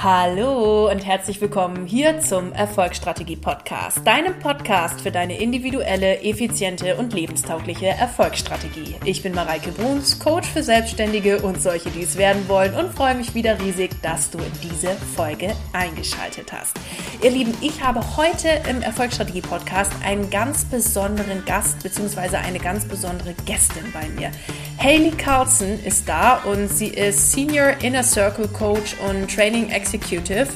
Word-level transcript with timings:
Hallo 0.00 0.88
und 0.88 1.04
herzlich 1.04 1.40
willkommen 1.40 1.84
hier 1.84 2.20
zum 2.20 2.52
Erfolgsstrategie 2.52 3.34
Podcast, 3.34 4.06
deinem 4.06 4.38
Podcast 4.38 5.00
für 5.00 5.10
deine 5.10 5.40
individuelle, 5.40 6.22
effiziente 6.22 6.94
und 6.94 7.12
lebenstaugliche 7.12 7.88
Erfolgsstrategie. 7.88 8.94
Ich 9.04 9.24
bin 9.24 9.34
Mareike 9.34 9.72
Bruns, 9.72 10.20
Coach 10.20 10.46
für 10.46 10.62
Selbstständige 10.62 11.42
und 11.42 11.60
solche, 11.60 11.90
die 11.90 12.04
es 12.04 12.16
werden 12.16 12.48
wollen 12.48 12.76
und 12.76 12.94
freue 12.94 13.16
mich 13.16 13.34
wieder 13.34 13.58
riesig, 13.58 13.90
dass 14.00 14.30
du 14.30 14.38
in 14.38 14.70
diese 14.70 14.94
Folge 15.16 15.52
eingeschaltet 15.72 16.52
hast. 16.52 16.76
Ihr 17.20 17.32
Lieben, 17.32 17.54
ich 17.60 17.82
habe 17.82 18.00
heute 18.16 18.50
im 18.70 18.82
Erfolgsstrategie 18.82 19.40
Podcast 19.40 19.90
einen 20.04 20.30
ganz 20.30 20.64
besonderen 20.64 21.44
Gast 21.44 21.82
bzw. 21.82 22.36
eine 22.36 22.60
ganz 22.60 22.84
besondere 22.84 23.34
Gästin 23.46 23.92
bei 23.92 24.08
mir. 24.10 24.30
Haley 24.78 25.10
Carlson 25.10 25.80
ist 25.84 26.08
da 26.08 26.36
und 26.44 26.68
sie 26.68 26.86
ist 26.86 27.32
Senior 27.32 27.70
Inner 27.82 28.04
Circle 28.04 28.46
Coach 28.46 28.94
und 29.08 29.28
Training 29.28 29.70
Executive 29.94 30.48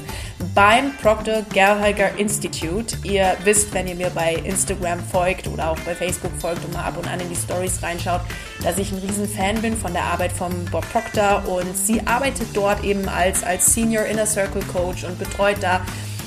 beim 0.54 0.96
Proctor 1.00 1.42
Gallagher 1.54 2.18
Institute. 2.18 2.96
Ihr 3.04 3.36
wisst, 3.44 3.72
wenn 3.72 3.86
ihr 3.86 3.94
mir 3.94 4.10
bei 4.10 4.34
Instagram 4.44 5.00
folgt 5.00 5.48
oder 5.48 5.70
auch 5.70 5.78
bei 5.80 5.94
Facebook 5.94 6.32
folgt 6.38 6.64
und 6.64 6.74
mal 6.74 6.84
ab 6.84 6.96
und 6.96 7.08
an 7.08 7.20
in 7.20 7.28
die 7.28 7.36
Stories 7.36 7.82
reinschaut, 7.82 8.20
dass 8.62 8.78
ich 8.78 8.92
ein 8.92 8.98
riesen 8.98 9.28
Fan 9.28 9.60
bin 9.62 9.76
von 9.76 9.92
der 9.92 10.04
Arbeit 10.04 10.32
von 10.32 10.52
Bob 10.70 10.84
Proctor 10.92 11.42
und 11.48 11.76
sie 11.76 12.06
arbeitet 12.06 12.48
dort 12.54 12.84
eben 12.84 13.08
als, 13.08 13.42
als 13.44 13.72
Senior 13.72 14.04
Inner 14.04 14.26
Circle 14.26 14.62
Coach 14.72 15.04
und 15.04 15.18
betreut 15.18 15.56
da 15.60 15.80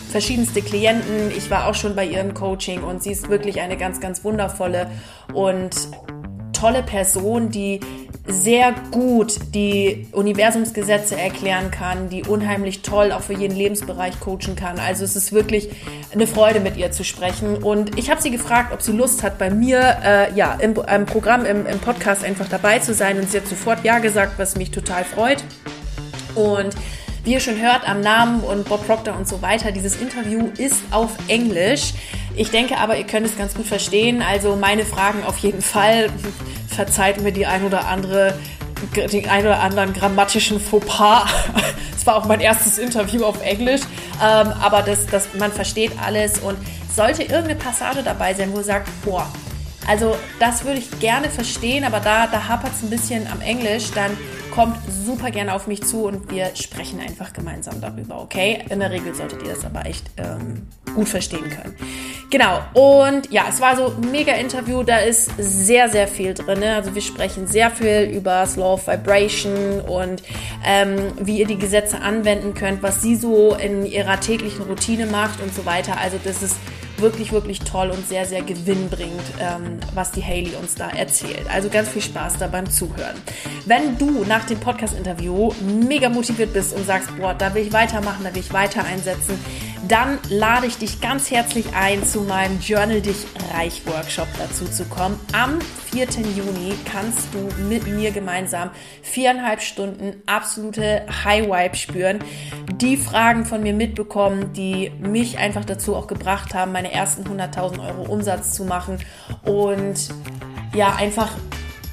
verschiedenste 0.09 0.61
Klienten. 0.61 1.31
Ich 1.35 1.49
war 1.51 1.67
auch 1.67 1.75
schon 1.75 1.95
bei 1.95 2.05
ihrem 2.05 2.33
Coaching 2.33 2.83
und 2.83 3.03
sie 3.03 3.11
ist 3.11 3.29
wirklich 3.29 3.59
eine 3.59 3.77
ganz, 3.77 3.99
ganz 3.99 4.23
wundervolle 4.23 4.89
und 5.33 5.75
tolle 6.55 6.83
Person, 6.83 7.49
die 7.49 7.79
sehr 8.27 8.73
gut 8.91 9.35
die 9.53 10.07
Universumsgesetze 10.11 11.15
erklären 11.15 11.69
kann, 11.69 12.09
die 12.09 12.23
unheimlich 12.23 12.81
toll 12.81 13.11
auch 13.11 13.21
für 13.21 13.33
jeden 13.33 13.55
Lebensbereich 13.55 14.19
coachen 14.19 14.55
kann. 14.55 14.79
Also 14.79 15.03
es 15.03 15.15
ist 15.15 15.31
wirklich 15.31 15.69
eine 16.11 16.25
Freude, 16.25 16.59
mit 16.59 16.75
ihr 16.75 16.91
zu 16.91 17.03
sprechen. 17.03 17.57
Und 17.57 17.99
ich 17.99 18.09
habe 18.09 18.21
sie 18.21 18.31
gefragt, 18.31 18.73
ob 18.73 18.81
sie 18.81 18.93
Lust 18.93 19.21
hat, 19.21 19.37
bei 19.37 19.51
mir 19.51 19.97
äh, 20.03 20.33
ja 20.33 20.55
im, 20.55 20.73
im 20.73 21.05
Programm, 21.05 21.45
im, 21.45 21.67
im 21.67 21.79
Podcast 21.79 22.23
einfach 22.23 22.49
dabei 22.49 22.79
zu 22.79 22.95
sein. 22.95 23.19
Und 23.19 23.29
sie 23.29 23.37
hat 23.37 23.47
sofort 23.47 23.83
ja 23.83 23.99
gesagt, 23.99 24.39
was 24.39 24.55
mich 24.55 24.71
total 24.71 25.03
freut. 25.03 25.43
Und 26.33 26.75
wie 27.23 27.33
ihr 27.33 27.39
schon 27.39 27.61
hört 27.61 27.87
am 27.87 28.01
Namen 28.01 28.41
und 28.41 28.67
Bob 28.67 28.85
Proctor 28.85 29.15
und 29.15 29.27
so 29.27 29.41
weiter, 29.41 29.71
dieses 29.71 29.99
Interview 30.01 30.49
ist 30.57 30.81
auf 30.91 31.11
Englisch. 31.27 31.93
Ich 32.37 32.51
denke 32.51 32.77
aber, 32.77 32.97
ihr 32.97 33.05
könnt 33.05 33.25
es 33.25 33.37
ganz 33.37 33.53
gut 33.53 33.65
verstehen. 33.65 34.21
Also 34.21 34.55
meine 34.55 34.85
Fragen 34.85 35.23
auf 35.23 35.37
jeden 35.37 35.61
Fall. 35.61 36.09
Verzeiht 36.67 37.21
mir 37.21 37.31
die 37.31 37.45
ein 37.45 37.63
oder 37.63 37.87
andere, 37.87 38.37
den 38.95 39.29
ein 39.29 39.45
oder 39.45 39.61
anderen 39.61 39.93
grammatischen 39.93 40.59
Fauxpas. 40.59 41.25
Es 41.97 42.07
war 42.07 42.17
auch 42.17 42.25
mein 42.27 42.39
erstes 42.39 42.77
Interview 42.77 43.25
auf 43.25 43.41
Englisch. 43.41 43.81
Ähm, 44.21 44.53
aber 44.61 44.83
das, 44.83 45.07
das, 45.07 45.29
man 45.39 45.51
versteht 45.51 45.91
alles 45.99 46.37
und 46.37 46.55
sollte 46.93 47.23
irgendeine 47.23 47.55
Passage 47.55 48.03
dabei 48.03 48.35
sein, 48.35 48.53
wo 48.53 48.59
ihr 48.59 48.63
sagt, 48.63 48.89
boah, 49.03 49.27
also 49.87 50.15
das 50.39 50.65
würde 50.65 50.79
ich 50.79 50.99
gerne 50.99 51.29
verstehen, 51.29 51.83
aber 51.83 51.99
da, 51.99 52.27
da 52.27 52.47
hapert 52.47 52.71
es 52.73 52.83
ein 52.83 52.89
bisschen 52.89 53.27
am 53.27 53.41
Englisch, 53.41 53.91
dann 53.93 54.17
kommt 54.51 54.77
super 54.89 55.31
gerne 55.31 55.53
auf 55.53 55.67
mich 55.67 55.83
zu 55.83 56.05
und 56.05 56.31
wir 56.31 56.55
sprechen 56.55 57.01
einfach 57.01 57.33
gemeinsam 57.33 57.81
darüber, 57.81 58.21
okay? 58.21 58.63
In 58.69 58.79
der 58.79 58.89
Regel 58.89 59.13
solltet 59.13 59.43
ihr 59.43 59.49
das 59.49 59.65
aber 59.65 59.85
echt 59.85 60.05
ähm, 60.15 60.67
gut 60.95 61.09
verstehen 61.09 61.49
können. 61.49 61.75
Genau, 62.31 62.61
und 62.73 63.31
ja, 63.31 63.45
es 63.49 63.59
war 63.59 63.75
so 63.75 63.87
ein 63.87 64.11
mega 64.11 64.33
Interview, 64.33 64.81
da 64.83 64.97
ist 64.99 65.29
sehr, 65.37 65.89
sehr 65.89 66.07
viel 66.07 66.33
drin. 66.33 66.59
Ne? 66.59 66.75
Also 66.75 66.95
wir 66.95 67.01
sprechen 67.01 67.47
sehr 67.47 67.69
viel 67.69 68.09
über 68.13 68.47
Law 68.55 68.73
of 68.73 68.87
Vibration 68.87 69.81
und 69.81 70.23
ähm, 70.65 71.13
wie 71.19 71.39
ihr 71.39 71.47
die 71.47 71.57
Gesetze 71.57 72.01
anwenden 72.01 72.53
könnt, 72.53 72.81
was 72.81 73.01
sie 73.01 73.15
so 73.15 73.55
in 73.55 73.85
ihrer 73.85 74.19
täglichen 74.19 74.63
Routine 74.65 75.05
macht 75.05 75.41
und 75.41 75.53
so 75.53 75.65
weiter. 75.65 75.97
Also 75.97 76.17
das 76.23 76.41
ist 76.41 76.55
wirklich, 76.97 77.31
wirklich 77.31 77.59
toll 77.59 77.89
und 77.89 78.07
sehr, 78.07 78.25
sehr 78.25 78.41
gewinnbringend, 78.41 79.21
ähm, 79.39 79.79
was 79.93 80.11
die 80.11 80.23
Haley 80.23 80.55
uns 80.61 80.75
da 80.75 80.89
erzählt. 80.89 81.45
Also 81.51 81.69
ganz 81.69 81.89
viel 81.89 82.01
Spaß 82.01 82.37
da 82.37 82.47
beim 82.47 82.69
Zuhören. 82.69 83.15
Wenn 83.65 83.97
du 83.97 84.23
nach 84.23 84.45
dem 84.45 84.59
Podcast-Interview 84.59 85.51
mega 85.61 86.09
motiviert 86.09 86.53
bist 86.53 86.75
und 86.75 86.85
sagst, 86.85 87.15
boah, 87.17 87.33
da 87.33 87.53
will 87.53 87.63
ich 87.63 87.73
weitermachen, 87.73 88.23
da 88.23 88.33
will 88.33 88.41
ich 88.41 88.53
weiter 88.53 88.83
einsetzen, 88.83 89.39
dann 89.87 90.19
lade 90.29 90.67
ich 90.67 90.77
dich 90.77 91.01
ganz 91.01 91.29
herzlich 91.29 91.65
ein, 91.75 92.03
zu 92.03 92.21
meinem 92.21 92.59
Journal 92.59 93.01
Dich 93.01 93.25
Reich 93.53 93.81
Workshop 93.85 94.27
dazu 94.39 94.65
zu 94.65 94.85
kommen. 94.85 95.19
Am 95.31 95.59
4. 95.95 96.07
Juni 96.35 96.73
kannst 96.91 97.29
du 97.33 97.63
mit 97.69 97.87
mir 97.87 98.11
gemeinsam 98.11 98.69
viereinhalb 99.01 99.61
Stunden 99.61 100.21
absolute 100.25 101.05
High 101.23 101.47
Vibe 101.47 101.75
spüren, 101.77 102.19
die 102.69 102.97
Fragen 102.97 103.45
von 103.45 103.63
mir 103.63 103.73
mitbekommen, 103.73 104.51
die 104.51 104.91
mich 104.99 105.37
einfach 105.37 105.63
dazu 105.63 105.95
auch 105.95 106.07
gebracht 106.07 106.53
haben, 106.53 106.73
meine 106.73 106.91
ersten 106.91 107.23
100.000 107.23 107.79
Euro 107.87 108.11
Umsatz 108.11 108.51
zu 108.51 108.65
machen 108.65 108.97
und 109.45 110.09
ja, 110.73 110.93
einfach 110.95 111.31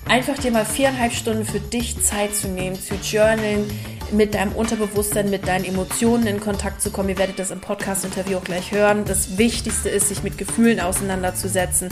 einfach 0.08 0.36
dir 0.36 0.50
mal 0.50 0.64
viereinhalb 0.64 1.12
Stunden 1.12 1.44
für 1.44 1.60
dich 1.60 2.02
Zeit 2.02 2.34
zu 2.34 2.48
nehmen, 2.48 2.74
zu 2.74 2.96
journalen, 2.96 3.70
mit 4.10 4.34
deinem 4.34 4.50
Unterbewusstsein, 4.52 5.30
mit 5.30 5.46
deinen 5.46 5.64
Emotionen 5.64 6.26
in 6.26 6.40
Kontakt 6.40 6.82
zu 6.82 6.90
kommen. 6.90 7.10
Ihr 7.10 7.18
werdet 7.18 7.38
das 7.38 7.52
im 7.52 7.60
Podcast-Interview 7.60 8.38
auch 8.38 8.44
gleich 8.44 8.72
hören. 8.72 9.04
Das 9.04 9.38
Wichtigste 9.38 9.90
ist, 9.90 10.08
sich 10.08 10.24
mit 10.24 10.38
Gefühlen 10.38 10.80
auseinanderzusetzen. 10.80 11.88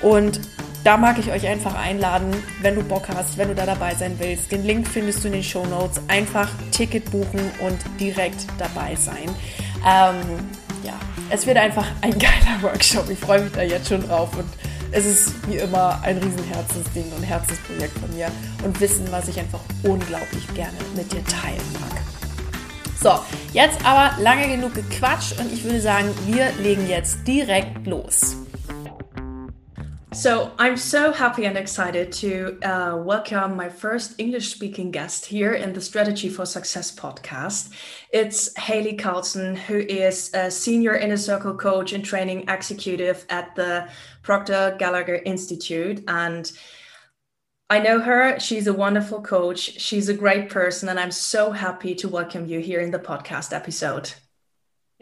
Und 0.00 0.40
da 0.84 0.96
mag 0.96 1.18
ich 1.18 1.30
euch 1.30 1.46
einfach 1.46 1.74
einladen, 1.74 2.34
wenn 2.62 2.74
du 2.74 2.82
Bock 2.82 3.08
hast, 3.14 3.36
wenn 3.36 3.48
du 3.48 3.54
da 3.54 3.66
dabei 3.66 3.94
sein 3.94 4.14
willst. 4.18 4.50
Den 4.50 4.64
Link 4.64 4.88
findest 4.88 5.22
du 5.22 5.28
in 5.28 5.34
den 5.34 5.42
Show 5.42 5.64
Notes. 5.66 6.00
Einfach 6.08 6.48
Ticket 6.70 7.10
buchen 7.10 7.50
und 7.60 7.78
direkt 7.98 8.46
dabei 8.58 8.94
sein. 8.96 9.28
Ähm, 9.86 10.20
ja, 10.82 10.94
es 11.28 11.46
wird 11.46 11.58
einfach 11.58 11.86
ein 12.00 12.12
geiler 12.18 12.62
Workshop. 12.62 13.10
Ich 13.10 13.18
freue 13.18 13.42
mich 13.42 13.52
da 13.52 13.62
jetzt 13.62 13.88
schon 13.88 14.06
drauf 14.06 14.30
und 14.36 14.48
es 14.92 15.04
ist 15.04 15.48
wie 15.48 15.56
immer 15.56 16.00
ein 16.02 16.16
Riesenherzensding 16.18 17.12
und 17.16 17.22
Herzensprojekt 17.22 17.96
von 17.98 18.12
mir 18.14 18.28
und 18.64 18.80
Wissen, 18.80 19.06
was 19.10 19.28
ich 19.28 19.38
einfach 19.38 19.60
unglaublich 19.82 20.46
gerne 20.54 20.76
mit 20.96 21.12
dir 21.12 21.24
teilen 21.24 21.60
mag. 21.78 21.90
So, 23.00 23.18
jetzt 23.52 23.84
aber 23.84 24.20
lange 24.20 24.48
genug 24.48 24.74
gequatscht 24.74 25.38
und 25.38 25.52
ich 25.52 25.64
würde 25.64 25.80
sagen, 25.80 26.08
wir 26.26 26.50
legen 26.60 26.88
jetzt 26.88 27.26
direkt 27.26 27.86
los. 27.86 28.36
So 30.12 30.50
I'm 30.58 30.76
so 30.76 31.12
happy 31.12 31.44
and 31.44 31.56
excited 31.56 32.10
to 32.14 32.58
uh, 32.64 32.96
welcome 32.96 33.54
my 33.54 33.68
first 33.68 34.16
English 34.18 34.48
speaking 34.48 34.90
guest 34.90 35.24
here 35.24 35.52
in 35.52 35.72
the 35.72 35.80
Strategy 35.80 36.28
for 36.28 36.44
Success 36.44 36.90
podcast. 36.90 37.70
It's 38.12 38.56
Haley 38.58 38.96
Carlson, 38.96 39.54
who 39.54 39.78
is 39.78 40.34
a 40.34 40.50
senior 40.50 40.96
inner 40.96 41.16
circle 41.16 41.54
coach 41.54 41.92
and 41.92 42.04
training 42.04 42.48
executive 42.48 43.24
at 43.30 43.54
the 43.54 43.88
Proctor 44.22 44.74
Gallagher 44.80 45.22
Institute. 45.24 46.02
And 46.08 46.50
I 47.70 47.78
know 47.78 48.00
her. 48.00 48.40
She's 48.40 48.66
a 48.66 48.74
wonderful 48.74 49.22
coach. 49.22 49.60
She's 49.60 50.08
a 50.08 50.14
great 50.14 50.50
person. 50.50 50.88
And 50.88 50.98
I'm 50.98 51.12
so 51.12 51.52
happy 51.52 51.94
to 51.94 52.08
welcome 52.08 52.46
you 52.46 52.58
here 52.58 52.80
in 52.80 52.90
the 52.90 52.98
podcast 52.98 53.54
episode. 53.54 54.12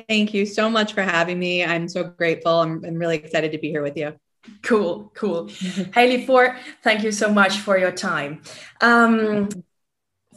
Thank 0.07 0.35
you 0.35 0.45
so 0.45 0.69
much 0.69 0.93
for 0.93 1.03
having 1.03 1.39
me. 1.39 1.65
I'm 1.65 1.89
so 1.89 2.05
grateful. 2.05 2.61
I'm, 2.61 2.85
I'm 2.85 2.97
really 2.97 3.17
excited 3.17 3.53
to 3.53 3.59
be 3.59 3.71
here 3.71 3.83
with 3.83 3.97
you. 3.97 4.15
Cool, 4.63 5.11
cool. 5.15 5.49
Haley 5.95 6.27
Ford, 6.27 6.53
thank 6.83 7.03
you 7.03 7.13
so 7.13 7.33
much 7.33 7.59
for 7.59 7.79
your 7.79 7.93
time. 7.93 8.43
Um, 8.81 9.49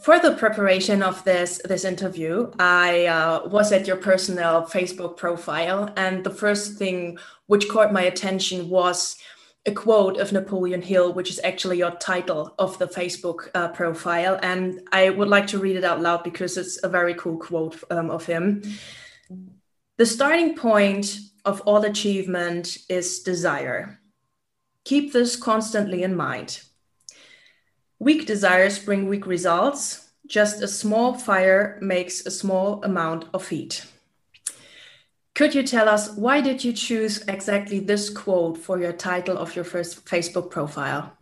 for 0.02 0.18
the 0.18 0.32
preparation 0.32 1.02
of 1.02 1.22
this 1.22 1.60
this 1.64 1.84
interview, 1.84 2.50
I 2.58 3.06
uh, 3.06 3.48
was 3.48 3.70
at 3.70 3.86
your 3.86 3.96
personal 3.96 4.62
Facebook 4.62 5.16
profile, 5.16 5.92
and 5.96 6.24
the 6.24 6.30
first 6.30 6.76
thing 6.76 7.18
which 7.46 7.68
caught 7.68 7.92
my 7.92 8.02
attention 8.02 8.68
was 8.68 9.16
a 9.64 9.70
quote 9.70 10.16
of 10.18 10.32
Napoleon 10.32 10.82
Hill, 10.82 11.12
which 11.12 11.30
is 11.30 11.40
actually 11.44 11.78
your 11.78 11.92
title 11.92 12.52
of 12.58 12.78
the 12.78 12.88
Facebook 12.88 13.48
uh, 13.54 13.68
profile, 13.68 14.40
and 14.42 14.80
I 14.90 15.10
would 15.10 15.28
like 15.28 15.46
to 15.48 15.58
read 15.58 15.76
it 15.76 15.84
out 15.84 16.00
loud 16.00 16.24
because 16.24 16.56
it's 16.56 16.82
a 16.82 16.88
very 16.88 17.14
cool 17.14 17.38
quote 17.38 17.80
um, 17.90 18.10
of 18.10 18.26
him. 18.26 18.62
The 19.98 20.06
starting 20.06 20.56
point 20.56 21.16
of 21.44 21.60
all 21.60 21.84
achievement 21.84 22.78
is 22.88 23.20
desire. 23.20 24.00
Keep 24.84 25.12
this 25.12 25.36
constantly 25.36 26.02
in 26.02 26.16
mind. 26.16 26.62
Weak 27.98 28.26
desires 28.26 28.78
bring 28.78 29.08
weak 29.08 29.26
results. 29.26 30.10
Just 30.26 30.62
a 30.62 30.68
small 30.68 31.14
fire 31.14 31.78
makes 31.80 32.26
a 32.26 32.30
small 32.30 32.82
amount 32.82 33.26
of 33.32 33.48
heat. 33.48 33.86
Could 35.34 35.54
you 35.54 35.62
tell 35.62 35.88
us 35.88 36.14
why 36.16 36.40
did 36.40 36.62
you 36.62 36.72
choose 36.72 37.22
exactly 37.26 37.80
this 37.80 38.10
quote 38.10 38.58
for 38.58 38.80
your 38.80 38.92
title 38.92 39.38
of 39.38 39.56
your 39.56 39.64
first 39.64 40.04
Facebook 40.04 40.50
profile? 40.50 41.16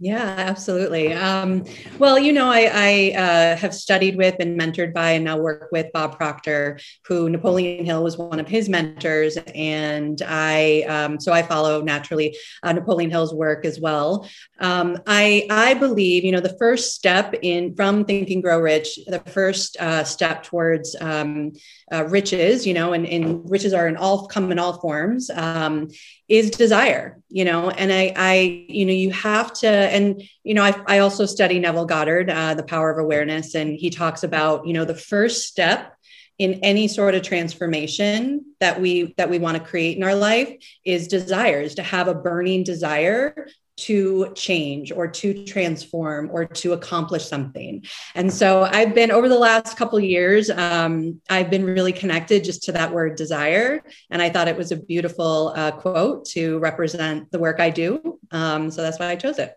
Yeah, 0.00 0.34
absolutely. 0.36 1.12
Um, 1.12 1.64
well, 1.98 2.18
you 2.18 2.32
know, 2.32 2.50
I, 2.50 2.68
I 2.72 3.16
uh, 3.16 3.56
have 3.56 3.72
studied 3.72 4.16
with 4.16 4.34
and 4.40 4.58
mentored 4.60 4.92
by 4.92 5.12
and 5.12 5.24
now 5.24 5.38
work 5.38 5.68
with 5.70 5.92
Bob 5.92 6.16
Proctor, 6.16 6.80
who 7.06 7.30
Napoleon 7.30 7.84
Hill 7.84 8.02
was 8.02 8.18
one 8.18 8.40
of 8.40 8.48
his 8.48 8.68
mentors. 8.68 9.36
And 9.54 10.20
I, 10.26 10.82
um, 10.88 11.20
so 11.20 11.32
I 11.32 11.42
follow 11.42 11.80
naturally 11.80 12.36
uh, 12.64 12.72
Napoleon 12.72 13.10
Hill's 13.10 13.32
work 13.32 13.64
as 13.64 13.78
well. 13.78 14.28
Um, 14.58 14.98
I, 15.06 15.46
I 15.48 15.74
believe, 15.74 16.24
you 16.24 16.32
know, 16.32 16.40
the 16.40 16.56
first 16.58 16.94
step 16.94 17.32
in 17.42 17.76
from 17.76 18.04
Think 18.04 18.30
and 18.30 18.42
Grow 18.42 18.58
Rich, 18.58 18.98
the 19.06 19.20
first 19.20 19.76
uh, 19.78 20.02
step 20.02 20.42
towards 20.42 20.96
um, 21.00 21.52
uh, 21.92 22.04
riches, 22.06 22.66
you 22.66 22.74
know, 22.74 22.92
and, 22.92 23.06
and, 23.06 23.48
riches 23.50 23.72
are 23.72 23.86
in 23.86 23.96
all 23.96 24.26
come 24.26 24.50
in 24.50 24.58
all 24.58 24.80
forms, 24.80 25.28
um, 25.30 25.88
is 26.28 26.50
desire, 26.50 27.20
you 27.28 27.44
know, 27.44 27.70
and 27.70 27.92
I, 27.92 28.12
I, 28.16 28.66
you 28.68 28.86
know, 28.86 28.92
you 28.92 29.10
have 29.10 29.52
to, 29.54 29.68
and 29.68 30.22
you 30.42 30.54
know, 30.54 30.62
I, 30.62 30.74
I 30.86 30.98
also 31.00 31.26
study 31.26 31.58
Neville 31.58 31.84
Goddard, 31.84 32.30
uh, 32.30 32.54
the 32.54 32.62
power 32.62 32.90
of 32.90 32.98
awareness, 32.98 33.54
and 33.54 33.74
he 33.74 33.90
talks 33.90 34.22
about, 34.22 34.66
you 34.66 34.72
know, 34.72 34.84
the 34.84 34.94
first 34.94 35.44
step 35.44 35.94
in 36.38 36.54
any 36.62 36.88
sort 36.88 37.14
of 37.14 37.22
transformation 37.22 38.44
that 38.58 38.80
we 38.80 39.14
that 39.16 39.30
we 39.30 39.38
want 39.38 39.56
to 39.56 39.62
create 39.62 39.96
in 39.96 40.02
our 40.02 40.16
life 40.16 40.56
is 40.84 41.06
desires 41.06 41.76
to 41.76 41.82
have 41.82 42.08
a 42.08 42.14
burning 42.14 42.64
desire 42.64 43.46
to 43.76 44.32
change 44.34 44.92
or 44.92 45.08
to 45.08 45.44
transform 45.44 46.30
or 46.32 46.44
to 46.44 46.72
accomplish 46.72 47.26
something. 47.26 47.84
And 48.14 48.32
so 48.32 48.62
i've 48.62 48.94
been 48.94 49.10
over 49.10 49.28
the 49.28 49.38
last 49.38 49.76
couple 49.76 49.98
years 49.98 50.48
um, 50.50 51.20
i've 51.28 51.50
been 51.50 51.64
really 51.64 51.92
connected 51.92 52.44
just 52.44 52.62
to 52.64 52.72
that 52.72 52.92
word 52.92 53.16
desire. 53.16 53.82
And 54.10 54.22
i 54.22 54.30
thought 54.30 54.48
it 54.48 54.56
was 54.56 54.70
a 54.70 54.76
beautiful 54.76 55.52
uh, 55.56 55.72
quote 55.72 56.26
to 56.26 56.58
represent 56.58 57.30
the 57.32 57.38
work 57.38 57.60
i 57.60 57.70
do. 57.70 58.18
Um, 58.30 58.70
so 58.70 58.82
that's 58.82 58.98
why 58.98 59.08
i 59.08 59.16
chose 59.16 59.38
it. 59.38 59.54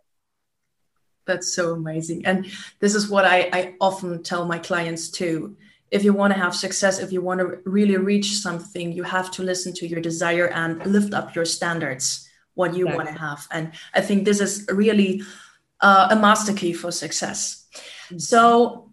That's 1.26 1.54
so 1.54 1.74
amazing. 1.74 2.26
And 2.26 2.50
this 2.80 2.96
is 2.96 3.10
what 3.10 3.26
I, 3.26 3.50
I 3.52 3.74
often 3.82 4.24
tell 4.24 4.46
my 4.46 4.60
clients 4.60 5.10
too. 5.10 5.58
If 5.92 6.04
you 6.06 6.14
want 6.14 6.34
to 6.34 6.40
have 6.40 6.56
success 6.56 7.00
if 7.00 7.12
you 7.12 7.22
want 7.22 7.40
to 7.40 7.60
really 7.66 7.98
reach 7.98 8.40
something 8.40 8.92
you 8.92 9.04
have 9.04 9.32
to 9.32 9.44
listen 9.44 9.74
to 9.76 9.88
your 9.88 10.02
desire 10.02 10.48
and 10.50 10.86
lift 10.86 11.14
up 11.14 11.34
your 11.34 11.46
standards 11.46 12.27
what 12.58 12.76
you 12.76 12.88
exactly. 12.88 13.06
want 13.06 13.16
to 13.16 13.22
have. 13.22 13.48
And 13.52 13.72
I 13.94 14.02
think 14.02 14.26
this 14.26 14.42
is 14.42 14.68
really 14.70 15.22
uh, 15.82 16.10
a 16.12 16.16
master 16.16 16.54
key 16.54 16.74
for 16.74 16.92
success. 16.92 17.66
Mm-hmm. 18.08 18.18
So 18.18 18.88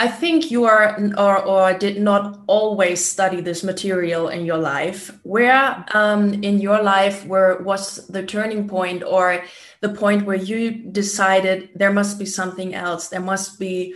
I 0.00 0.08
think 0.08 0.50
you 0.50 0.64
are 0.64 0.98
or, 1.16 1.44
or 1.44 1.78
did 1.78 2.00
not 2.00 2.40
always 2.46 3.04
study 3.04 3.40
this 3.40 3.62
material 3.62 4.28
in 4.28 4.44
your 4.44 4.58
life. 4.58 5.16
Where 5.22 5.84
um, 5.94 6.34
in 6.42 6.60
your 6.60 6.82
life 6.82 7.24
where 7.26 7.58
was 7.58 8.06
the 8.08 8.24
turning 8.24 8.68
point 8.68 9.04
or 9.04 9.44
the 9.80 9.90
point 9.90 10.26
where 10.26 10.36
you 10.36 10.72
decided 10.90 11.70
there 11.74 11.92
must 11.92 12.18
be 12.18 12.26
something 12.26 12.74
else? 12.74 13.08
There 13.08 13.20
must 13.20 13.58
be 13.58 13.94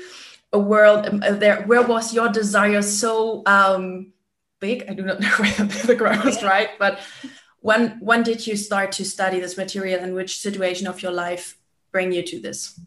a 0.53 0.59
world 0.59 1.07
um, 1.07 1.23
uh, 1.23 1.33
there. 1.33 1.63
Where 1.63 1.83
was 1.83 2.15
your 2.15 2.29
desire 2.29 2.83
so 2.83 3.43
um, 3.47 4.13
big? 4.61 4.85
I 4.89 4.95
do 4.95 5.03
not 5.03 5.21
know 5.25 5.35
whether 5.39 5.65
the 5.87 5.95
grammar 5.97 6.29
is 6.29 6.43
right, 6.43 6.71
but 6.79 7.01
when 7.61 7.99
when 8.01 8.23
did 8.23 8.47
you 8.47 8.57
start 8.57 8.93
to 8.93 9.05
study 9.05 9.41
this 9.41 9.57
material 9.57 10.01
and 10.01 10.15
which 10.15 10.39
situation 10.39 10.87
of 10.87 11.03
your 11.03 11.13
life 11.13 11.59
bring 11.93 12.13
you 12.13 12.23
to 12.23 12.41
this? 12.41 12.81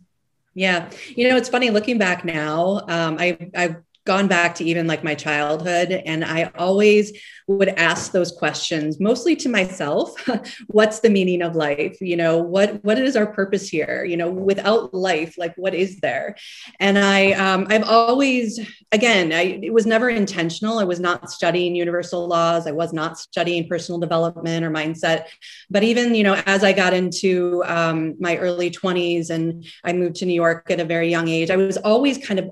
Yeah. 0.54 0.90
You 1.16 1.30
know 1.30 1.38
it's 1.38 1.50
funny 1.50 1.70
looking 1.70 1.98
back 1.98 2.26
now 2.26 2.82
um, 2.88 3.18
i 3.20 3.38
i 3.56 3.76
gone 4.06 4.28
back 4.28 4.56
to 4.56 4.64
even 4.64 4.88
like 4.88 5.04
my 5.04 5.16
childhood 5.16 5.92
and 5.92 6.26
i 6.26 6.50
always 6.58 7.14
would 7.58 7.70
ask 7.70 8.12
those 8.12 8.32
questions 8.32 9.00
mostly 9.00 9.36
to 9.36 9.50
myself 9.50 10.14
what's 10.68 11.00
the 11.00 11.10
meaning 11.10 11.42
of 11.42 11.56
life? 11.56 12.00
You 12.02 12.18
know 12.18 12.38
what 12.38 12.84
what 12.84 12.98
is 12.98 13.16
our 13.16 13.28
purpose 13.28 13.70
here? 13.70 14.04
You 14.04 14.18
know 14.18 14.30
without 14.30 14.94
life 14.94 15.38
like 15.38 15.54
what 15.56 15.74
is 15.74 16.00
there? 16.00 16.36
And 16.80 16.98
i 16.98 17.32
um, 17.34 17.68
i've 17.70 17.84
always 17.84 18.60
again 18.92 19.32
I, 19.34 19.60
it 19.64 19.74
was 19.74 19.86
never 19.86 20.10
intentional. 20.10 20.80
I 20.80 20.84
was 20.84 21.00
not 21.00 21.32
studying 21.32 21.76
universal 21.76 22.28
laws. 22.28 22.68
I 22.68 22.72
was 22.72 22.94
not 22.94 23.18
studying 23.18 23.68
personal 23.68 24.00
development 24.00 24.66
or 24.66 24.72
mindset. 24.72 25.26
But 25.70 25.84
even 25.84 26.16
you 26.16 26.24
know 26.24 26.42
as 26.46 26.64
i 26.64 26.74
got 26.74 26.94
into 26.94 27.64
um, 27.66 28.16
my 28.20 28.38
early 28.38 28.70
20s 28.70 29.30
and 29.30 29.66
i 29.84 29.94
moved 29.94 30.16
to 30.18 30.26
new 30.26 30.34
york 30.34 30.70
at 30.70 30.80
a 30.80 30.86
very 30.86 31.10
young 31.10 31.28
age 31.28 31.50
i 31.50 31.56
was 31.56 31.78
always 31.78 32.18
kind 32.18 32.40
of 32.40 32.50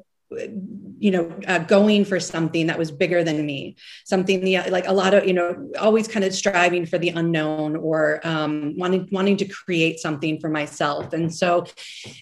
you 0.99 1.09
know 1.09 1.33
uh, 1.47 1.59
going 1.59 2.05
for 2.05 2.19
something 2.19 2.67
that 2.67 2.77
was 2.77 2.91
bigger 2.91 3.23
than 3.23 3.43
me 3.45 3.75
something 4.05 4.41
the, 4.41 4.59
like 4.69 4.87
a 4.87 4.93
lot 4.93 5.13
of 5.13 5.25
you 5.25 5.33
know 5.33 5.71
always 5.79 6.07
kind 6.07 6.23
of 6.23 6.33
striving 6.33 6.85
for 6.85 6.99
the 6.99 7.09
unknown 7.09 7.75
or 7.75 8.19
um, 8.23 8.77
wanting 8.77 9.07
wanting 9.11 9.37
to 9.37 9.45
create 9.45 9.99
something 9.99 10.39
for 10.39 10.49
myself. 10.49 11.13
And 11.13 11.33
so 11.33 11.65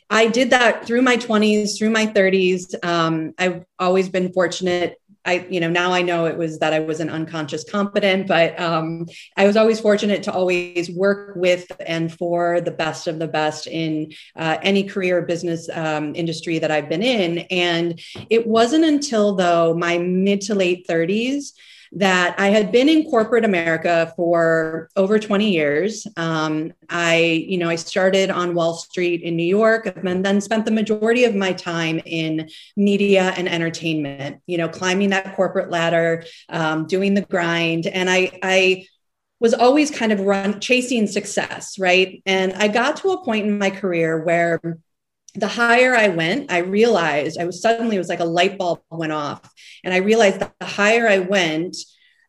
i 0.09 0.27
did 0.27 0.49
that 0.51 0.85
through 0.85 1.01
my 1.01 1.17
20s 1.17 1.77
through 1.77 1.89
my 1.89 2.05
30s 2.05 2.75
um, 2.83 3.33
i've 3.37 3.65
always 3.79 4.09
been 4.09 4.31
fortunate 4.31 4.99
I, 5.27 5.45
you 5.49 5.59
know, 5.59 5.69
now 5.69 5.91
I 5.91 6.01
know 6.01 6.25
it 6.25 6.37
was 6.37 6.59
that 6.59 6.71
I 6.71 6.79
was 6.79 7.01
an 7.01 7.09
unconscious 7.09 7.63
competent, 7.63 8.27
but 8.27 8.57
um, 8.59 9.07
I 9.35 9.45
was 9.45 9.57
always 9.57 9.79
fortunate 9.79 10.23
to 10.23 10.31
always 10.31 10.89
work 10.89 11.35
with 11.35 11.69
and 11.85 12.11
for 12.11 12.61
the 12.61 12.71
best 12.71 13.07
of 13.07 13.19
the 13.19 13.27
best 13.27 13.67
in 13.67 14.13
uh, 14.37 14.57
any 14.61 14.83
career 14.83 15.21
business 15.21 15.69
um, 15.73 16.15
industry 16.15 16.59
that 16.59 16.71
I've 16.71 16.87
been 16.87 17.03
in. 17.03 17.39
And 17.51 17.99
it 18.29 18.47
wasn't 18.47 18.85
until 18.85 19.35
though 19.35 19.73
my 19.73 19.97
mid 19.97 20.41
to 20.41 20.55
late 20.55 20.87
30s 20.87 21.51
that 21.93 22.35
I 22.39 22.49
had 22.49 22.71
been 22.71 22.89
in 22.89 23.09
corporate 23.09 23.45
America 23.45 24.13
for 24.15 24.89
over 24.95 25.19
20 25.19 25.51
years. 25.51 26.07
Um, 26.17 26.73
I, 26.89 27.45
you 27.47 27.57
know, 27.57 27.69
I 27.69 27.75
started 27.75 28.29
on 28.29 28.55
Wall 28.55 28.75
Street 28.75 29.21
in 29.21 29.35
New 29.35 29.43
York 29.43 29.85
and 29.85 30.25
then 30.25 30.41
spent 30.41 30.65
the 30.65 30.71
majority 30.71 31.25
of 31.25 31.35
my 31.35 31.53
time 31.53 32.01
in 32.05 32.49
media 32.75 33.33
and 33.37 33.47
entertainment, 33.47 34.41
you 34.47 34.57
know, 34.57 34.69
climbing 34.69 35.09
that 35.09 35.35
corporate 35.35 35.69
ladder, 35.69 36.23
um, 36.49 36.87
doing 36.87 37.13
the 37.13 37.21
grind. 37.21 37.87
And 37.87 38.09
I, 38.09 38.39
I, 38.43 38.85
was 39.39 39.53
always 39.53 39.91
kind 39.91 40.11
of 40.11 40.21
run 40.21 40.59
chasing 40.59 41.05
success, 41.05 41.77
right? 41.77 42.23
And 42.25 42.53
I 42.53 42.67
got 42.67 42.97
to 42.97 43.11
a 43.11 43.23
point 43.23 43.45
in 43.45 43.59
my 43.59 43.69
career 43.69 44.23
where 44.23 44.59
the 45.37 45.47
higher 45.47 45.95
I 45.95 46.07
went, 46.07 46.51
I 46.51 46.59
realized 46.59 47.39
I 47.39 47.45
was 47.45 47.61
suddenly 47.61 47.95
it 47.95 47.99
was 47.99 48.09
like 48.09 48.19
a 48.19 48.25
light 48.25 48.57
bulb 48.57 48.81
went 48.89 49.11
off. 49.11 49.53
And 49.83 49.93
I 49.93 49.97
realized 49.97 50.39
that 50.39 50.53
the 50.59 50.65
higher 50.65 51.07
I 51.07 51.19
went, 51.19 51.77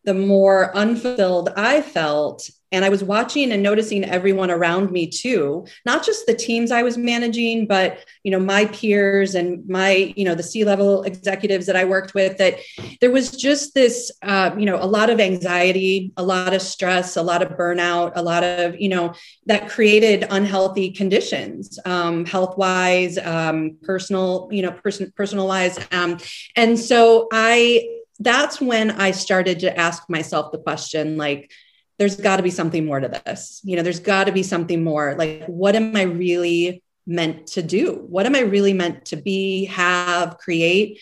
the 0.05 0.15
more 0.15 0.77
unfulfilled 0.77 1.51
I 1.57 1.81
felt 1.81 2.49
and 2.73 2.85
i 2.85 2.89
was 2.89 3.03
watching 3.03 3.53
and 3.53 3.63
noticing 3.63 4.05
everyone 4.05 4.51
around 4.51 4.91
me 4.91 5.07
too 5.07 5.67
not 5.87 6.05
just 6.05 6.27
the 6.27 6.35
teams 6.35 6.71
i 6.71 6.83
was 6.83 6.99
managing 6.99 7.67
but 7.67 8.05
you 8.23 8.31
know 8.31 8.39
my 8.41 8.65
peers 8.67 9.35
and 9.35 9.67
my 9.69 10.13
you 10.17 10.25
know 10.25 10.35
the 10.35 10.43
c 10.43 10.65
level 10.65 11.03
executives 11.05 11.67
that 11.67 11.77
i 11.77 11.85
worked 11.85 12.15
with 12.15 12.37
that 12.39 12.59
there 13.01 13.11
was 13.11 13.31
just 13.31 13.75
this 13.75 14.11
uh, 14.23 14.55
you 14.59 14.67
know 14.67 14.77
a 14.83 14.87
lot 14.87 15.11
of 15.11 15.21
anxiety 15.21 16.13
a 16.17 16.23
lot 16.23 16.55
of 16.55 16.63
stress 16.63 17.17
a 17.17 17.23
lot 17.23 17.43
of 17.43 17.51
burnout 17.51 18.13
a 18.15 18.23
lot 18.23 18.43
of 18.43 18.79
you 18.81 18.89
know 18.89 19.15
that 19.47 19.69
created 19.69 20.27
unhealthy 20.31 20.91
conditions 20.91 21.79
um, 21.85 22.25
health 22.25 22.57
wise 22.57 23.19
um, 23.19 23.77
personal 23.83 24.49
you 24.51 24.63
know 24.63 24.73
person 24.73 25.13
personal 25.17 25.47
wise 25.47 25.79
um, 25.93 26.19
and 26.57 26.79
so 26.79 27.29
i 27.33 27.89
that's 28.21 28.61
when 28.61 28.91
i 28.91 29.11
started 29.11 29.61
to 29.61 29.79
ask 29.79 30.09
myself 30.09 30.51
the 30.53 30.59
question 30.59 31.17
like 31.17 31.51
there's 31.99 32.17
got 32.17 32.37
to 32.37 32.43
be 32.43 32.51
something 32.51 32.87
more 32.87 33.01
to 33.01 33.09
this. 33.09 33.61
You 33.65 33.77
know, 33.77 33.83
there's 33.83 34.01
got 34.01 34.25
to 34.25 34.33
be 34.33 34.43
something 34.43 34.83
more. 34.85 35.15
Like, 35.17 35.45
what 35.47 35.77
am 35.77 35.97
I 35.97 36.03
really 36.03 36.83
meant 37.07 37.49
to 37.49 37.63
do? 37.63 38.05
What 38.09 38.27
am 38.27 38.35
I 38.35 38.41
really 38.41 38.73
meant 38.73 39.07
to 39.07 39.17
be, 39.17 39.65
have, 39.67 40.39
create? 40.39 41.01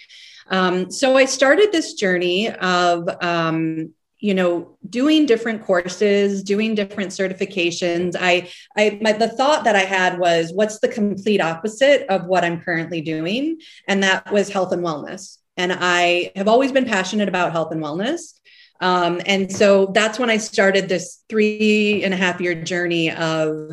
Um, 0.49 0.91
so 0.91 1.17
I 1.17 1.25
started 1.25 1.73
this 1.73 1.95
journey 1.95 2.50
of, 2.50 3.09
um, 3.21 3.93
you 4.19 4.33
know, 4.33 4.79
doing 4.88 5.26
different 5.26 5.65
courses, 5.65 6.43
doing 6.43 6.75
different 6.75 7.11
certifications. 7.11 8.17
I, 8.19 8.50
I, 8.76 8.99
my, 9.03 9.12
the 9.12 9.29
thought 9.29 9.65
that 9.65 9.76
I 9.76 9.81
had 9.81 10.19
was, 10.19 10.53
what's 10.53 10.79
the 10.79 10.88
complete 10.88 11.41
opposite 11.41 12.07
of 12.09 12.25
what 12.26 12.45
I'm 12.45 12.62
currently 12.62 13.03
doing? 13.03 13.61
And 13.87 14.03
that 14.03 14.33
was 14.33 14.49
health 14.49 14.73
and 14.73 14.83
wellness. 14.83 15.38
And 15.59 15.73
I 15.73 16.33
have 16.37 16.49
always 16.49 16.73
been 16.73 16.87
passionate 16.87 17.29
about 17.29 17.53
health 17.53 17.73
and 17.73 17.83
wellness. 17.83 18.41
Um, 18.80 19.21
and 19.26 19.50
so 19.50 19.87
that's 19.87 20.18
when 20.18 20.30
I 20.30 20.37
started 20.37 20.88
this 20.88 21.23
three 21.28 22.02
and 22.04 22.12
a 22.12 22.16
half 22.16 22.40
year 22.40 22.54
journey 22.54 23.11
of, 23.11 23.73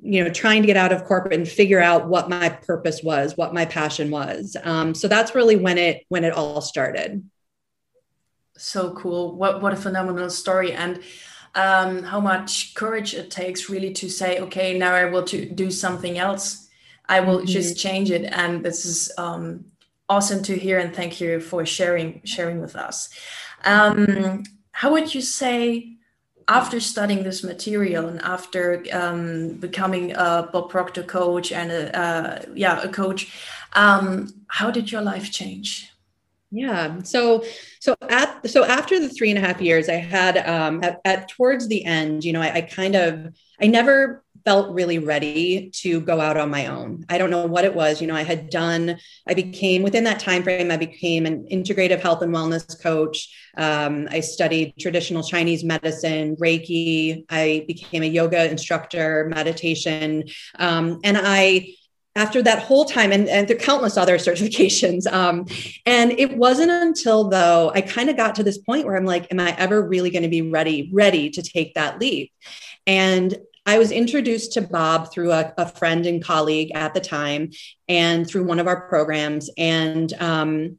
you 0.00 0.22
know, 0.22 0.30
trying 0.30 0.62
to 0.62 0.66
get 0.66 0.76
out 0.76 0.92
of 0.92 1.04
corporate 1.04 1.34
and 1.34 1.48
figure 1.48 1.80
out 1.80 2.08
what 2.08 2.28
my 2.28 2.48
purpose 2.48 3.02
was, 3.02 3.36
what 3.36 3.54
my 3.54 3.64
passion 3.64 4.10
was. 4.10 4.56
Um, 4.62 4.94
so 4.94 5.08
that's 5.08 5.34
really 5.34 5.56
when 5.56 5.78
it 5.78 6.04
when 6.08 6.24
it 6.24 6.32
all 6.32 6.60
started. 6.60 7.28
So 8.56 8.92
cool! 8.94 9.36
What 9.36 9.62
what 9.62 9.72
a 9.72 9.76
phenomenal 9.76 10.30
story, 10.30 10.72
and 10.72 11.00
um, 11.54 12.02
how 12.02 12.20
much 12.20 12.74
courage 12.74 13.14
it 13.14 13.30
takes 13.30 13.70
really 13.70 13.92
to 13.94 14.08
say, 14.08 14.40
okay, 14.40 14.78
now 14.78 14.94
I 14.94 15.06
will 15.06 15.24
to 15.24 15.48
do 15.48 15.70
something 15.70 16.18
else. 16.18 16.68
I 17.08 17.20
will 17.20 17.38
mm-hmm. 17.38 17.46
just 17.46 17.78
change 17.78 18.10
it, 18.10 18.24
and 18.24 18.64
this 18.64 18.84
is 18.84 19.10
um, 19.16 19.64
awesome 20.08 20.42
to 20.44 20.58
hear. 20.58 20.78
And 20.78 20.94
thank 20.94 21.20
you 21.20 21.40
for 21.40 21.64
sharing 21.64 22.20
sharing 22.24 22.60
with 22.60 22.76
us. 22.76 23.08
Um, 23.64 24.44
how 24.72 24.92
would 24.92 25.14
you 25.14 25.20
say 25.20 25.96
after 26.48 26.80
studying 26.80 27.24
this 27.24 27.44
material 27.44 28.08
and 28.08 28.20
after 28.22 28.82
um, 28.92 29.54
becoming 29.54 30.12
a 30.12 30.48
Bob 30.50 30.70
Proctor 30.70 31.02
coach 31.02 31.52
and 31.52 31.70
a, 31.70 31.98
uh, 31.98 32.42
yeah, 32.54 32.80
a 32.80 32.88
coach, 32.88 33.32
um, 33.74 34.32
how 34.48 34.70
did 34.70 34.90
your 34.90 35.02
life 35.02 35.30
change? 35.30 35.92
Yeah. 36.50 37.02
So, 37.02 37.44
so 37.80 37.94
at, 38.08 38.48
so 38.48 38.64
after 38.64 38.98
the 38.98 39.10
three 39.10 39.30
and 39.30 39.38
a 39.38 39.46
half 39.46 39.60
years 39.60 39.90
I 39.90 39.96
had, 39.96 40.38
um, 40.48 40.82
at, 40.82 41.00
at 41.04 41.28
towards 41.28 41.68
the 41.68 41.84
end, 41.84 42.24
you 42.24 42.32
know, 42.32 42.40
I, 42.40 42.54
I 42.54 42.60
kind 42.62 42.94
of, 42.94 43.34
I 43.60 43.66
never 43.66 44.24
felt 44.48 44.72
really 44.72 44.98
ready 44.98 45.68
to 45.74 46.00
go 46.00 46.22
out 46.22 46.38
on 46.38 46.48
my 46.48 46.68
own. 46.68 47.04
I 47.10 47.18
don't 47.18 47.28
know 47.28 47.44
what 47.44 47.66
it 47.66 47.74
was. 47.74 48.00
You 48.00 48.06
know, 48.06 48.14
I 48.16 48.22
had 48.22 48.48
done, 48.48 48.98
I 49.26 49.34
became 49.34 49.82
within 49.82 50.04
that 50.04 50.20
time 50.20 50.42
frame, 50.42 50.70
I 50.70 50.78
became 50.78 51.26
an 51.26 51.46
integrative 51.52 52.00
health 52.00 52.22
and 52.22 52.34
wellness 52.34 52.80
coach. 52.82 53.28
Um, 53.58 54.08
I 54.10 54.20
studied 54.20 54.72
traditional 54.80 55.22
Chinese 55.22 55.64
medicine, 55.64 56.34
Reiki. 56.36 57.26
I 57.28 57.66
became 57.68 58.02
a 58.02 58.06
yoga 58.06 58.50
instructor, 58.50 59.28
meditation. 59.28 60.24
Um, 60.58 61.00
and 61.04 61.18
I, 61.20 61.74
after 62.16 62.40
that 62.40 62.62
whole 62.62 62.86
time 62.86 63.12
and, 63.12 63.28
and 63.28 63.50
are 63.50 63.54
countless 63.54 63.98
other 63.98 64.16
certifications 64.28 65.06
um, 65.12 65.44
and 65.84 66.12
it 66.12 66.38
wasn't 66.38 66.70
until 66.70 67.28
though 67.28 67.70
i 67.76 67.80
kind 67.80 68.10
of 68.10 68.16
got 68.16 68.34
to 68.34 68.42
this 68.42 68.58
point 68.58 68.84
where 68.86 68.96
i'm 68.96 69.04
like 69.04 69.30
am 69.30 69.38
i 69.38 69.54
ever 69.56 69.86
really 69.86 70.10
going 70.10 70.24
to 70.24 70.28
be 70.28 70.42
ready 70.42 70.90
ready 70.92 71.30
to 71.30 71.42
take 71.42 71.74
that 71.74 72.00
leap 72.00 72.32
and 72.88 73.36
I 73.68 73.76
was 73.76 73.92
introduced 73.92 74.54
to 74.54 74.62
Bob 74.62 75.12
through 75.12 75.30
a, 75.30 75.52
a, 75.58 75.68
friend 75.68 76.06
and 76.06 76.24
colleague 76.24 76.72
at 76.74 76.94
the 76.94 77.00
time 77.00 77.50
and 77.86 78.26
through 78.26 78.44
one 78.44 78.60
of 78.60 78.66
our 78.66 78.88
programs. 78.88 79.50
And 79.58 80.10
um, 80.14 80.78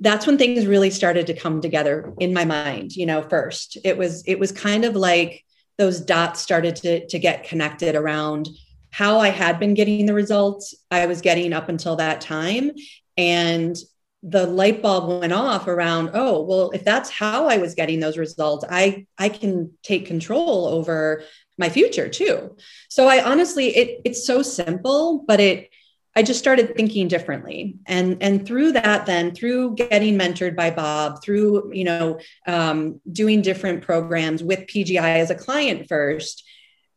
that's 0.00 0.26
when 0.26 0.36
things 0.36 0.66
really 0.66 0.90
started 0.90 1.28
to 1.28 1.34
come 1.34 1.60
together 1.60 2.12
in 2.18 2.34
my 2.34 2.44
mind, 2.44 2.96
you 2.96 3.06
know, 3.06 3.22
first. 3.22 3.78
It 3.84 3.96
was, 3.96 4.24
it 4.26 4.40
was 4.40 4.50
kind 4.50 4.84
of 4.84 4.96
like 4.96 5.44
those 5.76 6.00
dots 6.00 6.40
started 6.40 6.74
to, 6.76 7.06
to 7.06 7.20
get 7.20 7.44
connected 7.44 7.94
around 7.94 8.48
how 8.90 9.20
I 9.20 9.28
had 9.28 9.60
been 9.60 9.74
getting 9.74 10.06
the 10.06 10.12
results 10.12 10.74
I 10.90 11.06
was 11.06 11.20
getting 11.20 11.52
up 11.52 11.68
until 11.68 11.94
that 11.96 12.20
time. 12.20 12.72
And 13.16 13.76
the 14.24 14.44
light 14.44 14.82
bulb 14.82 15.20
went 15.20 15.32
off 15.32 15.68
around, 15.68 16.10
oh, 16.14 16.42
well, 16.42 16.70
if 16.72 16.82
that's 16.82 17.10
how 17.10 17.46
I 17.46 17.58
was 17.58 17.76
getting 17.76 18.00
those 18.00 18.18
results, 18.18 18.64
I 18.68 19.06
I 19.16 19.28
can 19.28 19.74
take 19.84 20.06
control 20.06 20.66
over 20.66 21.22
my 21.58 21.68
future 21.68 22.08
too. 22.08 22.56
So 22.88 23.08
I 23.08 23.22
honestly, 23.22 23.76
it 23.76 24.00
it's 24.04 24.26
so 24.26 24.42
simple, 24.42 25.24
but 25.26 25.40
it 25.40 25.70
I 26.16 26.22
just 26.22 26.40
started 26.40 26.74
thinking 26.74 27.06
differently, 27.08 27.76
and 27.86 28.16
and 28.20 28.44
through 28.46 28.72
that, 28.72 29.06
then 29.06 29.34
through 29.34 29.74
getting 29.76 30.18
mentored 30.18 30.56
by 30.56 30.70
Bob, 30.70 31.22
through 31.22 31.72
you 31.74 31.84
know 31.84 32.18
um, 32.46 33.00
doing 33.10 33.42
different 33.42 33.82
programs 33.82 34.42
with 34.42 34.66
PGI 34.66 35.18
as 35.18 35.30
a 35.30 35.34
client 35.34 35.88
first, 35.88 36.44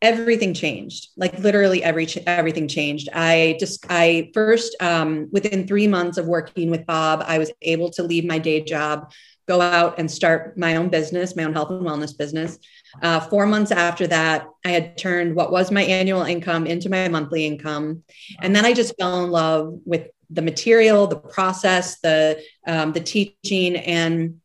everything 0.02 0.54
changed. 0.54 1.10
Like 1.18 1.38
literally 1.38 1.84
every 1.84 2.08
everything 2.26 2.68
changed. 2.68 3.10
I 3.14 3.58
just 3.60 3.86
i 3.90 4.32
first 4.34 4.76
um, 4.82 5.28
within 5.32 5.68
three 5.68 5.88
months 5.88 6.18
of 6.18 6.26
working 6.26 6.70
with 6.72 6.86
bob 6.86 7.24
i 7.28 7.38
was 7.38 7.52
able 7.62 7.90
to 7.92 8.04
leave 8.04 8.26
my 8.26 8.40
day 8.40 8.62
job 8.62 9.12
go 9.48 9.62
out 9.62 10.00
and 10.00 10.10
start 10.10 10.58
my 10.58 10.76
own 10.76 10.90
business 10.90 11.36
my 11.36 11.44
own 11.44 11.54
health 11.54 11.70
and 11.70 11.86
wellness 11.86 12.18
business 12.18 12.58
uh, 13.02 13.20
four 13.20 13.46
months 13.46 13.72
after 13.72 14.08
that 14.08 14.48
i 14.66 14.70
had 14.70 14.98
turned 14.98 15.36
what 15.36 15.52
was 15.52 15.72
my 15.72 15.84
annual 15.84 16.24
income 16.24 16.66
into 16.68 16.90
my 16.90 17.08
monthly 17.08 17.46
income. 17.46 18.04
And 18.40 18.56
then 18.56 18.66
i 18.66 18.74
just 18.74 18.96
fell 18.98 19.24
in 19.24 19.32
love 19.32 19.80
with 19.86 20.08
the 20.30 20.42
material 20.42 21.08
the 21.08 21.18
process 21.18 22.00
the 22.00 22.42
um, 22.68 22.94
the 22.94 23.02
teaching. 23.02 23.76
And 23.76 24.42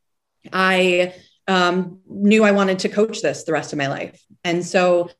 i 0.53 1.15
um, 1.49 2.01
knew 2.09 2.45
i 2.45 2.53
wanted 2.53 2.81
to 2.81 2.89
coach 2.89 3.23
this 3.23 3.45
the 3.45 3.53
rest 3.53 3.73
of 3.73 3.79
my 3.79 3.89
life. 3.89 4.21
And 4.45 4.65
so 4.65 5.11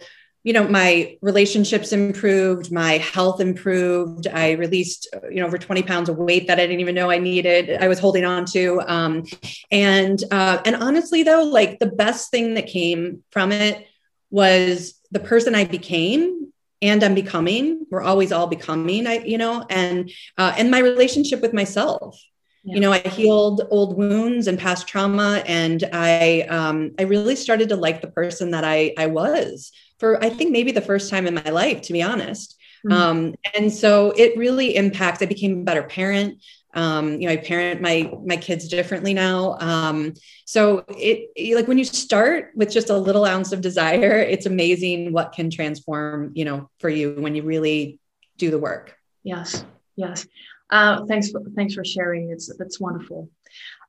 you 0.47 0.53
know 0.53 0.69
my 0.69 1.19
relationships 1.23 1.91
improved 1.91 2.71
my 2.71 2.99
health 2.99 3.41
improved. 3.41 4.29
I 4.29 4.53
released 4.53 5.09
you 5.29 5.41
know 5.41 5.47
over 5.47 5.59
20 5.59 5.83
pounds 5.83 6.09
of 6.09 6.19
weight 6.19 6.47
that 6.47 6.61
i 6.61 6.63
didn't 6.63 6.79
even 6.79 6.95
know 6.95 7.11
i 7.11 7.19
needed 7.19 7.77
i 7.83 7.89
was 7.89 7.99
holding 7.99 8.25
on 8.25 8.45
to. 8.47 8.81
Um, 8.87 9.25
and 9.73 10.23
uh, 10.31 10.63
and 10.65 10.77
honestly 10.77 11.25
though 11.25 11.43
like 11.43 11.81
the 11.81 11.91
best 12.05 12.31
thing 12.31 12.55
that 12.55 12.69
came 12.69 13.25
from 13.33 13.51
it 13.51 13.89
was 14.31 14.95
the 15.11 15.19
person 15.19 15.57
i 15.57 15.65
became 15.65 16.53
and 16.81 17.03
i'm 17.03 17.17
becoming. 17.17 17.85
We're 17.91 18.03
always 18.03 18.31
all 18.31 18.47
becoming 18.47 19.09
i 19.09 19.19
you 19.25 19.39
know 19.39 19.67
and 19.69 20.13
uh, 20.39 20.55
and 20.57 20.71
my 20.71 20.79
relationship 20.79 21.43
with 21.43 21.55
myself. 21.55 22.23
Yeah. 22.69 22.75
you 22.75 22.81
know 22.81 22.93
i 22.93 22.99
healed 22.99 23.61
old 23.71 23.97
wounds 23.97 24.49
and 24.49 24.59
past 24.59 24.89
trauma 24.89 25.41
and 25.47 25.85
i 25.93 26.41
um, 26.59 26.79
i 26.99 27.03
really 27.03 27.37
started 27.37 27.69
to 27.69 27.77
like 27.77 28.01
the 28.01 28.11
person 28.11 28.51
that 28.51 28.65
i 28.65 28.93
i 28.99 29.07
was 29.07 29.71
for 29.99 30.23
I 30.23 30.31
think 30.31 30.51
maybe 30.51 30.73
the 30.73 30.81
first 30.81 31.11
time 31.11 31.27
in 31.27 31.35
my 31.35 31.51
life, 31.51 31.83
to 31.83 31.93
be 31.93 32.03
honest. 32.03 32.57
Mm-hmm. 32.87 32.93
Um, 32.93 33.35
and 33.55 33.73
so 33.73 34.13
it 34.13 34.37
really 34.37 34.77
impacts. 34.77 35.23
I 35.23 35.27
became 35.27 35.61
a 35.61 35.65
better 35.65 35.83
parent. 35.83 36.43
Um, 36.75 37.21
you 37.21 37.27
know, 37.27 37.33
I 37.33 37.39
parent 37.39 37.81
my 37.81 38.13
my 38.25 38.37
kids 38.37 38.69
differently 38.69 39.15
now. 39.15 39.57
Um, 39.61 40.13
so 40.45 40.85
it 40.89 41.55
like 41.57 41.69
when 41.69 41.79
you 41.79 41.85
start 41.85 42.51
with 42.55 42.71
just 42.71 42.91
a 42.91 42.97
little 42.97 43.25
ounce 43.25 43.53
of 43.53 43.63
desire, 43.63 44.19
it's 44.19 44.47
amazing 44.47 45.13
what 45.13 45.33
can 45.33 45.51
transform. 45.51 46.33
You 46.35 46.45
know, 46.45 46.71
for 46.79 46.91
you 46.91 47.15
when 47.19 47.35
you 47.35 47.43
really 47.43 47.99
do 48.37 48.51
the 48.51 48.59
work. 48.59 48.95
Yes, 49.23 49.65
yes. 49.97 50.27
Uh, 50.69 51.05
thanks 51.07 51.31
for 51.31 51.41
thanks 51.55 51.75
for 51.75 51.85
sharing. 51.85 52.31
It's 52.31 52.55
that's 52.59 52.79
wonderful. 52.79 53.31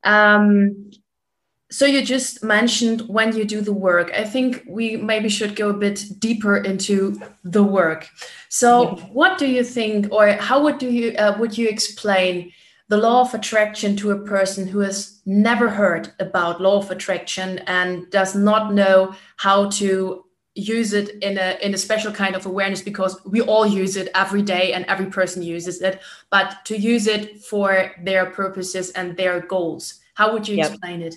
Um, 0.04 0.92
so 1.70 1.86
you 1.86 2.02
just 2.02 2.44
mentioned 2.44 3.02
when 3.08 3.36
you 3.36 3.44
do 3.44 3.60
the 3.62 3.74
work. 3.74 4.12
I 4.14 4.24
think 4.24 4.64
we 4.68 4.96
maybe 4.96 5.28
should 5.28 5.56
go 5.56 5.70
a 5.70 5.74
bit 5.74 6.06
deeper 6.20 6.58
into 6.58 7.22
the 7.44 7.64
work. 7.64 8.08
So, 8.50 8.98
yeah. 8.98 9.04
what 9.08 9.38
do 9.38 9.48
you 9.48 9.64
think, 9.64 10.12
or 10.12 10.32
how 10.34 10.64
would 10.64 10.78
do 10.78 10.90
you 10.90 11.12
uh, 11.18 11.36
would 11.40 11.58
you 11.58 11.68
explain 11.68 12.54
the 12.90 12.98
law 12.98 13.22
of 13.22 13.34
attraction 13.34 13.98
to 13.98 14.12
a 14.12 14.20
person 14.20 14.66
who 14.66 14.80
has 14.80 15.20
never 15.26 15.70
heard 15.70 16.14
about 16.20 16.62
law 16.62 16.78
of 16.78 16.90
attraction 16.90 17.60
and 17.68 18.10
does 18.12 18.34
not 18.34 18.74
know 18.74 19.14
how 19.36 19.70
to 19.72 20.24
use 20.56 20.94
it 20.94 21.10
in 21.22 21.38
a 21.38 21.58
in 21.62 21.74
a 21.74 21.78
special 21.78 22.12
kind 22.12 22.36
of 22.36 22.46
awareness 22.46 22.82
because 22.82 23.20
we 23.26 23.42
all 23.42 23.68
use 23.68 23.96
it 23.96 24.10
every 24.16 24.42
day 24.42 24.74
and 24.74 24.86
every 24.86 25.06
person 25.06 25.44
uses 25.44 25.82
it 25.82 26.00
but 26.32 26.66
to 26.66 26.76
use 26.76 27.06
it 27.06 27.44
for 27.44 27.92
their 28.04 28.26
purposes 28.32 28.90
and 28.92 29.16
their 29.18 29.42
goals 29.42 30.00
how 30.16 30.34
would 30.34 30.48
you 30.48 30.58
yep. 30.58 30.72
explain 30.72 31.04
it 31.04 31.16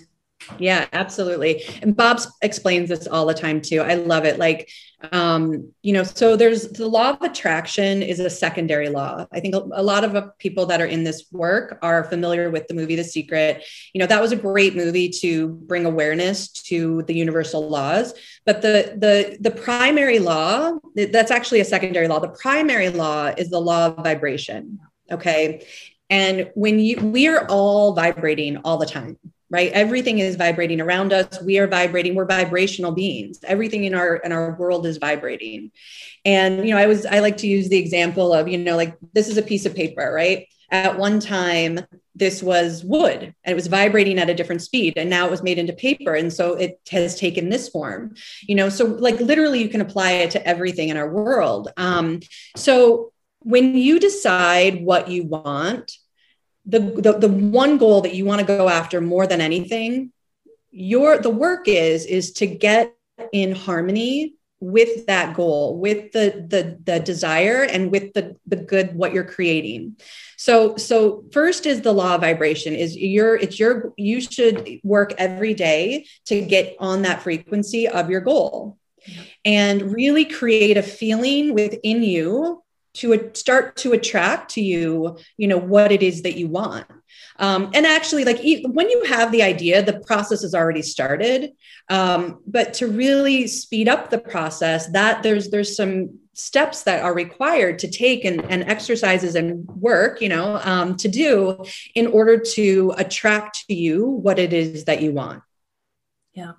yeah, 0.57 0.87
absolutely. 0.93 1.63
And 1.81 1.95
Bob 1.95 2.19
explains 2.41 2.89
this 2.89 3.07
all 3.07 3.25
the 3.25 3.33
time 3.33 3.61
too. 3.61 3.81
I 3.81 3.95
love 3.95 4.25
it. 4.25 4.39
Like, 4.39 4.69
um, 5.11 5.71
you 5.81 5.93
know, 5.93 6.03
so 6.03 6.35
there's 6.35 6.69
the 6.69 6.87
law 6.87 7.11
of 7.11 7.21
attraction 7.21 8.03
is 8.03 8.19
a 8.19 8.29
secondary 8.29 8.89
law. 8.89 9.25
I 9.31 9.39
think 9.39 9.55
a 9.55 9.83
lot 9.83 10.03
of 10.03 10.37
people 10.37 10.67
that 10.67 10.79
are 10.79 10.85
in 10.85 11.03
this 11.03 11.25
work 11.31 11.79
are 11.81 12.03
familiar 12.03 12.51
with 12.51 12.67
the 12.67 12.73
movie 12.73 12.95
The 12.95 13.03
Secret. 13.03 13.63
You 13.93 13.99
know, 13.99 14.05
that 14.05 14.21
was 14.21 14.31
a 14.31 14.35
great 14.35 14.75
movie 14.75 15.09
to 15.21 15.47
bring 15.47 15.85
awareness 15.85 16.49
to 16.49 17.03
the 17.03 17.15
universal 17.15 17.67
laws. 17.67 18.13
But 18.45 18.61
the 18.61 18.95
the 18.97 19.37
the 19.39 19.51
primary 19.51 20.19
law 20.19 20.77
that's 20.95 21.31
actually 21.31 21.61
a 21.61 21.65
secondary 21.65 22.07
law. 22.07 22.19
The 22.19 22.29
primary 22.29 22.89
law 22.89 23.31
is 23.35 23.49
the 23.49 23.61
law 23.61 23.87
of 23.87 23.97
vibration. 23.97 24.79
Okay. 25.11 25.65
And 26.09 26.51
when 26.55 26.79
you 26.79 26.97
we 26.99 27.27
are 27.27 27.47
all 27.47 27.93
vibrating 27.93 28.57
all 28.57 28.77
the 28.77 28.85
time 28.85 29.17
right? 29.51 29.71
Everything 29.73 30.19
is 30.19 30.37
vibrating 30.37 30.79
around 30.79 31.11
us. 31.11 31.41
We 31.43 31.59
are 31.59 31.67
vibrating. 31.67 32.15
We're 32.15 32.25
vibrational 32.25 32.93
beings. 32.93 33.39
Everything 33.43 33.83
in 33.83 33.93
our 33.93 34.15
in 34.15 34.31
our 34.31 34.55
world 34.55 34.85
is 34.85 34.97
vibrating. 34.97 35.71
And 36.23 36.65
you 36.67 36.73
know 36.73 36.79
i 36.79 36.85
was 36.85 37.05
i 37.05 37.19
like 37.19 37.37
to 37.37 37.47
use 37.47 37.67
the 37.69 37.77
example 37.77 38.31
of 38.33 38.47
you 38.47 38.57
know 38.57 38.75
like 38.75 38.95
this 39.13 39.27
is 39.27 39.37
a 39.37 39.43
piece 39.43 39.65
of 39.65 39.75
paper 39.75 40.11
right? 40.11 40.47
At 40.71 40.97
one 40.97 41.19
time 41.19 41.81
this 42.15 42.41
was 42.41 42.83
wood 42.83 43.21
and 43.21 43.51
it 43.51 43.55
was 43.55 43.67
vibrating 43.67 44.19
at 44.19 44.29
a 44.29 44.33
different 44.33 44.61
speed 44.61 44.93
and 44.95 45.09
now 45.09 45.25
it 45.25 45.31
was 45.31 45.43
made 45.43 45.57
into 45.57 45.73
paper. 45.73 46.13
And 46.13 46.31
so 46.31 46.53
it 46.53 46.79
has 46.91 47.19
taken 47.19 47.49
this 47.49 47.67
form 47.69 48.15
you 48.47 48.55
know? 48.55 48.69
So 48.69 48.85
like 48.85 49.19
literally 49.19 49.61
you 49.61 49.69
can 49.69 49.81
apply 49.81 50.11
it 50.13 50.31
to 50.31 50.47
everything 50.47 50.89
in 50.89 50.97
our 50.97 51.09
world. 51.09 51.69
Um, 51.75 52.21
so 52.55 53.11
when 53.39 53.75
you 53.75 53.99
decide 53.99 54.85
what 54.85 55.09
you 55.09 55.23
want 55.23 55.91
the, 56.65 56.79
the, 56.79 57.13
the 57.13 57.27
one 57.27 57.77
goal 57.77 58.01
that 58.01 58.13
you 58.13 58.25
want 58.25 58.39
to 58.39 58.45
go 58.45 58.69
after 58.69 59.01
more 59.01 59.25
than 59.27 59.41
anything 59.41 60.11
your 60.71 61.17
the 61.19 61.29
work 61.29 61.67
is 61.67 62.05
is 62.05 62.31
to 62.31 62.47
get 62.47 62.95
in 63.33 63.53
harmony 63.53 64.35
with 64.61 65.07
that 65.07 65.35
goal 65.35 65.77
with 65.77 66.11
the 66.11 66.45
the 66.47 66.79
the 66.83 66.99
desire 66.99 67.63
and 67.63 67.91
with 67.91 68.13
the 68.13 68.35
the 68.45 68.55
good 68.55 68.95
what 68.95 69.11
you're 69.11 69.23
creating. 69.23 69.97
So 70.37 70.77
so 70.77 71.25
first 71.31 71.65
is 71.65 71.81
the 71.81 71.91
law 71.91 72.15
of 72.15 72.21
vibration 72.21 72.75
is 72.75 72.95
your 72.95 73.35
it's 73.35 73.59
your 73.59 73.93
you 73.97 74.21
should 74.21 74.79
work 74.83 75.13
every 75.17 75.55
day 75.55 76.05
to 76.25 76.41
get 76.41 76.75
on 76.79 77.01
that 77.01 77.21
frequency 77.21 77.87
of 77.87 78.09
your 78.09 78.21
goal. 78.21 78.77
And 79.43 79.91
really 79.91 80.25
create 80.25 80.77
a 80.77 80.83
feeling 80.83 81.55
within 81.55 82.03
you 82.03 82.63
to 82.93 83.31
start 83.33 83.77
to 83.77 83.93
attract 83.93 84.51
to 84.51 84.61
you 84.61 85.17
you 85.37 85.47
know 85.47 85.57
what 85.57 85.91
it 85.91 86.03
is 86.03 86.23
that 86.23 86.35
you 86.35 86.47
want. 86.47 86.85
Um, 87.37 87.71
and 87.73 87.85
actually 87.85 88.23
like 88.25 88.39
when 88.65 88.89
you 88.89 89.03
have 89.05 89.31
the 89.31 89.43
idea 89.43 89.83
the 89.83 89.99
process 89.99 90.41
has 90.41 90.53
already 90.53 90.81
started. 90.81 91.51
Um, 91.89 92.41
but 92.45 92.73
to 92.75 92.87
really 92.87 93.47
speed 93.47 93.87
up 93.89 94.09
the 94.09 94.19
process 94.19 94.91
that 94.91 95.23
there's 95.23 95.49
there's 95.49 95.75
some 95.75 96.19
steps 96.33 96.83
that 96.83 97.03
are 97.03 97.13
required 97.13 97.77
to 97.79 97.89
take 97.89 98.23
and, 98.23 98.41
and 98.45 98.63
exercises 98.63 99.35
and 99.35 99.67
work 99.67 100.21
you 100.21 100.29
know 100.29 100.59
um, 100.63 100.95
to 100.97 101.07
do 101.07 101.63
in 101.95 102.07
order 102.07 102.37
to 102.37 102.93
attract 102.97 103.65
to 103.67 103.73
you 103.73 104.05
what 104.05 104.39
it 104.39 104.53
is 104.53 104.85
that 104.85 105.01
you 105.01 105.11
want. 105.11 105.43
Yeah 106.33 106.53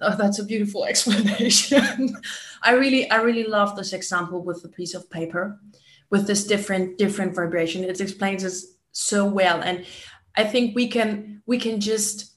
oh, 0.00 0.16
that's 0.16 0.38
a 0.38 0.44
beautiful 0.44 0.84
explanation 0.90 2.16
i 2.62 2.72
really 2.72 3.10
i 3.10 3.16
really 3.16 3.44
love 3.44 3.76
this 3.76 3.92
example 3.92 4.42
with 4.42 4.62
the 4.62 4.68
piece 4.68 4.94
of 4.94 5.08
paper 5.10 5.58
with 6.10 6.26
this 6.26 6.46
different 6.46 6.98
different 6.98 7.34
vibration 7.34 7.84
it 7.84 8.00
explains 8.00 8.42
this 8.42 8.76
so 8.92 9.24
well 9.24 9.60
and 9.62 9.84
i 10.36 10.44
think 10.44 10.74
we 10.74 10.88
can 10.88 11.42
we 11.46 11.58
can 11.58 11.80
just 11.80 12.32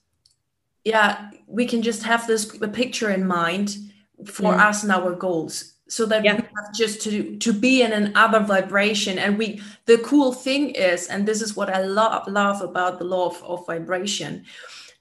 yeah 0.83 1.29
we 1.47 1.65
can 1.65 1.81
just 1.81 2.03
have 2.03 2.27
this 2.27 2.61
a 2.61 2.67
picture 2.67 3.09
in 3.09 3.25
mind 3.25 3.77
for 4.25 4.53
mm. 4.53 4.59
us 4.59 4.83
and 4.83 4.91
our 4.91 5.15
goals 5.15 5.75
so 5.89 6.05
that 6.05 6.23
yeah. 6.23 6.35
we 6.35 6.41
have 6.41 6.73
just 6.73 7.01
to 7.01 7.35
to 7.37 7.51
be 7.51 7.81
in 7.81 7.91
another 7.91 8.39
vibration 8.39 9.17
and 9.17 9.37
we 9.37 9.61
the 9.85 9.97
cool 9.99 10.31
thing 10.31 10.69
is 10.71 11.07
and 11.07 11.27
this 11.27 11.41
is 11.41 11.55
what 11.55 11.69
i 11.69 11.81
love 11.81 12.27
love 12.27 12.61
about 12.61 12.99
the 12.99 13.05
law 13.05 13.27
of, 13.27 13.43
of 13.43 13.65
vibration 13.65 14.45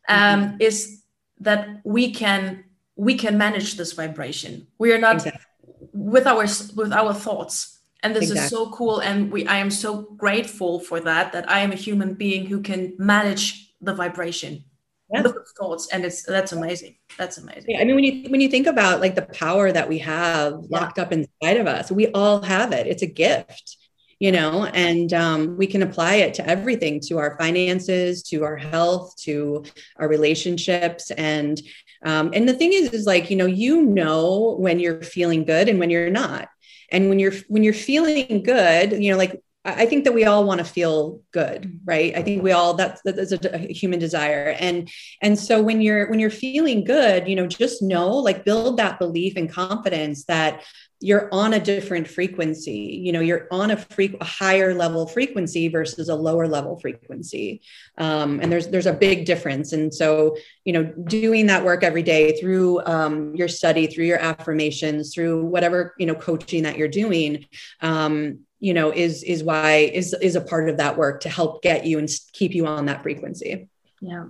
um, 0.08 0.40
mm-hmm. 0.40 0.56
is 0.60 1.02
that 1.40 1.80
we 1.84 2.12
can 2.12 2.64
we 2.96 3.14
can 3.14 3.38
manage 3.38 3.76
this 3.76 3.92
vibration 3.92 4.66
we 4.78 4.92
are 4.92 4.98
not 4.98 5.16
exactly. 5.16 5.44
with 5.92 6.26
our 6.26 6.46
with 6.76 6.92
our 6.92 7.14
thoughts 7.14 7.78
and 8.02 8.14
this 8.14 8.30
exactly. 8.30 8.44
is 8.44 8.50
so 8.50 8.70
cool 8.70 9.00
and 9.00 9.30
we 9.30 9.46
i 9.46 9.56
am 9.56 9.70
so 9.70 10.02
grateful 10.16 10.80
for 10.80 11.00
that 11.00 11.32
that 11.32 11.48
i 11.50 11.60
am 11.60 11.72
a 11.72 11.76
human 11.76 12.14
being 12.14 12.46
who 12.46 12.60
can 12.60 12.94
manage 12.98 13.74
the 13.80 13.94
vibration 13.94 14.64
yeah. 15.12 15.22
the 15.22 15.44
thoughts 15.58 15.88
and 15.92 16.04
it's 16.04 16.22
that's 16.24 16.52
amazing 16.52 16.96
that's 17.16 17.38
amazing 17.38 17.70
yeah, 17.70 17.80
i 17.80 17.84
mean 17.84 17.94
when 17.94 18.04
you 18.04 18.30
when 18.30 18.40
you 18.40 18.48
think 18.48 18.66
about 18.66 19.00
like 19.00 19.14
the 19.14 19.22
power 19.22 19.72
that 19.72 19.88
we 19.88 19.98
have 19.98 20.52
yeah. 20.52 20.80
locked 20.80 20.98
up 20.98 21.12
inside 21.12 21.56
of 21.56 21.66
us 21.66 21.90
we 21.90 22.08
all 22.08 22.42
have 22.42 22.72
it 22.72 22.86
it's 22.86 23.02
a 23.02 23.06
gift 23.06 23.76
you 24.18 24.32
know 24.32 24.64
and 24.66 25.12
um, 25.12 25.56
we 25.56 25.66
can 25.66 25.82
apply 25.82 26.16
it 26.16 26.34
to 26.34 26.48
everything 26.48 27.00
to 27.00 27.18
our 27.18 27.36
finances 27.38 28.22
to 28.22 28.44
our 28.44 28.56
health 28.56 29.14
to 29.16 29.64
our 29.96 30.08
relationships. 30.08 31.10
And 31.12 31.60
um, 32.04 32.30
and 32.32 32.48
the 32.48 32.54
thing 32.54 32.72
is 32.72 32.92
is 32.92 33.06
like 33.06 33.30
you 33.30 33.36
know 33.36 33.46
you 33.46 33.82
know 33.82 34.56
when 34.58 34.78
you're 34.78 35.02
feeling 35.02 35.44
good 35.44 35.68
and 35.68 35.78
when 35.78 35.90
you're 35.90 36.10
not. 36.10 36.48
And 36.90 37.10
when 37.10 37.18
you're 37.18 37.34
when 37.48 37.62
you're 37.62 37.74
feeling 37.74 38.42
good 38.42 38.92
you 38.92 39.10
know 39.10 39.18
like 39.18 39.42
I 39.76 39.86
think 39.86 40.04
that 40.04 40.14
we 40.14 40.24
all 40.24 40.44
want 40.44 40.58
to 40.58 40.64
feel 40.64 41.20
good, 41.32 41.80
right? 41.84 42.16
I 42.16 42.22
think 42.22 42.42
we 42.42 42.52
all 42.52 42.74
that's 42.74 43.00
that's 43.04 43.32
a, 43.32 43.54
a, 43.54 43.72
human 43.72 43.98
desire, 43.98 44.56
and 44.58 44.90
and 45.22 45.38
so 45.38 45.62
when 45.62 45.80
you're 45.80 46.08
when 46.08 46.20
you're 46.20 46.30
feeling 46.30 46.84
good, 46.84 47.28
you 47.28 47.36
know, 47.36 47.46
just 47.46 47.82
know, 47.82 48.10
like, 48.10 48.44
build 48.44 48.76
that 48.78 48.98
belief 48.98 49.36
and 49.36 49.50
confidence 49.50 50.24
that 50.24 50.62
you're 51.00 51.28
on 51.32 51.54
a 51.54 51.60
different 51.60 52.08
frequency. 52.08 53.00
You 53.02 53.12
know, 53.12 53.20
you're 53.20 53.46
on 53.50 53.70
a, 53.70 53.76
fre- 53.76 54.16
a 54.20 54.24
higher 54.24 54.74
level 54.74 55.06
frequency 55.06 55.68
versus 55.68 56.08
a 56.08 56.14
lower 56.14 56.48
level 56.48 56.78
frequency, 56.80 57.62
um, 57.98 58.40
and 58.40 58.50
there's 58.50 58.68
there's 58.68 58.86
a 58.86 58.92
big 58.92 59.24
difference. 59.24 59.72
And 59.72 59.94
so, 59.94 60.36
you 60.64 60.72
know, 60.72 60.84
doing 60.84 61.46
that 61.46 61.64
work 61.64 61.84
every 61.84 62.02
day 62.02 62.40
through 62.40 62.84
um, 62.84 63.34
your 63.36 63.48
study, 63.48 63.86
through 63.86 64.06
your 64.06 64.18
affirmations, 64.18 65.14
through 65.14 65.44
whatever 65.44 65.94
you 65.98 66.06
know 66.06 66.14
coaching 66.14 66.64
that 66.64 66.76
you're 66.76 66.88
doing. 66.88 67.46
Um, 67.80 68.40
you 68.60 68.74
know 68.74 68.92
is 68.92 69.22
is 69.22 69.42
why 69.42 69.90
is 69.92 70.14
is 70.20 70.36
a 70.36 70.40
part 70.40 70.68
of 70.68 70.76
that 70.78 70.96
work 70.96 71.20
to 71.20 71.28
help 71.28 71.62
get 71.62 71.86
you 71.86 71.98
and 71.98 72.08
keep 72.32 72.54
you 72.54 72.66
on 72.66 72.86
that 72.86 73.02
frequency. 73.02 73.68
Yeah 74.00 74.26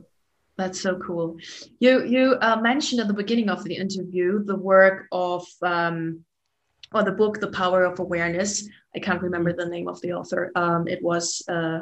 that's 0.59 0.81
so 0.81 0.99
cool. 0.99 1.37
You 1.79 2.05
you 2.05 2.37
uh, 2.43 2.57
mentioned 2.61 3.01
at 3.01 3.07
the 3.07 3.15
beginning 3.15 3.49
of 3.49 3.65
the 3.65 3.77
interview 3.77 4.45
the 4.45 4.57
work 4.57 5.07
of 5.13 5.47
um, 5.63 6.25
or 6.93 7.05
the 7.05 7.13
book 7.13 7.41
the 7.41 7.53
power 7.53 7.85
of 7.85 8.01
awareness. 8.01 8.69
I 8.95 8.99
can't 8.99 9.23
remember 9.23 9.53
the 9.53 9.67
name 9.67 9.89
of 9.89 10.01
the 10.03 10.13
author. 10.13 10.51
Um, 10.57 10.89
it 10.89 11.03
was 11.03 11.43
uh, 11.49 11.81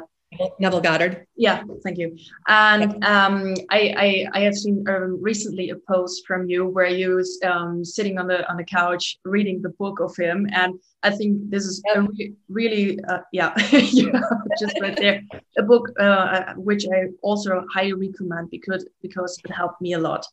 Neville 0.59 0.81
Goddard. 0.81 1.25
Yeah, 1.35 1.63
thank 1.83 1.97
you. 1.97 2.17
And 2.47 3.03
um, 3.03 3.55
I, 3.69 4.27
I, 4.33 4.39
I 4.39 4.39
have 4.41 4.55
seen 4.55 4.83
um, 4.87 5.21
recently 5.21 5.69
a 5.69 5.75
post 5.75 6.25
from 6.27 6.49
you 6.49 6.67
where 6.67 6.87
you 6.87 7.15
was 7.15 7.39
um, 7.45 7.83
sitting 7.85 8.19
on 8.19 8.27
the 8.27 8.47
on 8.49 8.57
the 8.57 8.63
couch 8.63 9.17
reading 9.23 9.61
the 9.61 9.69
book 9.69 9.99
of 9.99 10.15
him, 10.15 10.47
and 10.53 10.79
I 11.03 11.11
think 11.11 11.49
this 11.49 11.65
is 11.65 11.81
a 11.95 12.01
re- 12.01 12.33
really 12.49 12.99
uh, 13.07 13.19
yeah, 13.31 13.53
yeah, 13.71 14.19
just 14.59 14.79
right 14.81 14.97
there, 14.97 15.21
a 15.57 15.63
book 15.63 15.89
uh, 15.99 16.53
which 16.55 16.85
I 16.93 17.07
also 17.21 17.65
highly 17.73 17.93
recommend 17.93 18.49
because 18.51 18.85
because 19.01 19.39
it 19.43 19.51
helped 19.51 19.81
me 19.81 19.93
a 19.93 19.99
lot. 19.99 20.25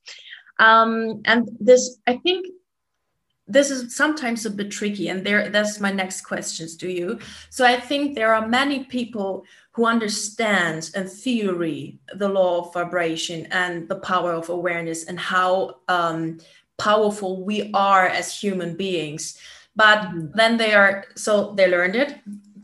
Um, 0.59 1.21
and 1.25 1.49
this, 1.61 1.99
I 2.07 2.17
think, 2.19 2.47
this 3.47 3.71
is 3.71 3.95
sometimes 3.95 4.47
a 4.47 4.51
bit 4.51 4.71
tricky 4.71 5.09
and 5.09 5.25
there 5.25 5.51
that's 5.51 5.81
my 5.81 5.93
next 5.93 6.23
questions 6.23 6.77
to 6.77 6.91
you. 6.91 7.19
So 7.51 7.65
i 7.65 7.79
think 7.79 8.15
there 8.15 8.35
are 8.35 8.47
many 8.49 8.85
people 8.85 9.45
who 9.73 9.87
understands 9.87 10.95
in 10.95 11.09
theory 11.09 11.99
the 12.15 12.29
law 12.29 12.61
of 12.61 12.73
vibration 12.73 13.47
and 13.51 13.89
the 13.89 13.97
power 13.97 14.33
of 14.33 14.49
awareness 14.49 15.05
and 15.05 15.19
how 15.19 15.77
um, 15.89 16.39
powerful 16.79 17.43
we 17.43 17.71
are 17.75 18.07
as 18.07 18.39
human 18.39 18.77
beings. 18.77 19.37
But 19.75 19.99
mm-hmm. 20.03 20.27
then 20.35 20.57
they 20.57 20.75
are 20.75 21.05
so 21.17 21.53
they 21.55 21.69
learned 21.69 21.97
it 21.97 22.15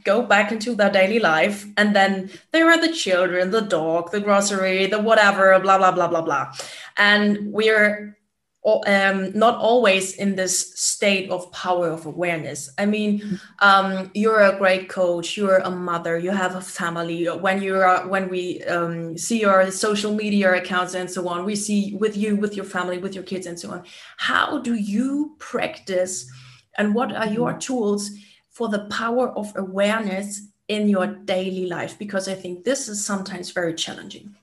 go 0.04 0.22
back 0.22 0.50
into 0.50 0.74
their 0.74 0.90
daily 0.90 1.18
life 1.18 1.66
and 1.76 1.94
then 1.94 2.30
there 2.52 2.70
are 2.70 2.80
the 2.80 2.90
children 2.90 3.50
the 3.50 3.60
dog 3.60 4.10
the 4.12 4.20
grocery 4.20 4.86
the 4.86 4.98
whatever 4.98 5.58
blah 5.60 5.76
blah 5.76 5.92
blah 5.92 6.08
blah 6.08 6.22
blah. 6.22 6.52
And 6.96 7.52
we're 7.52 8.16
um, 8.64 9.32
not 9.32 9.56
always 9.56 10.16
in 10.16 10.36
this 10.36 10.78
state 10.78 11.30
of 11.30 11.50
power 11.50 11.88
of 11.88 12.04
awareness. 12.04 12.70
I 12.76 12.84
mean, 12.84 13.40
um, 13.60 14.10
you're 14.14 14.42
a 14.42 14.58
great 14.58 14.88
coach. 14.90 15.36
You're 15.36 15.58
a 15.58 15.70
mother. 15.70 16.18
You 16.18 16.30
have 16.30 16.56
a 16.56 16.60
family. 16.60 17.24
When 17.24 17.62
you're 17.62 18.06
when 18.06 18.28
we 18.28 18.62
um, 18.64 19.16
see 19.16 19.40
your 19.40 19.70
social 19.70 20.14
media 20.14 20.52
accounts 20.54 20.94
and 20.94 21.10
so 21.10 21.26
on, 21.28 21.46
we 21.46 21.56
see 21.56 21.94
with 21.96 22.16
you, 22.16 22.36
with 22.36 22.54
your 22.54 22.66
family, 22.66 22.98
with 22.98 23.14
your 23.14 23.24
kids, 23.24 23.46
and 23.46 23.58
so 23.58 23.70
on. 23.70 23.84
How 24.18 24.58
do 24.58 24.74
you 24.74 25.36
practice, 25.38 26.30
and 26.76 26.94
what 26.94 27.12
are 27.14 27.28
your 27.28 27.54
tools 27.54 28.10
for 28.50 28.68
the 28.68 28.84
power 28.90 29.30
of 29.30 29.52
awareness 29.56 30.42
in 30.68 30.88
your 30.88 31.06
daily 31.06 31.66
life? 31.66 31.98
Because 31.98 32.28
I 32.28 32.34
think 32.34 32.64
this 32.64 32.88
is 32.88 33.02
sometimes 33.02 33.52
very 33.52 33.74
challenging. 33.74 34.34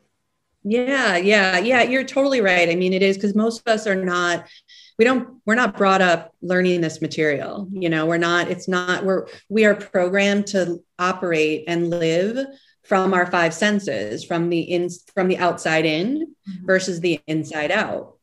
Yeah, 0.64 1.18
yeah, 1.18 1.60
yeah. 1.60 1.84
You're 1.84 2.04
totally 2.04 2.42
right. 2.42 2.70
I 2.70 2.76
mean, 2.76 2.94
it 2.94 3.02
is 3.02 3.18
because 3.18 3.36
most 3.36 3.62
of 3.62 3.74
us 3.74 3.88
are 3.88 3.96
not, 3.96 4.48
we 5.00 5.06
don't, 5.06 5.40
we're 5.46 5.56
not 5.56 5.78
brought 5.78 6.02
up 6.02 6.34
learning 6.42 6.82
this 6.82 7.02
material. 7.02 7.68
You 7.72 7.90
know, 7.90 8.06
we're 8.06 8.18
not, 8.18 8.50
it's 8.50 8.68
not, 8.68 9.06
we're, 9.06 9.28
we 9.50 9.66
are 9.66 9.76
programmed 9.76 10.48
to 10.48 10.84
operate 11.00 11.64
and 11.68 11.90
live 11.90 12.46
from 12.84 13.14
our 13.14 13.30
five 13.30 13.54
senses, 13.54 14.24
from 14.24 14.50
the 14.50 14.60
in, 14.60 14.90
from 15.14 15.28
the 15.28 15.38
outside 15.38 15.86
in 15.86 16.28
mm-hmm. 16.50 16.66
versus 16.66 17.00
the 17.00 17.20
inside 17.28 17.72
out 17.72 18.17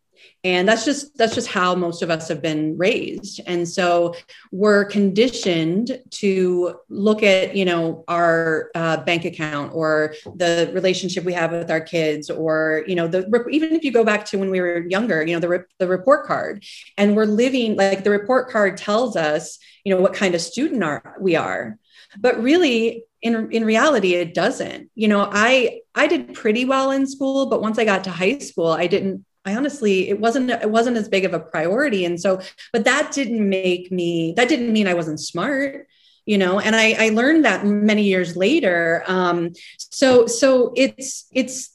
and 0.44 0.68
that's 0.68 0.84
just 0.84 1.16
that's 1.16 1.34
just 1.34 1.48
how 1.48 1.74
most 1.74 2.02
of 2.02 2.10
us 2.10 2.28
have 2.28 2.42
been 2.42 2.76
raised. 2.76 3.40
And 3.46 3.66
so 3.66 4.14
we're 4.52 4.84
conditioned 4.84 5.98
to 6.10 6.78
look 6.90 7.22
at 7.22 7.56
you 7.56 7.64
know 7.64 8.04
our 8.08 8.70
uh, 8.74 8.98
bank 8.98 9.24
account 9.24 9.74
or 9.74 10.14
the 10.36 10.70
relationship 10.74 11.24
we 11.24 11.32
have 11.32 11.52
with 11.52 11.70
our 11.70 11.80
kids 11.80 12.28
or 12.28 12.84
you 12.86 12.94
know 12.94 13.08
the 13.08 13.26
even 13.50 13.74
if 13.74 13.84
you 13.84 13.90
go 13.90 14.04
back 14.04 14.26
to 14.26 14.38
when 14.38 14.50
we 14.50 14.60
were 14.60 14.86
younger 14.88 15.24
you 15.24 15.34
know 15.34 15.40
the, 15.40 15.64
the 15.78 15.88
report 15.88 16.26
card. 16.26 16.64
And 16.98 17.16
we're 17.16 17.24
living 17.24 17.76
like 17.76 18.04
the 18.04 18.10
report 18.10 18.50
card 18.50 18.76
tells 18.76 19.16
us 19.16 19.58
you 19.84 19.94
know 19.94 20.00
what 20.00 20.14
kind 20.14 20.34
of 20.34 20.40
student 20.40 20.84
are 20.84 21.16
we 21.20 21.36
are. 21.36 21.78
But 22.18 22.40
really 22.42 23.04
in, 23.22 23.50
in 23.50 23.64
reality 23.64 24.14
it 24.14 24.34
doesn't. 24.34 24.90
You 24.94 25.08
know 25.08 25.28
i 25.32 25.80
i 25.94 26.06
did 26.06 26.34
pretty 26.34 26.66
well 26.66 26.90
in 26.90 27.06
school 27.06 27.46
but 27.46 27.62
once 27.62 27.78
i 27.78 27.84
got 27.84 28.04
to 28.04 28.10
high 28.10 28.38
school 28.38 28.68
i 28.68 28.86
didn't 28.86 29.24
I 29.44 29.56
honestly, 29.56 30.08
it 30.08 30.20
wasn't, 30.20 30.50
it 30.50 30.70
wasn't 30.70 30.96
as 30.96 31.08
big 31.08 31.24
of 31.24 31.34
a 31.34 31.40
priority. 31.40 32.04
And 32.04 32.20
so, 32.20 32.40
but 32.72 32.84
that 32.84 33.12
didn't 33.12 33.46
make 33.48 33.92
me, 33.92 34.32
that 34.36 34.48
didn't 34.48 34.72
mean 34.72 34.88
I 34.88 34.94
wasn't 34.94 35.20
smart, 35.20 35.86
you 36.24 36.38
know, 36.38 36.58
and 36.58 36.74
I, 36.74 36.94
I 36.98 37.08
learned 37.10 37.44
that 37.44 37.66
many 37.66 38.04
years 38.04 38.36
later. 38.36 39.04
Um, 39.06 39.52
so, 39.78 40.26
so 40.26 40.72
it's, 40.76 41.26
it's, 41.32 41.70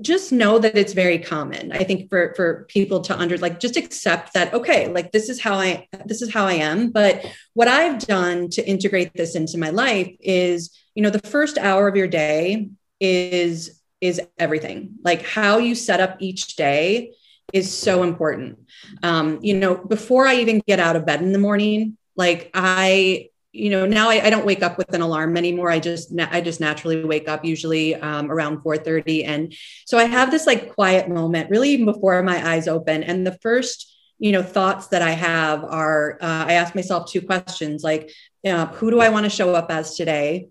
just 0.00 0.32
know 0.32 0.58
that 0.58 0.76
it's 0.76 0.94
very 0.94 1.18
common 1.18 1.70
i 1.72 1.84
think 1.84 2.08
for 2.08 2.32
for 2.34 2.64
people 2.70 3.02
to 3.02 3.16
under 3.18 3.36
like 3.36 3.60
just 3.60 3.76
accept 3.76 4.32
that 4.32 4.52
okay 4.54 4.88
like 4.88 5.12
this 5.12 5.28
is 5.28 5.38
how 5.38 5.54
i 5.54 5.86
this 6.06 6.22
is 6.22 6.32
how 6.32 6.46
i 6.46 6.54
am 6.54 6.90
but 6.90 7.26
what 7.52 7.68
i've 7.68 7.98
done 7.98 8.48
to 8.48 8.66
integrate 8.66 9.12
this 9.12 9.34
into 9.34 9.58
my 9.58 9.68
life 9.68 10.10
is 10.18 10.74
you 10.94 11.02
know 11.02 11.10
the 11.10 11.18
first 11.28 11.58
hour 11.58 11.88
of 11.88 11.94
your 11.94 12.08
day 12.08 12.70
is 13.00 13.81
is 14.02 14.20
everything. 14.36 14.96
Like 15.04 15.22
how 15.24 15.58
you 15.58 15.74
set 15.74 16.00
up 16.00 16.16
each 16.18 16.56
day 16.56 17.14
is 17.52 17.72
so 17.72 18.02
important. 18.02 18.58
Um, 19.02 19.38
you 19.42 19.54
know, 19.54 19.76
before 19.76 20.26
I 20.26 20.34
even 20.36 20.60
get 20.66 20.80
out 20.80 20.96
of 20.96 21.06
bed 21.06 21.22
in 21.22 21.32
the 21.32 21.38
morning, 21.38 21.96
like 22.16 22.50
I 22.52 23.30
you 23.52 23.68
know 23.68 23.84
now 23.86 24.08
I, 24.08 24.26
I, 24.26 24.30
don't 24.30 24.46
wake 24.46 24.62
up 24.62 24.78
with 24.78 24.94
an 24.94 25.02
alarm 25.02 25.36
anymore. 25.36 25.70
I 25.70 25.78
just 25.78 26.10
i 26.18 26.40
just 26.40 26.58
naturally 26.58 27.04
wake 27.04 27.28
up 27.28 27.44
usually 27.44 27.94
um, 27.94 28.30
around 28.30 28.58
4.30 28.62 29.26
and 29.26 29.54
so 29.84 29.98
i 29.98 30.04
have 30.04 30.30
this 30.30 30.46
like 30.46 30.72
quiet 30.72 31.10
moment 31.10 31.50
really 31.50 31.68
even 31.68 31.84
before 31.84 32.22
my 32.22 32.50
eyes 32.50 32.66
open. 32.66 33.02
And 33.02 33.26
the 33.26 33.38
first 33.42 33.94
you 34.18 34.32
know 34.32 34.42
thoughts 34.42 34.86
that 34.88 35.02
i 35.02 35.10
have 35.10 35.64
are 35.64 36.18
uh, 36.22 36.44
i 36.48 36.54
ask 36.54 36.74
myself 36.74 37.10
two 37.10 37.20
questions 37.20 37.82
like 37.82 38.10
uh, 38.46 38.66
who 38.66 38.90
do 38.90 39.00
i 39.00 39.10
want 39.10 39.24
to 39.24 39.30
show 39.30 39.54
up 39.54 39.70
as 39.70 39.96
today? 39.96 40.48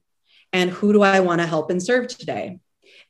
And 0.53 0.69
who 0.69 0.93
do 0.93 1.01
i 1.01 1.21
want 1.21 1.41
to 1.41 1.47
help 1.47 1.71
and 1.71 1.81
serve 1.81 2.07
today 2.07 2.59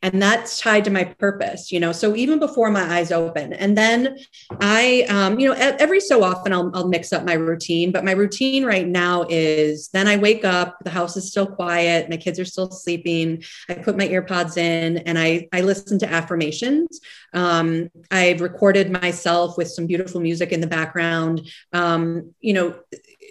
and 0.02 0.22
that's 0.22 0.60
tied 0.60 0.84
to 0.86 0.92
my 0.92 1.04
purpose 1.04 1.72
you 1.72 1.80
know? 1.80 1.92
So 1.92 2.16
even 2.16 2.40
before 2.40 2.70
my 2.72 2.82
eyes 2.82 3.12
open 3.12 3.54
and 3.54 3.78
then 3.78 4.18
i 4.60 5.06
um, 5.10 5.40
you 5.40 5.48
know 5.48 5.56
every 5.56 6.00
so 6.00 6.24
often 6.24 6.54
I'll, 6.54 6.72
I'll 6.74 6.88
mix 6.88 7.14
up 7.14 7.24
my 7.26 7.34
routine 7.34 7.92
but 7.92 8.04
my 8.04 8.12
routine 8.12 8.66
right 8.66 8.88
now 8.88 9.26
is 9.30 9.90
then 9.90 10.08
i 10.08 10.18
wake 10.18 10.44
up 10.46 10.78
the 10.84 10.90
house 10.90 11.16
is 11.18 11.30
still 11.30 11.48
quiet 11.48 12.10
my 12.10 12.18
kids 12.18 12.40
are 12.40 12.46
still 12.46 12.70
sleeping 12.72 13.44
i 13.70 13.76
put 13.76 13.98
my 13.98 14.08
earpods 14.08 14.58
in 14.58 14.98
and 15.00 15.18
i 15.18 15.48
i 15.54 15.62
listen 15.62 16.00
to 16.00 16.12
affirmations. 16.12 17.00
Um, 17.34 17.90
i've 18.10 18.42
recorded 18.42 18.92
myself 18.92 19.58
with 19.58 19.70
some 19.70 19.88
beautiful 19.88 20.22
music 20.22 20.52
in 20.52 20.62
the 20.62 20.68
background 20.68 21.48
um, 21.74 22.34
you 22.42 22.54
know 22.54 22.80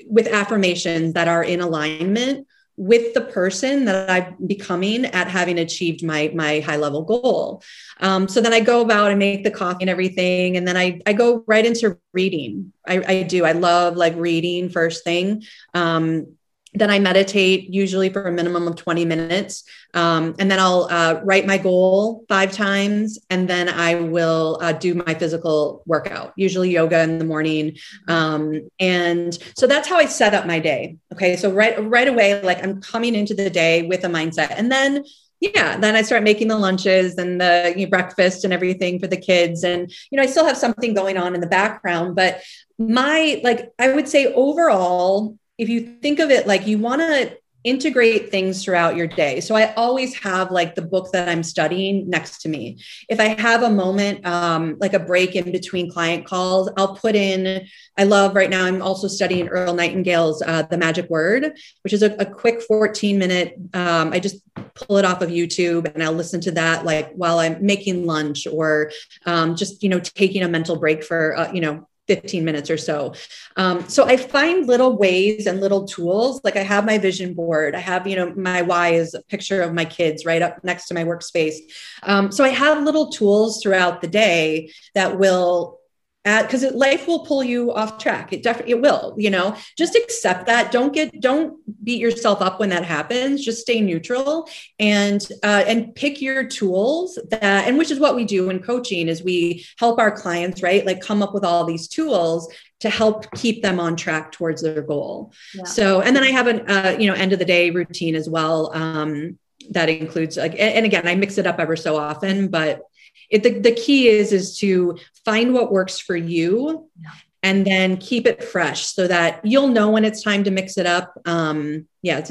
with 0.07 0.27
affirmations 0.29 1.15
that 1.15 1.29
are 1.29 1.45
in 1.45 1.61
alignment 1.61 2.47
with 2.77 3.15
the 3.15 3.21
person 3.21 3.85
that 3.85 4.09
I'm 4.11 4.47
becoming 4.47 5.05
at 5.07 5.29
having 5.29 5.59
achieved 5.59 6.03
my 6.05 6.31
my 6.35 6.61
high 6.61 6.77
level 6.77 7.03
goal. 7.03 7.63
Um, 8.01 8.29
so 8.29 8.41
then 8.41 8.53
I 8.53 8.61
go 8.61 8.81
about 8.81 9.11
and 9.11 9.19
make 9.19 9.45
the 9.45 9.51
coffee 9.51 9.83
and 9.83 9.91
everything, 9.91 10.57
and 10.57 10.67
then 10.67 10.77
I 10.77 11.01
I 11.07 11.13
go 11.13 11.45
right 11.47 11.65
into 11.65 11.99
reading. 12.13 12.73
I, 12.87 13.03
I 13.07 13.23
do. 13.23 13.45
I 13.45 13.53
love 13.53 13.97
like 13.97 14.17
reading 14.17 14.69
first 14.69 15.05
thing. 15.05 15.43
Um, 15.75 16.37
then 16.73 16.91
I 16.91 16.99
meditate 16.99 17.69
usually 17.73 18.11
for 18.11 18.23
a 18.23 18.33
minimum 18.33 18.69
of 18.69 18.77
20 18.77 19.05
minutes. 19.05 19.65
Um, 19.95 20.37
and 20.39 20.51
then 20.51 20.61
I'll 20.61 20.87
uh, 20.91 21.21
write 21.25 21.47
my 21.47 21.59
goal 21.59 22.25
five 22.29 22.53
times. 22.53 23.19
And 23.29 23.49
then 23.49 23.69
I 23.69 23.97
will 23.97 24.59
uh, 24.61 24.73
do 24.73 24.95
my 24.95 25.15
physical 25.15 25.83
workout, 25.87 26.33
usually 26.37 26.71
yoga 26.71 27.01
in 27.03 27.19
the 27.19 27.25
morning. 27.25 27.77
Um, 28.07 28.69
and 28.79 29.37
so 29.57 29.67
that's 29.67 29.89
how 29.89 29.97
I 29.97 30.07
set 30.07 30.33
up 30.33 30.47
my 30.47 30.61
day. 30.61 30.97
Okay. 31.13 31.37
So 31.37 31.51
right, 31.51 31.83
right 31.91 32.07
away, 32.07 32.41
like 32.43 32.63
I'm 32.63 32.81
coming 32.81 33.15
into 33.15 33.35
the 33.35 33.51
day 33.51 33.83
with 33.83 34.05
a 34.05 34.09
mindset. 34.09 34.53
And 34.57 34.71
then 34.71 35.05
yeah 35.41 35.79
then 35.79 35.97
i 35.97 36.03
start 36.03 36.23
making 36.23 36.49
the 36.49 36.59
lunches 36.59 37.17
and 37.17 37.41
the 37.41 37.73
you 37.75 37.87
know, 37.87 37.91
breakfast 37.91 38.45
and 38.45 38.53
everything 38.53 38.99
for 38.99 39.07
the 39.07 39.17
kids 39.17 39.65
and 39.65 39.91
you 40.11 40.17
know 40.17 40.23
i 40.23 40.27
still 40.27 40.45
have 40.45 40.57
something 40.57 40.93
going 40.93 41.17
on 41.17 41.35
in 41.35 41.41
the 41.41 41.47
background 41.47 42.15
but 42.15 42.43
my 42.79 43.41
like 43.43 43.73
i 43.79 43.91
would 43.91 44.07
say 44.07 44.27
overall 44.35 45.39
if 45.61 45.69
you 45.69 45.99
think 46.01 46.19
of 46.19 46.31
it 46.31 46.47
like 46.47 46.67
you 46.67 46.79
want 46.79 47.03
to 47.03 47.37
integrate 47.63 48.31
things 48.31 48.65
throughout 48.65 48.97
your 48.97 49.07
day. 49.07 49.39
So 49.41 49.55
I 49.55 49.75
always 49.75 50.15
have 50.21 50.51
like 50.51 50.75
the 50.75 50.83
book 50.83 51.13
that 51.13 51.29
I'm 51.29 51.43
studying 51.43 52.09
next 52.09 52.41
to 52.43 52.49
me. 52.49 52.79
If 53.09 53.21
I 53.21 53.39
have 53.39 53.63
a 53.63 53.69
moment, 53.69 54.25
um, 54.25 54.77
like 54.81 54.95
a 54.95 54.99
break 54.99 55.37
in 55.37 55.53
between 55.53 55.91
client 55.91 56.25
calls, 56.25 56.71
I'll 56.79 56.97
put 56.97 57.15
in. 57.15 57.67
I 57.99 58.05
love 58.05 58.35
right 58.35 58.49
now. 58.49 58.65
I'm 58.65 58.81
also 58.81 59.09
studying 59.09 59.49
Earl 59.49 59.75
Nightingale's 59.75 60.43
uh, 60.43 60.63
"The 60.63 60.79
Magic 60.79 61.11
Word," 61.11 61.53
which 61.83 61.93
is 61.93 62.03
a, 62.03 62.15
a 62.15 62.25
quick 62.25 62.63
14 62.63 63.19
minute. 63.19 63.57
Um, 63.75 64.13
I 64.15 64.21
just 64.21 64.43
pull 64.75 64.97
it 64.97 65.05
off 65.05 65.21
of 65.21 65.29
YouTube 65.29 65.93
and 65.93 66.03
I'll 66.03 66.13
listen 66.13 66.41
to 66.43 66.53
that 66.53 66.87
like 66.87 67.13
while 67.13 67.39
I'm 67.39 67.65
making 67.65 68.07
lunch 68.07 68.47
or 68.47 68.91
um, 69.27 69.55
just 69.55 69.83
you 69.83 69.91
know 69.91 70.01
taking 70.01 70.43
a 70.43 70.49
mental 70.49 70.77
break 70.77 71.05
for 71.05 71.37
uh, 71.37 71.53
you 71.53 71.61
know 71.61 71.87
15 72.11 72.45
minutes 72.45 72.71
or 72.71 72.77
so. 72.77 73.15
Um, 73.57 73.89
so 73.89 74.05
I 74.05 74.17
find 74.17 74.67
little 74.67 74.97
ways 74.99 75.47
and 75.47 75.61
little 75.61 75.85
tools. 75.85 76.41
Like 76.43 76.57
I 76.57 76.63
have 76.63 76.85
my 76.85 76.99
vision 76.99 77.35
board. 77.35 77.77
I 77.77 77.79
have, 77.79 78.05
you 78.07 78.17
know, 78.17 78.33
my 78.35 78.63
why 78.63 78.89
is 78.95 79.15
a 79.15 79.23
picture 79.23 79.63
of 79.63 79.73
my 79.73 79.85
kids 79.85 80.27
right 80.27 80.43
up 80.43 80.65
next 80.65 80.89
to 80.89 80.95
my 80.95 81.05
workspace. 81.05 81.55
Um, 82.03 82.33
so 82.33 82.43
I 82.43 82.49
have 82.49 82.83
little 82.83 83.11
tools 83.11 83.63
throughout 83.63 84.01
the 84.01 84.09
day 84.09 84.73
that 84.95 85.21
will 85.21 85.80
because 86.25 86.63
life 86.75 87.07
will 87.07 87.21
pull 87.21 87.43
you 87.43 87.73
off 87.73 87.99
track. 87.99 88.33
It 88.33 88.43
definitely 88.43 88.73
it 88.73 88.81
will 88.83 89.15
you 89.17 89.31
know? 89.31 89.57
Just 89.77 89.97
accept 89.97 90.47
that. 90.47 90.71
Don't 90.71 90.93
get 90.93 91.21
don't 91.21 91.59
beat 91.85 92.01
yourself 92.01 92.43
up 92.43 92.61
when 92.61 92.69
that 92.71 92.85
happens. 92.85 93.45
Just 93.45 93.63
stay 93.63 93.81
neutral 93.81 94.49
and 94.79 95.27
uh, 95.43 95.65
and 95.67 95.95
pick 95.95 96.21
your 96.21 96.45
tools 96.45 97.19
that 97.31 97.67
and 97.67 97.79
which 97.79 97.91
is 97.91 97.99
what 97.99 98.17
we 98.17 98.25
do 98.25 98.51
in 98.51 98.61
coaching 98.61 99.09
is 99.09 99.23
we 99.23 99.65
help 99.79 99.99
our 99.99 100.11
clients 100.11 100.63
right? 100.63 100.85
Like 100.85 101.01
come 101.01 101.23
up 101.23 101.35
with 101.35 101.45
all 101.45 101.65
these 101.65 101.89
tools 101.89 102.53
to 102.81 102.91
help 102.91 103.31
keep 103.33 103.63
them 103.63 103.79
on 103.79 103.95
track 103.95 104.33
towards 104.33 104.63
their 104.63 104.83
goal. 104.83 105.33
Yeah. 105.55 105.65
so 105.65 106.01
and 106.01 106.15
then 106.17 106.23
i 106.23 106.31
have 106.31 106.47
an 106.47 106.71
uh, 106.71 106.97
you 106.99 107.07
know 107.07 107.15
end 107.15 107.33
of 107.33 107.39
the 107.39 107.45
day 107.45 107.71
routine 107.71 108.15
as 108.15 108.29
well 108.29 108.71
um, 108.75 109.39
that 109.71 109.89
includes 109.89 110.37
like 110.37 110.55
and 110.59 110.87
again 110.87 111.07
i 111.07 111.15
mix 111.15 111.39
it 111.39 111.47
up 111.47 111.59
ever 111.59 111.77
so 111.77 111.97
often 111.97 112.49
but 112.49 112.83
it, 113.31 113.43
the, 113.43 113.59
the 113.59 113.73
key 113.73 114.09
is 114.09 114.33
is 114.33 114.59
to 114.59 114.99
find 115.25 115.55
what 115.55 115.73
works 115.73 115.99
for 115.99 116.17
you 116.17 116.89
yeah. 117.01 117.11
and 117.43 117.67
then 117.67 117.97
keep 117.97 118.27
it 118.27 118.43
fresh 118.43 118.87
so 118.87 119.07
that 119.07 119.41
you'll 119.45 119.69
know 119.69 119.91
when 119.91 120.05
it's 120.05 120.23
time 120.23 120.45
to 120.45 120.51
mix 120.51 120.77
it 120.77 120.87
up. 120.87 121.15
Um 121.27 121.87
yeah 122.03 122.27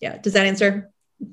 yeah 0.00 0.18
does 0.18 0.32
that 0.32 0.46
answer? 0.46 0.90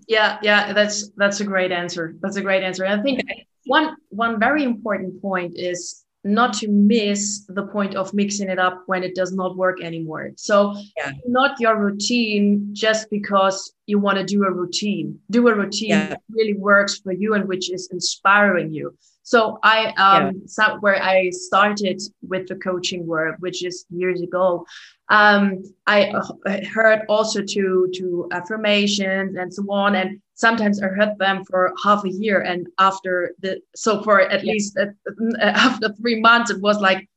Yeah 0.08 0.38
yeah 0.42 0.74
that's 0.74 1.10
that's 1.18 1.40
a 1.40 1.46
great 1.46 1.72
answer. 1.72 2.16
That's 2.22 2.38
a 2.38 2.42
great 2.42 2.64
answer. 2.64 2.86
And 2.86 3.00
i 3.00 3.04
think 3.04 3.22
one 3.66 3.96
one 4.10 4.40
very 4.40 4.64
important 4.64 5.22
point 5.22 5.54
is 5.58 6.01
not 6.24 6.54
to 6.54 6.68
miss 6.68 7.46
the 7.48 7.64
point 7.68 7.96
of 7.96 8.14
mixing 8.14 8.50
it 8.50 8.60
up 8.60 8.84
when 8.86 9.04
it 9.04 9.16
does 9.16 9.34
not 9.34 9.58
work 9.58 9.82
anymore. 9.82 10.32
So, 10.38 10.76
yeah. 10.98 11.12
not 11.28 11.60
your 11.60 11.78
routine 11.78 12.70
just 12.74 13.10
because 13.10 13.74
you 13.88 13.98
want 14.00 14.18
to 14.20 14.24
do 14.24 14.44
a 14.44 14.52
routine. 14.52 15.20
Do 15.32 15.48
a 15.48 15.56
routine 15.56 15.90
yeah. 15.90 16.10
that 16.10 16.22
really 16.30 16.54
works 16.54 17.00
for 17.00 17.12
you 17.12 17.34
and 17.34 17.48
which 17.48 17.72
is 17.72 17.90
inspiring 17.92 18.72
you. 18.72 18.96
So, 19.24 19.60
I 19.64 19.88
um, 19.98 20.44
yeah. 20.58 20.78
where 20.80 21.02
I 21.02 21.30
started 21.32 22.02
with 22.22 22.48
the 22.48 22.56
coaching 22.56 23.08
work, 23.08 23.38
which 23.40 23.64
is 23.64 23.86
years 23.90 24.22
ago. 24.22 24.66
Um, 25.10 25.64
I 25.88 26.10
uh, 26.10 26.62
heard 26.72 27.02
also 27.10 27.42
to 27.42 27.92
to 27.96 28.30
affirmations 28.32 29.36
and 29.36 29.54
so 29.54 29.64
on, 29.70 29.96
and 29.96 30.22
sometimes 30.42 30.82
I 30.82 30.88
heard 30.88 31.18
them 31.20 31.46
for 31.46 31.74
half 31.84 32.04
a 32.04 32.10
year, 32.10 32.42
and 32.42 32.68
after 32.80 33.34
the 33.44 33.62
so 33.76 34.02
for 34.04 34.20
at 34.22 34.44
yeah. 34.44 34.52
least 34.54 34.78
after 35.40 35.94
three 36.02 36.20
months, 36.20 36.50
it 36.50 36.60
was 36.60 36.78
like, 36.80 37.08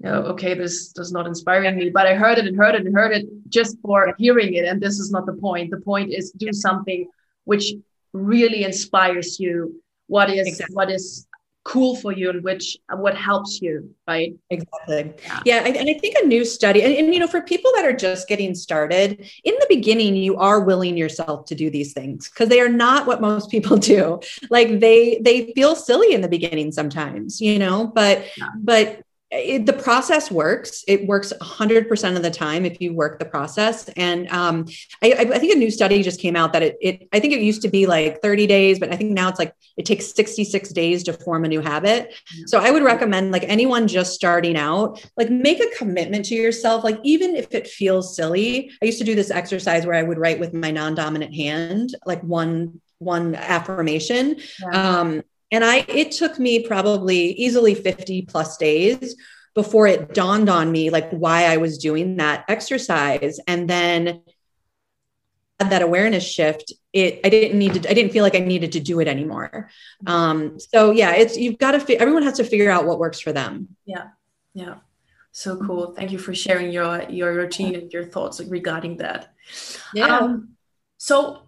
no, 0.00 0.14
okay, 0.32 0.54
this 0.54 0.92
does 0.92 1.12
not 1.12 1.26
inspire 1.26 1.72
me. 1.72 1.90
But 1.90 2.06
I 2.08 2.14
heard 2.14 2.36
it 2.38 2.46
and 2.46 2.56
heard 2.56 2.74
it 2.74 2.84
and 2.84 2.94
heard 2.94 3.12
it 3.12 3.26
just 3.48 3.76
for 3.80 4.12
hearing 4.18 4.54
it, 4.54 4.64
and 4.64 4.80
this 4.80 4.98
is 4.98 5.10
not 5.10 5.24
the 5.24 5.34
point. 5.34 5.70
The 5.70 5.80
point 5.92 6.12
is 6.12 6.32
do 6.32 6.52
something 6.52 7.08
which 7.44 7.66
really 8.12 8.64
inspires 8.64 9.38
you. 9.38 9.80
What 10.08 10.28
is 10.30 10.48
exactly. 10.48 10.74
what 10.74 10.90
is 10.90 11.27
cool 11.68 11.96
for 11.96 12.12
you 12.12 12.30
and 12.30 12.42
which 12.42 12.78
what 12.96 13.14
helps 13.14 13.60
you 13.60 13.94
right? 14.06 14.34
Exactly. 14.48 15.12
Yeah, 15.22 15.40
yeah 15.44 15.58
and, 15.66 15.76
and 15.76 15.90
i 15.90 15.92
think 15.98 16.16
a 16.22 16.26
new 16.26 16.42
study 16.42 16.82
and, 16.82 16.94
and, 16.94 17.12
you 17.12 17.20
know 17.20 17.26
for 17.26 17.42
people 17.42 17.70
that 17.76 17.84
are 17.84 17.92
just 17.92 18.26
getting 18.26 18.54
started 18.54 19.30
in 19.44 19.54
the 19.60 19.66
beginning 19.68 20.16
you 20.16 20.38
are 20.38 20.60
willing 20.60 20.96
yourself 20.96 21.44
to 21.44 21.54
do 21.54 21.68
these 21.68 21.92
things 21.92 22.30
because 22.30 22.48
they 22.48 22.60
are 22.60 22.70
not 22.70 23.06
what 23.06 23.20
most 23.20 23.50
people 23.50 23.76
do. 23.94 24.18
Like 24.48 24.80
they 24.80 25.20
they 25.22 25.52
feel 25.52 25.76
silly 25.76 26.14
in 26.14 26.22
the 26.22 26.28
beginning 26.28 26.72
sometimes 26.72 27.40
you 27.40 27.58
know 27.58 27.86
but 27.86 28.24
yeah. 28.38 28.48
but 28.56 29.02
it, 29.30 29.66
the 29.66 29.74
process 29.74 30.30
works. 30.30 30.84
It 30.88 31.06
works 31.06 31.34
100% 31.40 32.16
of 32.16 32.22
the 32.22 32.30
time 32.30 32.64
if 32.64 32.80
you 32.80 32.94
work 32.94 33.18
the 33.18 33.26
process. 33.26 33.88
And 33.90 34.26
um, 34.30 34.66
I, 35.02 35.12
I, 35.12 35.38
think 35.38 35.54
a 35.54 35.58
new 35.58 35.70
study 35.70 36.02
just 36.02 36.18
came 36.18 36.34
out 36.34 36.54
that 36.54 36.62
it, 36.62 36.78
it, 36.80 37.08
I 37.12 37.20
think 37.20 37.34
it 37.34 37.40
used 37.40 37.60
to 37.62 37.68
be 37.68 37.86
like 37.86 38.22
30 38.22 38.46
days, 38.46 38.78
but 38.78 38.90
I 38.90 38.96
think 38.96 39.10
now 39.10 39.28
it's 39.28 39.38
like 39.38 39.52
it 39.76 39.84
takes 39.84 40.14
66 40.14 40.70
days 40.70 41.02
to 41.04 41.12
form 41.12 41.44
a 41.44 41.48
new 41.48 41.60
habit. 41.60 42.14
So 42.46 42.58
I 42.58 42.70
would 42.70 42.82
recommend 42.82 43.30
like 43.30 43.44
anyone 43.44 43.86
just 43.86 44.14
starting 44.14 44.56
out, 44.56 45.04
like 45.18 45.30
make 45.30 45.60
a 45.60 45.76
commitment 45.76 46.24
to 46.26 46.34
yourself. 46.34 46.82
Like 46.82 46.98
even 47.02 47.36
if 47.36 47.54
it 47.54 47.68
feels 47.68 48.16
silly, 48.16 48.70
I 48.82 48.86
used 48.86 48.98
to 48.98 49.04
do 49.04 49.14
this 49.14 49.30
exercise 49.30 49.84
where 49.84 49.94
I 49.96 50.02
would 50.02 50.18
write 50.18 50.40
with 50.40 50.54
my 50.54 50.70
non-dominant 50.70 51.34
hand, 51.34 51.94
like 52.06 52.22
one 52.22 52.80
one 52.98 53.36
affirmation. 53.36 54.36
Um, 54.72 55.22
and 55.50 55.64
I, 55.64 55.84
it 55.88 56.12
took 56.12 56.38
me 56.38 56.66
probably 56.66 57.32
easily 57.32 57.74
50 57.74 58.22
plus 58.22 58.56
days 58.56 59.16
before 59.54 59.86
it 59.86 60.14
dawned 60.14 60.48
on 60.48 60.70
me 60.70 60.90
like 60.90 61.10
why 61.10 61.44
I 61.44 61.56
was 61.56 61.78
doing 61.78 62.16
that 62.16 62.44
exercise. 62.48 63.40
And 63.46 63.68
then 63.68 64.22
that 65.58 65.82
awareness 65.82 66.24
shift, 66.24 66.72
it, 66.92 67.20
I 67.24 67.28
didn't 67.28 67.58
need 67.58 67.74
to, 67.74 67.90
I 67.90 67.94
didn't 67.94 68.12
feel 68.12 68.22
like 68.22 68.36
I 68.36 68.40
needed 68.40 68.72
to 68.72 68.80
do 68.80 69.00
it 69.00 69.08
anymore. 69.08 69.70
Um, 70.06 70.60
so 70.60 70.92
yeah, 70.92 71.14
it's, 71.14 71.36
you've 71.36 71.58
got 71.58 71.72
to, 71.72 71.80
fi- 71.80 71.96
everyone 71.96 72.22
has 72.22 72.36
to 72.36 72.44
figure 72.44 72.70
out 72.70 72.86
what 72.86 72.98
works 72.98 73.18
for 73.18 73.32
them. 73.32 73.68
Yeah. 73.84 74.08
Yeah. 74.54 74.76
So 75.32 75.56
cool. 75.56 75.94
Thank 75.94 76.12
you 76.12 76.18
for 76.18 76.34
sharing 76.34 76.70
your, 76.70 77.08
your 77.08 77.34
routine 77.34 77.74
and 77.74 77.92
your 77.92 78.04
thoughts 78.04 78.40
regarding 78.40 78.98
that. 78.98 79.32
Yeah. 79.94 80.18
Um, 80.18 80.50
so 80.98 81.47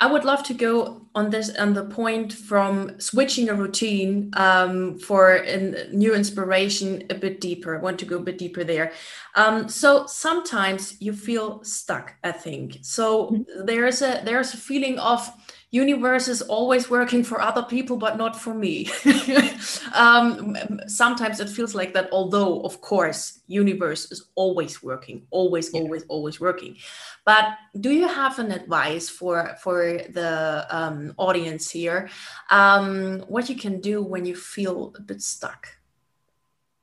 I 0.00 0.06
would 0.06 0.24
love 0.24 0.42
to 0.44 0.54
go 0.54 1.06
on 1.14 1.28
this 1.28 1.54
on 1.56 1.74
the 1.74 1.84
point 1.84 2.32
from 2.32 2.98
switching 2.98 3.50
a 3.50 3.54
routine 3.54 4.30
um, 4.34 4.98
for 4.98 5.36
a 5.36 5.88
new 5.92 6.14
inspiration 6.14 7.04
a 7.10 7.14
bit 7.14 7.40
deeper. 7.40 7.76
I 7.76 7.82
want 7.82 7.98
to 7.98 8.06
go 8.06 8.16
a 8.16 8.20
bit 8.20 8.38
deeper 8.38 8.64
there. 8.64 8.92
Um, 9.34 9.68
so 9.68 10.06
sometimes 10.06 10.96
you 11.00 11.12
feel 11.12 11.62
stuck. 11.64 12.14
I 12.24 12.32
think 12.32 12.78
so. 12.80 13.26
Mm-hmm. 13.26 13.66
There's 13.66 14.00
a 14.00 14.22
there's 14.24 14.54
a 14.54 14.56
feeling 14.56 14.98
of 14.98 15.30
universe 15.70 16.26
is 16.28 16.42
always 16.42 16.90
working 16.90 17.22
for 17.22 17.40
other 17.40 17.62
people 17.62 17.96
but 17.96 18.16
not 18.16 18.38
for 18.38 18.54
me. 18.54 18.88
Um, 19.94 20.56
sometimes 20.86 21.40
it 21.40 21.48
feels 21.48 21.74
like 21.74 21.94
that 21.94 22.08
although 22.12 22.60
of 22.60 22.80
course 22.80 23.40
universe 23.48 24.10
is 24.12 24.28
always 24.36 24.82
working 24.82 25.26
always 25.30 25.72
yeah. 25.72 25.80
always 25.80 26.04
always 26.08 26.40
working. 26.40 26.76
But 27.24 27.44
do 27.80 27.90
you 27.90 28.06
have 28.06 28.38
an 28.38 28.52
advice 28.52 29.08
for 29.08 29.56
for 29.62 29.98
the 30.08 30.66
um, 30.70 31.14
audience 31.16 31.70
here? 31.70 32.08
Um, 32.50 33.20
what 33.28 33.48
you 33.48 33.56
can 33.56 33.80
do 33.80 34.02
when 34.02 34.24
you 34.24 34.36
feel 34.36 34.92
a 34.96 35.02
bit 35.02 35.22
stuck 35.22 35.79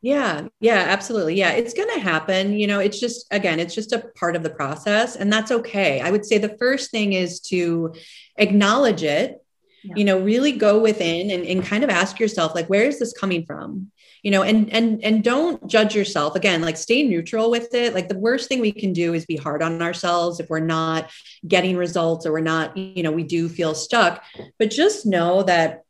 yeah, 0.08 0.48
yeah, 0.62 0.86
absolutely. 0.88 1.36
Yeah, 1.36 1.52
it's 1.52 1.74
going 1.74 1.94
to 1.94 2.00
happen. 2.00 2.54
You 2.54 2.66
know, 2.66 2.80
it's 2.80 2.98
just, 2.98 3.26
again, 3.30 3.60
it's 3.60 3.76
just 3.76 3.92
a 3.92 4.06
part 4.16 4.38
of 4.38 4.44
the 4.44 4.50
process, 4.50 5.18
and 5.18 5.34
that's 5.34 5.52
okay. 5.52 6.00
I 6.00 6.12
would 6.12 6.26
say 6.26 6.38
the 6.38 6.56
first 6.58 6.92
thing 6.92 7.12
is 7.12 7.42
to 7.52 7.94
acknowledge 8.38 9.04
it, 9.04 9.44
yeah. 9.84 9.96
you 9.98 10.06
know, 10.06 10.18
really 10.18 10.54
go 10.54 10.80
within 10.80 11.30
and, 11.30 11.46
and 11.46 11.62
kind 11.62 11.84
of 11.84 11.90
ask 11.90 12.22
yourself, 12.22 12.56
like, 12.56 12.68
where 12.68 12.86
is 12.86 13.00
this 13.00 13.12
coming 13.12 13.46
from? 13.46 13.92
You 14.24 14.32
know, 14.32 14.44
and 14.44 14.72
and 14.72 15.04
and 15.04 15.26
don't 15.26 15.68
judge 15.68 15.94
yourself 15.94 16.38
again, 16.38 16.62
like 16.62 16.78
stay 16.78 17.04
neutral 17.04 17.52
with 17.52 17.74
it. 17.74 17.94
Like 17.94 18.08
the 18.08 18.18
worst 18.18 18.48
thing 18.48 18.62
we 18.62 18.72
can 18.72 18.94
do 18.94 19.14
is 19.14 19.26
be 19.26 19.36
hard 19.36 19.62
on 19.62 19.82
ourselves 19.82 20.40
if 20.40 20.50
we're 20.50 20.62
not 20.62 21.12
getting 21.46 21.76
results 21.76 22.26
or 22.26 22.32
we're 22.32 22.40
not, 22.40 22.78
you 22.78 23.04
know, 23.04 23.12
we 23.12 23.24
do 23.24 23.50
feel 23.50 23.76
stuck. 23.76 24.24
But 24.58 24.72
just 24.72 25.06
know 25.06 25.44
that 25.44 25.84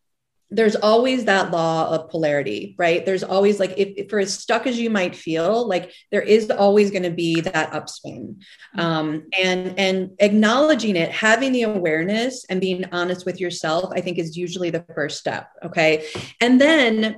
there's 0.50 0.78
always 0.78 1.26
that 1.26 1.52
law 1.52 1.90
of 1.90 2.10
polarity, 2.10 2.74
right? 2.78 3.06
There's 3.06 3.24
always 3.24 3.60
like, 3.60 3.74
if, 3.78 3.90
if 3.98 4.10
for 4.10 4.20
as 4.20 4.34
stuck 4.34 4.66
as 4.66 4.80
you 4.80 4.90
might 4.90 5.16
feel, 5.16 5.68
like 5.68 5.92
there 6.10 6.22
is 6.22 6.50
always 6.50 6.90
going 6.90 7.04
to 7.04 7.12
be 7.12 7.42
that 7.42 7.74
upswing. 7.74 8.42
Mm-hmm. 8.78 8.80
Um, 8.80 9.24
and 9.38 9.78
and 9.78 10.12
acknowledging 10.20 10.96
it, 10.96 11.12
having 11.12 11.52
the 11.52 11.64
awareness 11.64 12.46
and 12.50 12.62
being 12.62 12.86
honest 12.94 13.26
with 13.26 13.42
yourself, 13.42 13.92
I 13.94 14.00
think 14.00 14.18
is 14.18 14.38
usually 14.38 14.70
the 14.70 14.86
first 14.96 15.20
step. 15.20 15.50
Okay. 15.66 16.08
And 16.40 16.62
then, 16.62 17.18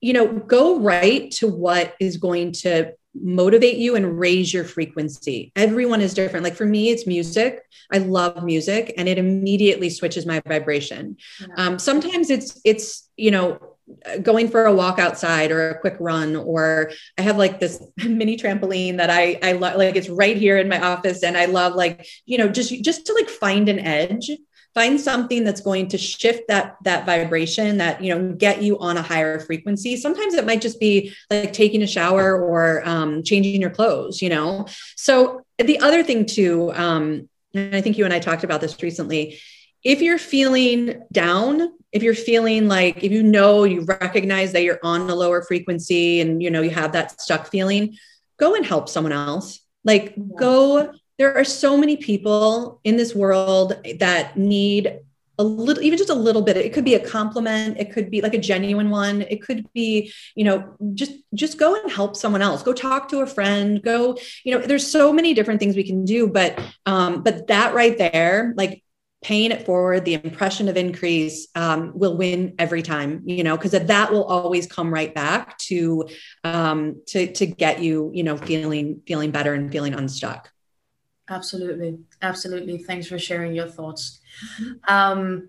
you 0.00 0.12
know, 0.12 0.26
go 0.26 0.80
right 0.80 1.30
to 1.32 1.46
what 1.46 1.94
is 2.00 2.16
going 2.16 2.52
to 2.52 2.94
motivate 3.14 3.76
you 3.76 3.94
and 3.96 4.18
raise 4.18 4.52
your 4.52 4.64
frequency. 4.64 5.52
Everyone 5.56 6.00
is 6.00 6.14
different. 6.14 6.44
Like 6.44 6.56
for 6.56 6.66
me, 6.66 6.90
it's 6.90 7.06
music. 7.06 7.62
I 7.92 7.98
love 7.98 8.42
music 8.42 8.94
and 8.96 9.08
it 9.08 9.18
immediately 9.18 9.90
switches 9.90 10.26
my 10.26 10.40
vibration. 10.46 11.16
Yeah. 11.40 11.46
Um, 11.56 11.78
sometimes 11.78 12.30
it's, 12.30 12.60
it's, 12.64 13.08
you 13.16 13.30
know, 13.30 13.72
going 14.22 14.48
for 14.48 14.64
a 14.64 14.72
walk 14.72 14.98
outside 14.98 15.50
or 15.50 15.70
a 15.70 15.78
quick 15.80 15.96
run 15.98 16.36
or 16.36 16.92
i 17.18 17.22
have 17.22 17.36
like 17.36 17.60
this 17.60 17.82
mini 18.04 18.36
trampoline 18.36 18.96
that 18.96 19.10
i 19.10 19.38
i 19.42 19.52
love 19.52 19.76
like 19.76 19.96
it's 19.96 20.08
right 20.08 20.36
here 20.36 20.56
in 20.56 20.68
my 20.68 20.80
office 20.80 21.22
and 21.22 21.36
i 21.36 21.46
love 21.46 21.74
like 21.74 22.06
you 22.24 22.38
know 22.38 22.48
just 22.48 22.82
just 22.82 23.04
to 23.06 23.12
like 23.12 23.28
find 23.28 23.68
an 23.68 23.80
edge 23.80 24.30
find 24.74 25.00
something 25.00 25.44
that's 25.44 25.60
going 25.60 25.88
to 25.88 25.98
shift 25.98 26.48
that 26.48 26.76
that 26.84 27.06
vibration 27.06 27.78
that 27.78 28.02
you 28.02 28.14
know 28.14 28.32
get 28.32 28.62
you 28.62 28.78
on 28.78 28.96
a 28.96 29.02
higher 29.02 29.40
frequency. 29.40 29.96
Sometimes 29.96 30.34
it 30.34 30.46
might 30.46 30.60
just 30.60 30.80
be 30.80 31.14
like 31.30 31.52
taking 31.52 31.82
a 31.82 31.86
shower 31.86 32.40
or 32.40 32.86
um, 32.88 33.22
changing 33.22 33.60
your 33.60 33.70
clothes 33.70 34.22
you 34.22 34.28
know? 34.28 34.66
So 34.96 35.44
the 35.58 35.78
other 35.80 36.02
thing 36.02 36.26
too 36.26 36.72
um, 36.74 37.28
and 37.54 37.76
i 37.76 37.80
think 37.80 37.96
you 37.96 38.04
and 38.04 38.12
i 38.12 38.18
talked 38.18 38.42
about 38.42 38.60
this 38.60 38.82
recently 38.82 39.38
if 39.84 40.00
you're 40.00 40.18
feeling 40.18 41.02
down 41.12 41.72
if 41.92 42.02
you're 42.02 42.14
feeling 42.14 42.66
like 42.66 43.04
if 43.04 43.12
you 43.12 43.22
know 43.22 43.64
you 43.64 43.82
recognize 43.82 44.52
that 44.52 44.62
you're 44.62 44.80
on 44.82 45.08
a 45.08 45.14
lower 45.14 45.42
frequency 45.42 46.20
and 46.20 46.42
you 46.42 46.50
know 46.50 46.62
you 46.62 46.70
have 46.70 46.92
that 46.92 47.20
stuck 47.20 47.46
feeling 47.46 47.96
go 48.42 48.56
and 48.56 48.66
help 48.66 48.88
someone 48.88 49.12
else. 49.12 49.60
Like 49.84 50.14
yeah. 50.16 50.24
go 50.36 50.92
there 51.22 51.36
are 51.36 51.44
so 51.44 51.76
many 51.76 51.96
people 51.96 52.80
in 52.82 52.96
this 52.96 53.14
world 53.14 53.76
that 54.00 54.36
need 54.36 54.98
a 55.38 55.44
little 55.44 55.80
even 55.80 55.96
just 55.96 56.10
a 56.10 56.14
little 56.14 56.42
bit. 56.42 56.56
It 56.56 56.72
could 56.72 56.84
be 56.84 56.96
a 56.96 57.08
compliment. 57.08 57.78
It 57.78 57.92
could 57.92 58.10
be 58.10 58.20
like 58.20 58.34
a 58.34 58.38
genuine 58.38 58.90
one. 58.90 59.22
It 59.22 59.40
could 59.40 59.72
be 59.72 60.12
you 60.34 60.42
know 60.42 60.74
just 60.94 61.12
just 61.32 61.58
go 61.58 61.80
and 61.80 61.88
help 61.92 62.16
someone 62.16 62.42
else. 62.42 62.64
Go 62.64 62.72
talk 62.72 63.08
to 63.10 63.20
a 63.20 63.26
friend. 63.26 63.80
Go 63.80 64.18
you 64.42 64.52
know 64.52 64.66
there's 64.66 64.90
so 64.90 65.12
many 65.12 65.32
different 65.32 65.60
things 65.60 65.76
we 65.76 65.84
can 65.84 66.04
do 66.04 66.26
but 66.26 66.60
um 66.86 67.22
but 67.22 67.46
that 67.46 67.72
right 67.72 67.96
there 67.96 68.52
like 68.56 68.82
paying 69.22 69.52
it 69.52 69.64
forward 69.64 70.04
the 70.04 70.14
impression 70.14 70.68
of 70.68 70.76
increase 70.76 71.46
um, 71.54 71.92
will 71.94 72.16
win 72.16 72.56
every 72.58 72.82
time 72.82 73.22
you 73.24 73.44
know 73.44 73.56
because 73.56 73.70
that 73.70 74.12
will 74.12 74.24
always 74.24 74.66
come 74.66 74.92
right 74.92 75.14
back 75.14 75.56
to 75.58 76.08
um 76.42 77.00
to 77.06 77.32
to 77.32 77.46
get 77.46 77.80
you 77.80 78.10
you 78.12 78.24
know 78.24 78.36
feeling 78.36 79.00
feeling 79.06 79.30
better 79.30 79.54
and 79.54 79.70
feeling 79.70 79.94
unstuck 79.94 80.50
Absolutely. 81.28 81.98
Absolutely. 82.20 82.78
Thanks 82.78 83.06
for 83.06 83.18
sharing 83.18 83.54
your 83.54 83.68
thoughts. 83.68 84.20
Mm-hmm. 84.60 84.94
Um, 84.94 85.48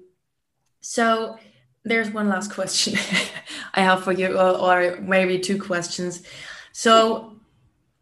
so 0.81 1.37
there's 1.83 2.11
one 2.11 2.29
last 2.29 2.53
question 2.53 2.97
I 3.73 3.81
have 3.81 4.03
for 4.03 4.11
you, 4.11 4.37
or, 4.37 4.57
or, 4.57 5.01
maybe 5.01 5.39
two 5.39 5.61
questions. 5.61 6.23
So, 6.71 7.35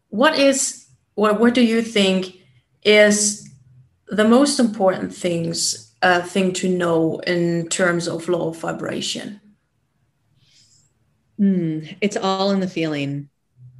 what 0.08 0.38
is, 0.38 0.86
or 1.16 1.32
what 1.32 1.54
do 1.54 1.64
you 1.64 1.82
think 1.82 2.36
is 2.82 3.50
the 4.08 4.28
most 4.28 4.60
important 4.60 5.14
things, 5.14 5.94
uh, 6.02 6.22
thing 6.22 6.52
to 6.54 6.68
know 6.68 7.20
in 7.20 7.68
terms 7.68 8.06
of 8.06 8.28
law 8.28 8.48
of 8.48 8.58
vibration? 8.58 9.40
Mm, 11.40 11.96
it's 12.00 12.16
all 12.16 12.50
in 12.50 12.60
the 12.60 12.68
feeling. 12.68 13.28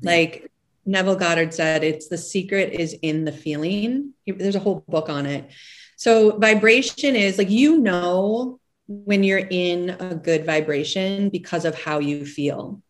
Like 0.02 0.51
Neville 0.84 1.16
Goddard 1.16 1.54
said 1.54 1.84
it's 1.84 2.08
the 2.08 2.18
secret 2.18 2.72
is 2.72 2.94
in 3.02 3.24
the 3.24 3.32
feeling. 3.32 4.14
There's 4.26 4.56
a 4.56 4.60
whole 4.60 4.84
book 4.88 5.08
on 5.08 5.26
it. 5.26 5.50
So 5.96 6.38
vibration 6.38 7.14
is 7.14 7.38
like 7.38 7.50
you 7.50 7.78
know 7.78 8.58
when 8.88 9.22
you're 9.22 9.46
in 9.50 9.90
a 9.90 10.14
good 10.14 10.44
vibration 10.44 11.28
because 11.28 11.64
of 11.64 11.80
how 11.80 12.00
you 12.00 12.26
feel. 12.26 12.82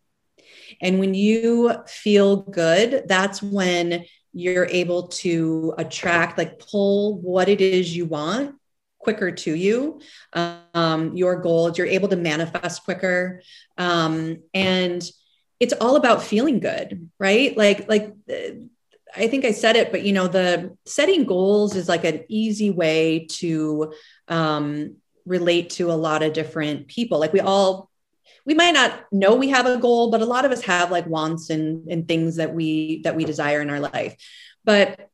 And 0.81 0.99
when 0.99 1.13
you 1.13 1.75
feel 1.87 2.37
good, 2.37 3.03
that's 3.07 3.41
when 3.41 4.05
you're 4.33 4.65
able 4.65 5.07
to 5.09 5.75
attract, 5.77 6.37
like 6.37 6.59
pull 6.59 7.19
what 7.21 7.47
it 7.47 7.61
is 7.61 7.95
you 7.95 8.05
want 8.05 8.55
quicker 8.97 9.31
to 9.31 9.53
you. 9.53 9.99
Um, 10.33 11.15
your 11.15 11.35
goals, 11.41 11.77
you're 11.77 11.87
able 11.87 12.07
to 12.07 12.15
manifest 12.15 12.83
quicker. 12.83 13.41
Um, 13.77 14.43
and 14.53 15.03
it's 15.63 15.73
all 15.79 15.95
about 15.95 16.21
feeling 16.21 16.59
good, 16.59 17.09
right? 17.17 17.55
Like, 17.55 17.87
like, 17.87 18.13
I 19.15 19.27
think 19.27 19.45
I 19.45 19.51
said 19.51 19.77
it, 19.77 19.91
but 19.91 20.03
you 20.03 20.11
know, 20.11 20.27
the 20.27 20.75
setting 20.85 21.23
goals 21.23 21.75
is 21.75 21.87
like 21.87 22.03
an 22.03 22.25
easy 22.27 22.69
way 22.69 23.27
to 23.31 23.93
um, 24.27 24.97
relate 25.25 25.69
to 25.71 25.91
a 25.91 25.93
lot 25.93 26.21
of 26.21 26.33
different 26.33 26.87
people. 26.87 27.19
Like 27.19 27.31
we 27.31 27.39
all, 27.39 27.89
we 28.45 28.53
might 28.53 28.73
not 28.73 29.05
know 29.11 29.35
we 29.35 29.49
have 29.49 29.65
a 29.65 29.77
goal, 29.77 30.11
but 30.11 30.21
a 30.21 30.25
lot 30.25 30.43
of 30.43 30.51
us 30.51 30.63
have 30.63 30.91
like 30.91 31.07
wants 31.07 31.49
and 31.49 31.87
and 31.89 32.07
things 32.07 32.35
that 32.35 32.53
we 32.53 33.01
that 33.03 33.15
we 33.15 33.23
desire 33.23 33.61
in 33.61 33.69
our 33.69 33.79
life. 33.79 34.17
But 34.65 35.09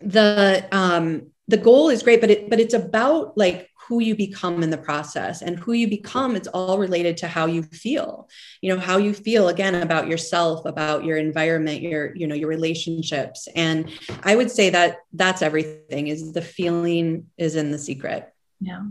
the 0.00 0.66
um, 0.70 1.32
the 1.48 1.56
goal 1.56 1.88
is 1.88 2.04
great, 2.04 2.20
but 2.20 2.30
it 2.30 2.50
but 2.50 2.60
it's 2.60 2.74
about 2.74 3.36
like 3.36 3.67
who 3.88 4.00
you 4.00 4.14
become 4.14 4.62
in 4.62 4.68
the 4.68 4.76
process 4.76 5.40
and 5.40 5.58
who 5.58 5.72
you 5.72 5.88
become 5.88 6.36
it's 6.36 6.48
all 6.48 6.78
related 6.78 7.16
to 7.16 7.26
how 7.26 7.46
you 7.46 7.62
feel. 7.62 8.28
You 8.60 8.74
know 8.74 8.80
how 8.80 8.98
you 8.98 9.14
feel 9.14 9.48
again 9.48 9.76
about 9.76 10.08
yourself 10.08 10.66
about 10.66 11.04
your 11.04 11.16
environment 11.16 11.80
your 11.80 12.14
you 12.14 12.26
know 12.26 12.34
your 12.34 12.48
relationships. 12.48 13.48
And 13.54 13.90
i 14.24 14.36
would 14.36 14.50
say 14.50 14.70
that 14.70 14.98
that's 15.12 15.42
everything 15.42 16.08
is 16.08 16.32
the 16.32 16.42
feeling 16.42 17.26
is 17.38 17.56
in 17.56 17.70
the 17.70 17.78
secret. 17.78 18.32
Yeah. 18.60 18.84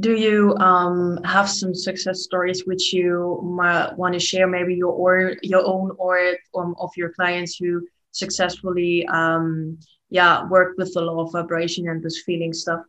Do 0.00 0.16
you 0.16 0.56
um, 0.56 1.22
have 1.22 1.48
some 1.48 1.72
success 1.72 2.22
stories 2.22 2.66
which 2.66 2.92
you 2.92 3.40
might 3.44 3.96
want 3.96 4.14
to 4.14 4.20
share 4.20 4.48
maybe 4.48 4.74
your 4.74 4.92
or 4.92 5.36
your 5.42 5.64
own 5.64 5.92
or 5.98 6.18
um, 6.56 6.74
of 6.78 6.90
your 6.96 7.10
clients 7.10 7.56
who 7.56 7.86
successfully 8.10 9.06
um, 9.06 9.78
yeah 10.10 10.48
worked 10.48 10.78
with 10.78 10.92
the 10.94 11.00
law 11.00 11.24
of 11.24 11.32
vibration 11.32 11.88
and 11.88 12.02
this 12.02 12.22
feeling 12.22 12.52
stuff 12.52 12.80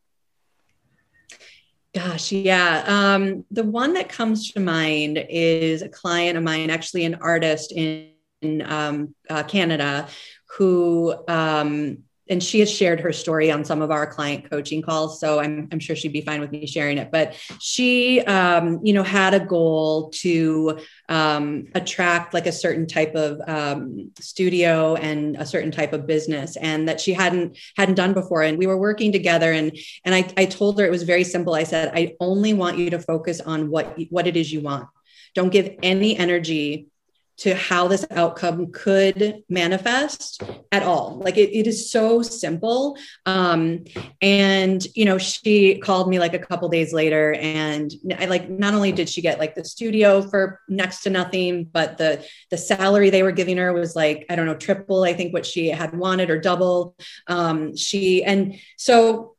Gosh, 1.95 2.33
yeah. 2.33 2.83
Um, 2.85 3.45
the 3.51 3.63
one 3.63 3.93
that 3.93 4.09
comes 4.09 4.51
to 4.51 4.59
mind 4.59 5.17
is 5.29 5.81
a 5.81 5.87
client 5.87 6.37
of 6.37 6.43
mine, 6.43 6.69
actually 6.69 7.05
an 7.05 7.15
artist 7.15 7.71
in, 7.71 8.09
in 8.41 8.61
um, 8.63 9.15
uh, 9.29 9.43
Canada, 9.43 10.09
who 10.57 11.15
um, 11.29 11.99
and 12.29 12.43
she 12.43 12.59
has 12.59 12.71
shared 12.71 12.99
her 12.99 13.13
story 13.13 13.51
on 13.51 13.63
some 13.63 13.81
of 13.81 13.91
our 13.91 14.07
client 14.07 14.49
coaching 14.49 14.81
calls 14.81 15.19
so 15.19 15.39
i'm, 15.39 15.67
I'm 15.71 15.79
sure 15.79 15.95
she'd 15.95 16.13
be 16.13 16.21
fine 16.21 16.41
with 16.41 16.51
me 16.51 16.65
sharing 16.67 16.97
it. 16.97 17.11
But 17.11 17.35
she 17.59 18.21
um, 18.21 18.79
you 18.83 18.93
know 18.93 19.03
had 19.03 19.33
a 19.33 19.39
goal 19.39 20.09
to 20.21 20.79
um, 21.09 21.67
attract 21.73 22.33
like 22.33 22.47
a 22.47 22.51
certain 22.51 22.87
type 22.87 23.15
of 23.15 23.41
um, 23.47 24.11
studio 24.19 24.95
and 24.95 25.35
a 25.37 25.45
certain 25.45 25.71
type 25.71 25.93
of 25.93 26.05
business 26.05 26.57
and 26.57 26.87
that 26.87 26.99
she 26.99 27.13
hadn't 27.13 27.57
hadn't 27.77 27.95
done 27.95 28.13
before. 28.13 28.43
And 28.43 28.57
we 28.57 28.67
were 28.67 28.77
working 28.77 29.11
together 29.11 29.51
and 29.51 29.77
and 30.03 30.13
I, 30.13 30.29
I 30.37 30.45
told 30.45 30.79
her 30.79 30.85
it 30.85 30.91
was 30.91 31.03
very 31.03 31.23
simple. 31.23 31.53
I 31.53 31.63
said 31.63 31.91
i 31.93 32.15
only 32.19 32.53
want 32.53 32.77
you 32.77 32.89
to 32.89 32.99
focus 32.99 33.39
on 33.39 33.69
what 33.69 33.97
what 34.09 34.27
it 34.27 34.35
is 34.35 34.51
you 34.51 34.61
want. 34.61 34.87
Don't 35.33 35.49
give 35.49 35.75
any 35.83 36.17
energy 36.17 36.87
to 37.37 37.53
how 37.55 37.87
this 37.87 38.05
outcome 38.11 38.71
could 38.71 39.43
manifest 39.49 40.41
at 40.71 40.83
all. 40.83 41.19
Like 41.23 41.37
it, 41.37 41.57
it 41.57 41.67
is 41.67 41.91
so 41.91 42.21
simple. 42.21 42.97
Um, 43.25 43.83
and 44.21 44.85
you 44.95 45.05
know, 45.05 45.17
she 45.17 45.79
called 45.79 46.09
me 46.09 46.19
like 46.19 46.33
a 46.33 46.39
couple 46.39 46.69
days 46.69 46.93
later, 46.93 47.33
and 47.33 47.91
I 48.17 48.25
like 48.25 48.49
not 48.49 48.73
only 48.73 48.91
did 48.91 49.09
she 49.09 49.21
get 49.21 49.39
like 49.39 49.55
the 49.55 49.65
studio 49.65 50.21
for 50.21 50.61
next 50.69 51.03
to 51.03 51.09
nothing, 51.09 51.65
but 51.65 51.97
the 51.97 52.25
the 52.51 52.57
salary 52.57 53.09
they 53.09 53.23
were 53.23 53.31
giving 53.31 53.57
her 53.57 53.73
was 53.73 53.95
like 53.95 54.25
I 54.29 54.35
don't 54.35 54.45
know 54.45 54.55
triple 54.55 55.03
I 55.03 55.13
think 55.13 55.33
what 55.33 55.45
she 55.45 55.69
had 55.69 55.97
wanted 55.97 56.29
or 56.29 56.39
double. 56.39 56.95
Um, 57.27 57.75
she 57.75 58.23
and 58.23 58.55
so 58.77 59.34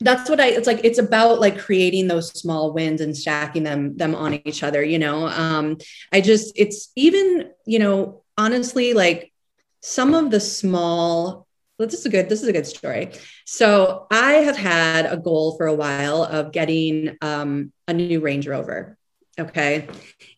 that's 0.00 0.30
what 0.30 0.40
I 0.40 0.48
it's 0.48 0.66
like 0.66 0.80
it's 0.84 0.98
about 0.98 1.40
like 1.40 1.58
creating 1.58 2.06
those 2.06 2.28
small 2.28 2.72
wins 2.72 3.00
and 3.00 3.16
stacking 3.16 3.64
them 3.64 3.96
them 3.96 4.14
on 4.14 4.34
each 4.44 4.62
other, 4.62 4.82
you 4.82 4.98
know. 4.98 5.26
Um 5.26 5.78
I 6.12 6.20
just 6.20 6.52
it's 6.56 6.92
even, 6.94 7.50
you 7.66 7.78
know, 7.78 8.22
honestly 8.36 8.94
like 8.94 9.32
some 9.80 10.14
of 10.14 10.30
the 10.30 10.40
small 10.40 11.46
this 11.78 11.94
is 11.94 12.06
a 12.06 12.10
good 12.10 12.28
this 12.28 12.42
is 12.42 12.48
a 12.48 12.52
good 12.52 12.66
story. 12.66 13.10
So 13.44 14.06
I 14.10 14.34
have 14.34 14.56
had 14.56 15.06
a 15.06 15.16
goal 15.16 15.56
for 15.56 15.66
a 15.66 15.74
while 15.74 16.22
of 16.22 16.52
getting 16.52 17.16
um 17.20 17.72
a 17.88 17.92
new 17.92 18.20
Range 18.20 18.46
Rover, 18.46 18.96
okay? 19.38 19.88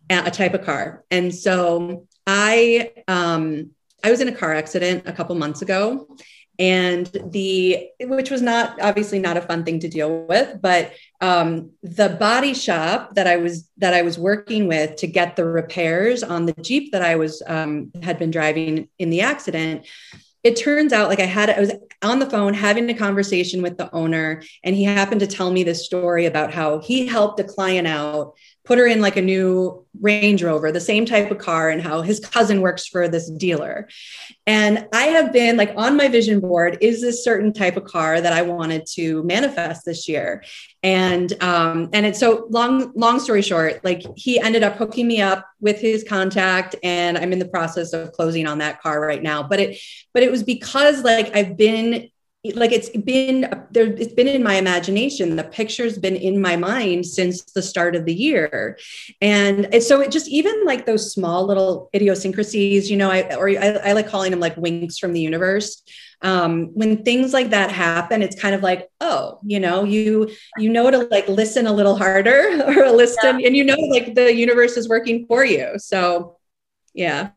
A 0.08 0.30
type 0.30 0.54
of 0.54 0.64
car. 0.64 1.04
And 1.10 1.34
so 1.34 2.06
I 2.26 2.92
um 3.08 3.72
I 4.02 4.10
was 4.10 4.22
in 4.22 4.28
a 4.28 4.34
car 4.34 4.54
accident 4.54 5.06
a 5.06 5.12
couple 5.12 5.34
months 5.34 5.60
ago 5.60 6.08
and 6.60 7.06
the 7.30 7.88
which 8.00 8.30
was 8.30 8.42
not 8.42 8.80
obviously 8.82 9.18
not 9.18 9.38
a 9.38 9.40
fun 9.40 9.64
thing 9.64 9.80
to 9.80 9.88
deal 9.88 10.26
with 10.26 10.60
but 10.60 10.92
um, 11.22 11.70
the 11.82 12.10
body 12.10 12.54
shop 12.54 13.14
that 13.14 13.26
i 13.26 13.36
was 13.36 13.68
that 13.78 13.94
i 13.94 14.02
was 14.02 14.18
working 14.18 14.68
with 14.68 14.94
to 14.96 15.06
get 15.06 15.34
the 15.34 15.44
repairs 15.44 16.22
on 16.22 16.46
the 16.46 16.52
jeep 16.60 16.92
that 16.92 17.02
i 17.02 17.16
was 17.16 17.42
um, 17.46 17.90
had 18.02 18.18
been 18.18 18.30
driving 18.30 18.88
in 18.98 19.10
the 19.10 19.22
accident 19.22 19.86
it 20.42 20.56
turns 20.56 20.92
out 20.92 21.08
like 21.08 21.20
I 21.20 21.26
had 21.26 21.50
I 21.50 21.60
was 21.60 21.72
on 22.02 22.18
the 22.18 22.30
phone 22.30 22.54
having 22.54 22.88
a 22.88 22.94
conversation 22.94 23.60
with 23.60 23.76
the 23.76 23.94
owner 23.94 24.42
and 24.64 24.74
he 24.74 24.84
happened 24.84 25.20
to 25.20 25.26
tell 25.26 25.50
me 25.50 25.64
this 25.64 25.84
story 25.84 26.24
about 26.24 26.52
how 26.52 26.78
he 26.80 27.06
helped 27.06 27.40
a 27.40 27.44
client 27.44 27.86
out 27.86 28.34
put 28.64 28.78
her 28.78 28.86
in 28.86 29.00
like 29.00 29.16
a 29.16 29.22
new 29.22 29.86
Range 30.00 30.42
Rover, 30.42 30.70
the 30.70 30.80
same 30.80 31.04
type 31.04 31.30
of 31.30 31.38
car, 31.38 31.68
and 31.70 31.82
how 31.82 32.02
his 32.02 32.20
cousin 32.20 32.60
works 32.60 32.86
for 32.86 33.08
this 33.08 33.28
dealer. 33.30 33.88
And 34.46 34.86
I 34.92 35.04
have 35.04 35.32
been 35.32 35.56
like 35.56 35.72
on 35.76 35.96
my 35.96 36.08
vision 36.08 36.40
board, 36.40 36.78
is 36.80 37.00
this 37.00 37.24
certain 37.24 37.52
type 37.52 37.76
of 37.76 37.84
car 37.84 38.20
that 38.20 38.32
I 38.32 38.42
wanted 38.42 38.86
to 38.94 39.22
manifest 39.24 39.84
this 39.84 40.08
year? 40.08 40.44
And 40.82 41.32
um, 41.42 41.90
and 41.92 42.06
it's 42.06 42.20
so 42.20 42.46
long, 42.50 42.92
long 42.94 43.18
story 43.18 43.42
short, 43.42 43.84
like 43.84 44.02
he 44.16 44.38
ended 44.38 44.62
up 44.62 44.76
hooking 44.76 45.08
me 45.08 45.20
up 45.20 45.46
with 45.60 45.80
his 45.80 46.04
contact, 46.04 46.76
and 46.82 47.18
I'm 47.18 47.32
in 47.32 47.38
the 47.38 47.48
process 47.48 47.92
of 47.92 48.12
closing 48.12 48.46
on 48.46 48.58
that 48.58 48.80
car 48.80 49.00
right 49.00 49.22
now. 49.22 49.42
But 49.42 49.60
it, 49.60 49.78
but 50.14 50.22
it 50.22 50.30
was 50.30 50.42
because 50.42 51.02
like 51.02 51.34
I've 51.36 51.56
been 51.56 52.08
like 52.54 52.72
it's 52.72 52.88
been 52.88 53.42
there 53.70 53.86
it's 53.86 54.14
been 54.14 54.26
in 54.26 54.42
my 54.42 54.54
imagination. 54.54 55.36
The 55.36 55.44
picture's 55.44 55.98
been 55.98 56.16
in 56.16 56.40
my 56.40 56.56
mind 56.56 57.04
since 57.04 57.42
the 57.42 57.60
start 57.60 57.94
of 57.94 58.06
the 58.06 58.14
year. 58.14 58.78
And, 59.20 59.68
so 59.82 60.00
it 60.00 60.10
just 60.10 60.28
even 60.28 60.64
like 60.64 60.86
those 60.86 61.12
small 61.12 61.46
little 61.46 61.90
idiosyncrasies 61.94 62.90
you 62.90 62.96
know 62.96 63.10
i 63.10 63.34
or 63.34 63.48
I, 63.48 63.78
I 63.84 63.92
like 63.92 64.08
calling 64.08 64.30
them 64.30 64.40
like 64.40 64.56
winks 64.56 64.98
from 64.98 65.12
the 65.12 65.20
universe. 65.20 65.82
Um, 66.22 66.68
when 66.74 67.02
things 67.02 67.32
like 67.32 67.50
that 67.50 67.70
happen 67.72 68.22
it's 68.22 68.38
kind 68.38 68.54
of 68.54 68.62
like 68.62 68.90
oh 69.00 69.38
you 69.42 69.58
know 69.58 69.84
you 69.84 70.30
you 70.58 70.68
know 70.68 70.90
to 70.90 71.08
like 71.10 71.26
listen 71.28 71.66
a 71.66 71.72
little 71.72 71.96
harder 71.96 72.62
or 72.66 72.90
listen 72.90 73.40
yeah. 73.40 73.46
and 73.46 73.56
you 73.56 73.64
know 73.64 73.76
like 73.90 74.14
the 74.14 74.34
universe 74.34 74.76
is 74.76 74.88
working 74.88 75.26
for 75.26 75.44
you. 75.44 75.78
So 75.78 76.36
yeah. 76.94 77.30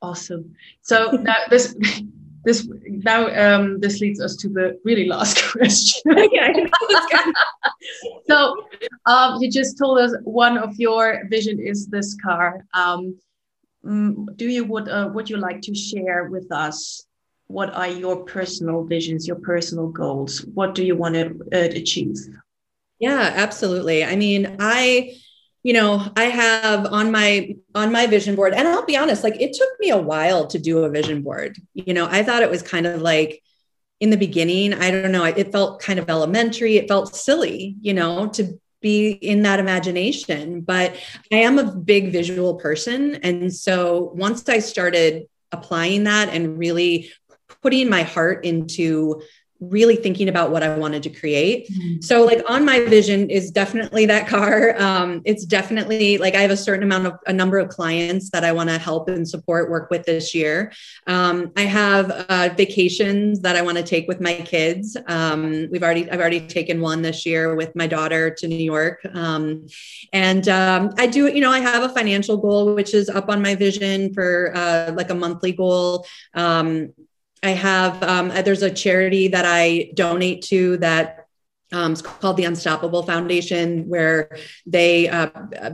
Awesome. 0.00 0.54
So 0.82 1.10
now 1.10 1.36
this 1.50 1.74
this 2.44 2.68
now 2.86 3.28
um, 3.28 3.80
this 3.80 4.00
leads 4.00 4.20
us 4.20 4.36
to 4.36 4.48
the 4.48 4.78
really 4.84 5.06
last 5.06 5.42
question. 5.52 6.02
so 8.28 8.64
um, 9.06 9.40
you 9.40 9.50
just 9.50 9.78
told 9.78 9.98
us 9.98 10.14
one 10.22 10.56
of 10.58 10.74
your 10.78 11.22
vision 11.28 11.58
is 11.60 11.86
this 11.86 12.16
car. 12.22 12.64
Um, 12.74 13.18
mm, 13.84 14.36
do 14.36 14.48
you 14.48 14.64
would 14.64 14.88
uh, 14.88 15.10
would 15.12 15.28
you 15.28 15.36
like 15.36 15.60
to 15.62 15.74
share 15.74 16.24
with 16.24 16.50
us? 16.52 17.04
What 17.48 17.74
are 17.74 17.88
your 17.88 18.24
personal 18.24 18.84
visions, 18.84 19.26
your 19.26 19.40
personal 19.40 19.88
goals? 19.88 20.44
What 20.52 20.74
do 20.74 20.84
you 20.84 20.96
want 20.96 21.14
to 21.14 21.40
uh, 21.52 21.70
achieve? 21.74 22.16
Yeah, 22.98 23.32
absolutely. 23.34 24.04
I 24.04 24.16
mean, 24.16 24.56
I 24.58 25.16
you 25.62 25.72
know 25.72 26.10
i 26.16 26.24
have 26.24 26.86
on 26.86 27.10
my 27.10 27.54
on 27.74 27.92
my 27.92 28.06
vision 28.06 28.34
board 28.34 28.54
and 28.54 28.66
i'll 28.68 28.86
be 28.86 28.96
honest 28.96 29.24
like 29.24 29.40
it 29.40 29.52
took 29.52 29.68
me 29.80 29.90
a 29.90 29.96
while 29.96 30.46
to 30.46 30.58
do 30.58 30.84
a 30.84 30.88
vision 30.88 31.22
board. 31.22 31.56
You 31.74 31.94
know 31.94 32.06
i 32.10 32.22
thought 32.22 32.42
it 32.42 32.50
was 32.50 32.62
kind 32.62 32.86
of 32.86 33.02
like 33.02 33.42
in 34.00 34.10
the 34.10 34.16
beginning 34.16 34.74
i 34.74 34.90
don't 34.90 35.12
know 35.12 35.24
it 35.24 35.52
felt 35.52 35.80
kind 35.80 35.98
of 35.98 36.08
elementary 36.08 36.76
it 36.76 36.88
felt 36.88 37.14
silly 37.14 37.76
you 37.80 37.92
know 37.92 38.28
to 38.28 38.58
be 38.80 39.10
in 39.10 39.42
that 39.42 39.58
imagination 39.58 40.60
but 40.60 40.94
i 41.32 41.36
am 41.36 41.58
a 41.58 41.74
big 41.74 42.12
visual 42.12 42.54
person. 42.54 43.16
And 43.16 43.52
so 43.52 44.12
once 44.14 44.48
i 44.48 44.60
started 44.60 45.26
applying 45.50 46.04
that 46.04 46.28
and 46.28 46.58
really 46.58 47.10
putting 47.62 47.88
my 47.88 48.02
heart 48.02 48.44
into 48.44 49.22
really 49.60 49.96
thinking 49.96 50.28
about 50.28 50.50
what 50.50 50.62
I 50.62 50.76
wanted 50.76 51.02
to 51.04 51.10
create. 51.10 51.68
Mm-hmm. 51.70 52.00
So, 52.00 52.24
like, 52.24 52.42
on 52.48 52.64
my 52.64 52.80
vision 52.80 53.28
is 53.30 53.50
definitely 53.50 54.06
that 54.06 54.26
car. 54.26 54.76
Um, 54.88 55.22
it's 55.24 55.44
definitely 55.44 56.18
like 56.18 56.34
I 56.34 56.40
have 56.40 56.50
a 56.50 56.56
certain 56.56 56.82
amount 56.82 57.06
of 57.06 57.14
a 57.26 57.32
number 57.32 57.58
of 57.58 57.68
clients 57.68 58.30
that 58.30 58.42
I 58.42 58.52
want 58.52 58.70
to 58.70 58.78
help 58.78 59.08
and 59.08 59.28
support 59.28 59.70
work 59.70 59.90
with 59.90 60.06
this 60.06 60.34
year. 60.34 60.72
Um, 61.06 61.52
I 61.56 61.62
have 61.62 62.10
uh, 62.10 62.50
vacations 62.56 63.40
that 63.40 63.54
I 63.54 63.62
want 63.62 63.76
to 63.76 63.82
take 63.82 64.08
with 64.08 64.20
my 64.20 64.34
kids. 64.34 64.96
Um, 65.08 65.68
we've 65.70 65.82
already 65.82 66.10
I've 66.10 66.20
already 66.20 66.40
taken 66.40 66.80
one 66.80 67.02
this 67.02 67.26
year 67.26 67.54
with 67.54 67.74
my 67.76 67.86
daughter 67.86 68.30
to 68.30 68.48
New 68.48 68.56
York, 68.56 69.00
um, 69.14 69.66
and 70.12 70.48
um, 70.48 70.94
I 70.96 71.06
do 71.06 71.26
you 71.26 71.40
know 71.40 71.50
I 71.50 71.60
have 71.60 71.82
a 71.82 71.88
financial 71.88 72.36
goal 72.36 72.74
which 72.74 72.94
is 72.94 73.08
up 73.08 73.28
on 73.28 73.42
my 73.42 73.54
vision 73.54 74.14
for 74.14 74.52
uh, 74.54 74.92
like 74.94 75.10
a 75.10 75.14
monthly 75.14 75.52
goal. 75.52 76.06
I 77.42 77.50
have 77.50 78.02
um, 78.02 78.28
there's 78.28 78.62
a 78.62 78.70
charity 78.70 79.28
that 79.28 79.44
I 79.46 79.90
donate 79.94 80.42
to 80.46 80.76
that 80.78 81.27
um, 81.72 81.92
it's 81.92 82.02
called 82.02 82.36
the 82.36 82.44
Unstoppable 82.44 83.02
Foundation, 83.02 83.86
where 83.88 84.30
they 84.66 85.08
uh, 85.08 85.28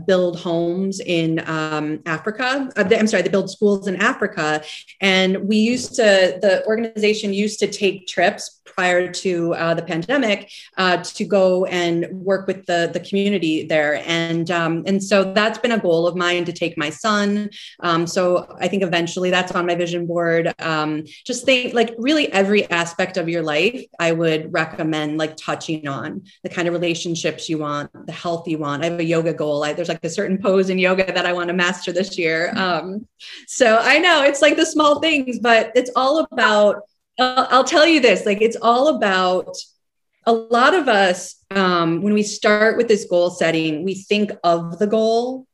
build 0.07 0.41
homes 0.41 1.01
in 1.01 1.43
um, 1.49 2.01
Africa. 2.07 2.71
Uh, 2.77 2.83
they, 2.83 2.99
I'm 2.99 3.07
sorry, 3.07 3.23
they 3.23 3.29
build 3.29 3.51
schools 3.51 3.87
in 3.87 3.97
Africa. 3.97 4.63
And 5.01 5.49
we 5.49 5.57
used 5.59 5.95
to, 5.97 6.39
the 6.41 6.65
organization 6.67 7.33
used 7.33 7.61
to 7.61 7.67
take 7.67 8.07
trips 8.07 8.61
prior 8.65 9.13
to 9.13 9.55
uh, 9.55 9.75
the 9.75 9.83
pandemic 9.83 10.51
uh, 10.79 10.97
to 10.97 11.25
go 11.25 11.65
and 11.67 12.07
work 12.11 12.47
with 12.49 12.67
the, 12.67 12.91
the 12.93 12.99
community 13.01 13.67
there. 13.67 14.03
And, 14.05 14.51
um, 14.51 14.83
and 14.87 15.03
so 15.03 15.33
that's 15.33 15.59
been 15.59 15.73
a 15.73 15.79
goal 15.79 16.09
of 16.09 16.17
mine 16.17 16.45
to 16.47 16.53
take 16.53 16.77
my 16.77 16.91
son. 16.91 17.51
Um, 17.81 18.07
so 18.07 18.57
I 18.59 18.67
think 18.67 18.83
eventually 18.83 19.31
that's 19.31 19.53
on 19.53 19.67
my 19.67 19.77
vision 19.77 20.07
board. 20.07 20.53
Um, 20.59 21.05
just 21.25 21.45
think 21.45 21.73
like 21.73 21.95
really 21.99 22.33
every 22.33 22.69
aspect 22.71 23.17
of 23.17 23.29
your 23.29 23.43
life, 23.43 23.85
I 24.01 24.11
would 24.11 24.53
recommend 24.53 25.19
like 25.19 25.37
touching 25.37 25.84
on 25.87 26.23
the 26.43 26.49
kind 26.49 26.69
of 26.69 26.75
relationships 26.75 27.49
you 27.49 27.59
want, 27.59 27.91
the 28.07 28.13
health 28.13 28.49
you 28.49 28.59
want. 28.59 28.83
I 28.85 28.91
have 28.91 28.99
a 28.99 29.05
yoga 29.05 29.33
goal. 29.33 29.65
I, 29.65 29.73
there's 29.73 29.89
like 29.89 30.05
a 30.05 30.11
certain 30.11 30.39
pose 30.39 30.71
in 30.71 30.79
yoga 30.79 31.07
that 31.07 31.27
I 31.27 31.33
want 31.33 31.49
to 31.49 31.55
master 31.55 31.93
this 31.93 32.19
year. 32.19 32.53
Um, 32.57 33.07
so 33.47 33.79
I 33.81 33.99
know 33.99 34.23
it's 34.23 34.43
like 34.43 34.57
the 34.57 34.67
small 34.67 35.01
things, 35.01 35.39
but 35.39 35.73
it's 35.75 35.91
all 35.97 36.27
about 36.31 36.83
I'll, 37.19 37.47
I'll 37.51 37.65
tell 37.65 37.87
you 37.87 38.01
this 38.01 38.27
like 38.27 38.43
it's 38.43 38.57
all 38.61 38.89
about 38.97 39.57
a 40.27 40.33
lot 40.33 40.75
of 40.75 40.89
us 40.89 41.37
um, 41.51 42.03
when 42.03 42.15
we 42.15 42.23
start 42.23 42.77
with 42.77 42.89
this 42.89 43.05
goal 43.05 43.31
setting 43.31 43.85
we 43.85 43.95
think 43.95 44.33
of 44.43 44.79
the 44.79 44.87
goal 44.87 45.47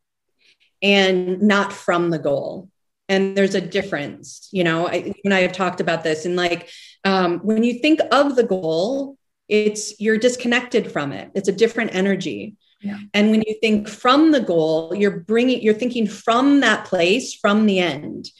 and 0.82 1.42
not 1.42 1.72
from 1.72 2.10
the 2.10 2.18
goal 2.18 2.70
and 3.08 3.36
there's 3.36 3.54
a 3.54 3.60
difference 3.60 4.48
you 4.52 4.64
know 4.64 4.86
I, 4.86 4.94
you 4.94 5.14
and 5.24 5.34
i 5.34 5.40
have 5.40 5.52
talked 5.52 5.80
about 5.80 6.02
this 6.04 6.24
and 6.24 6.36
like 6.36 6.70
um, 7.04 7.40
when 7.40 7.64
you 7.64 7.80
think 7.80 8.00
of 8.12 8.36
the 8.36 8.44
goal 8.44 9.16
it's 9.50 10.00
you're 10.00 10.18
disconnected 10.18 10.90
from 10.90 11.12
it. 11.12 11.30
It's 11.34 11.48
a 11.48 11.52
different 11.52 11.94
energy. 11.94 12.56
Yeah. 12.82 12.96
and 13.12 13.30
when 13.30 13.42
you 13.46 13.58
think 13.60 13.88
from 13.88 14.32
the 14.32 14.40
goal 14.40 14.94
you're 14.94 15.20
bringing 15.20 15.60
you're 15.60 15.74
thinking 15.74 16.06
from 16.06 16.60
that 16.60 16.86
place 16.86 17.34
from 17.34 17.66
the 17.66 17.78
end. 17.78 18.30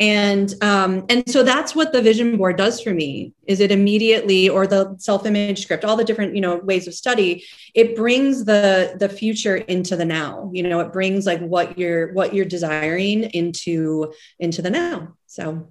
And 0.00 0.52
um, 0.60 1.06
and 1.08 1.22
so 1.30 1.44
that's 1.44 1.76
what 1.76 1.92
the 1.92 2.02
vision 2.02 2.36
board 2.36 2.56
does 2.56 2.80
for 2.80 2.92
me 2.92 3.32
is 3.46 3.60
it 3.60 3.70
immediately 3.70 4.48
or 4.48 4.66
the 4.66 4.96
self-image 4.98 5.62
script 5.62 5.84
all 5.84 5.96
the 5.96 6.02
different 6.02 6.34
you 6.34 6.40
know 6.40 6.56
ways 6.56 6.88
of 6.88 6.94
study 6.94 7.44
it 7.74 7.94
brings 7.94 8.44
the 8.44 8.96
the 8.98 9.08
future 9.08 9.56
into 9.56 9.94
the 9.94 10.04
now. 10.04 10.50
You 10.52 10.64
know 10.64 10.80
it 10.80 10.92
brings 10.92 11.24
like 11.24 11.40
what 11.40 11.78
you're 11.78 12.12
what 12.14 12.34
you're 12.34 12.44
desiring 12.44 13.22
into 13.22 14.12
into 14.40 14.60
the 14.60 14.70
now. 14.70 15.14
So. 15.26 15.68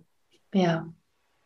Yeah. 0.53 0.84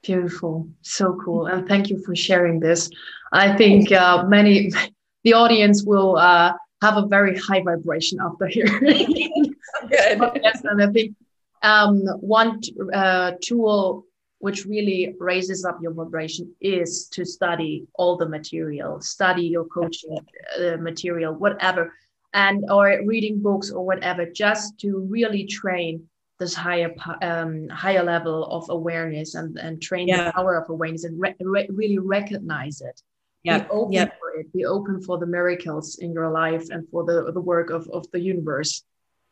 Beautiful. 0.03 0.69
So 0.83 1.17
cool. 1.25 1.47
And 1.47 1.67
thank 1.67 1.89
you 1.89 1.97
for 2.05 2.15
sharing 2.15 2.59
this 2.59 2.89
i 3.33 3.55
think 3.55 3.91
uh, 3.91 4.23
many 4.27 4.71
the 5.23 5.33
audience 5.33 5.83
will 5.83 6.17
uh, 6.17 6.53
have 6.81 6.97
a 6.97 7.05
very 7.07 7.37
high 7.37 7.61
vibration 7.61 8.19
after 8.21 8.47
hearing 8.47 9.53
Good. 9.89 10.19
yes, 10.43 10.63
and 10.63 10.81
I 10.81 10.87
think 10.91 11.15
um, 11.63 12.01
one 12.19 12.61
uh, 12.93 13.33
tool 13.41 14.05
which 14.39 14.65
really 14.65 15.15
raises 15.19 15.65
up 15.65 15.79
your 15.81 15.93
vibration 15.93 16.53
is 16.61 17.07
to 17.07 17.25
study 17.25 17.87
all 17.95 18.17
the 18.17 18.29
material, 18.29 19.01
study 19.01 19.43
your 19.43 19.65
coaching 19.65 20.15
uh, 20.59 20.77
material, 20.77 21.33
whatever, 21.33 21.91
and 22.33 22.63
or 22.69 23.01
reading 23.05 23.41
books 23.41 23.71
or 23.71 23.83
whatever, 23.83 24.25
just 24.25 24.77
to 24.79 24.99
really 25.09 25.45
train 25.45 26.07
this 26.39 26.53
higher 26.53 26.93
um, 27.23 27.67
higher 27.69 28.03
level 28.03 28.45
of 28.45 28.69
awareness 28.69 29.33
and, 29.33 29.57
and 29.57 29.81
train 29.81 30.07
yeah. 30.07 30.25
the 30.25 30.33
power 30.33 30.55
of 30.55 30.69
awareness 30.69 31.03
and 31.03 31.19
re- 31.19 31.35
re- 31.39 31.69
really 31.71 31.97
recognize 31.97 32.81
it. 32.81 33.01
Yeah. 33.43 33.59
Be 33.59 33.69
open 33.69 33.93
yep. 33.93 34.19
for 34.19 34.39
it. 34.39 34.51
Be 34.53 34.65
open 34.65 35.01
for 35.01 35.17
the 35.17 35.25
miracles 35.25 35.99
in 35.99 36.11
your 36.11 36.29
life 36.31 36.69
and 36.69 36.87
for 36.89 37.05
the, 37.05 37.31
the 37.31 37.41
work 37.41 37.69
of, 37.69 37.87
of 37.93 38.05
the 38.11 38.19
universe. 38.19 38.83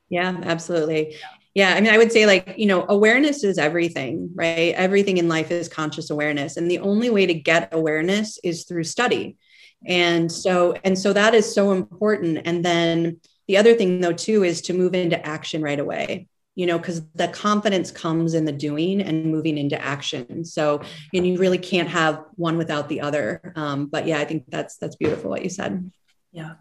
Yeah, 0.09 0.39
absolutely. 0.43 1.17
Yeah. 1.53 1.73
I 1.73 1.81
mean, 1.81 1.91
I 1.91 1.97
would 1.97 2.11
say, 2.11 2.25
like, 2.25 2.55
you 2.57 2.65
know, 2.65 2.85
awareness 2.87 3.43
is 3.43 3.57
everything, 3.57 4.29
right? 4.35 4.73
Everything 4.75 5.17
in 5.17 5.27
life 5.27 5.51
is 5.51 5.67
conscious 5.67 6.09
awareness. 6.09 6.57
And 6.57 6.69
the 6.69 6.79
only 6.79 7.09
way 7.09 7.25
to 7.25 7.33
get 7.33 7.73
awareness 7.73 8.37
is 8.43 8.65
through 8.65 8.83
study. 8.83 9.37
And 9.85 10.31
so, 10.31 10.75
and 10.83 10.97
so 10.97 11.13
that 11.13 11.33
is 11.33 11.53
so 11.53 11.71
important. 11.71 12.41
And 12.45 12.63
then 12.63 13.19
the 13.47 13.57
other 13.57 13.73
thing, 13.73 14.01
though, 14.01 14.13
too, 14.13 14.43
is 14.43 14.61
to 14.63 14.73
move 14.73 14.93
into 14.93 15.23
action 15.25 15.61
right 15.61 15.79
away 15.79 16.27
you 16.55 16.65
know 16.65 16.77
because 16.77 17.05
the 17.15 17.27
confidence 17.27 17.91
comes 17.91 18.33
in 18.33 18.45
the 18.45 18.51
doing 18.51 19.01
and 19.01 19.25
moving 19.25 19.57
into 19.57 19.79
action 19.81 20.43
so 20.43 20.81
and 21.13 21.27
you 21.27 21.37
really 21.37 21.57
can't 21.57 21.89
have 21.89 22.23
one 22.35 22.57
without 22.57 22.89
the 22.89 23.01
other 23.01 23.53
um, 23.55 23.87
but 23.87 24.07
yeah 24.07 24.19
i 24.19 24.25
think 24.25 24.43
that's 24.49 24.77
that's 24.77 24.95
beautiful 24.95 25.29
what 25.29 25.43
you 25.43 25.49
said 25.49 25.91
yeah 26.31 26.53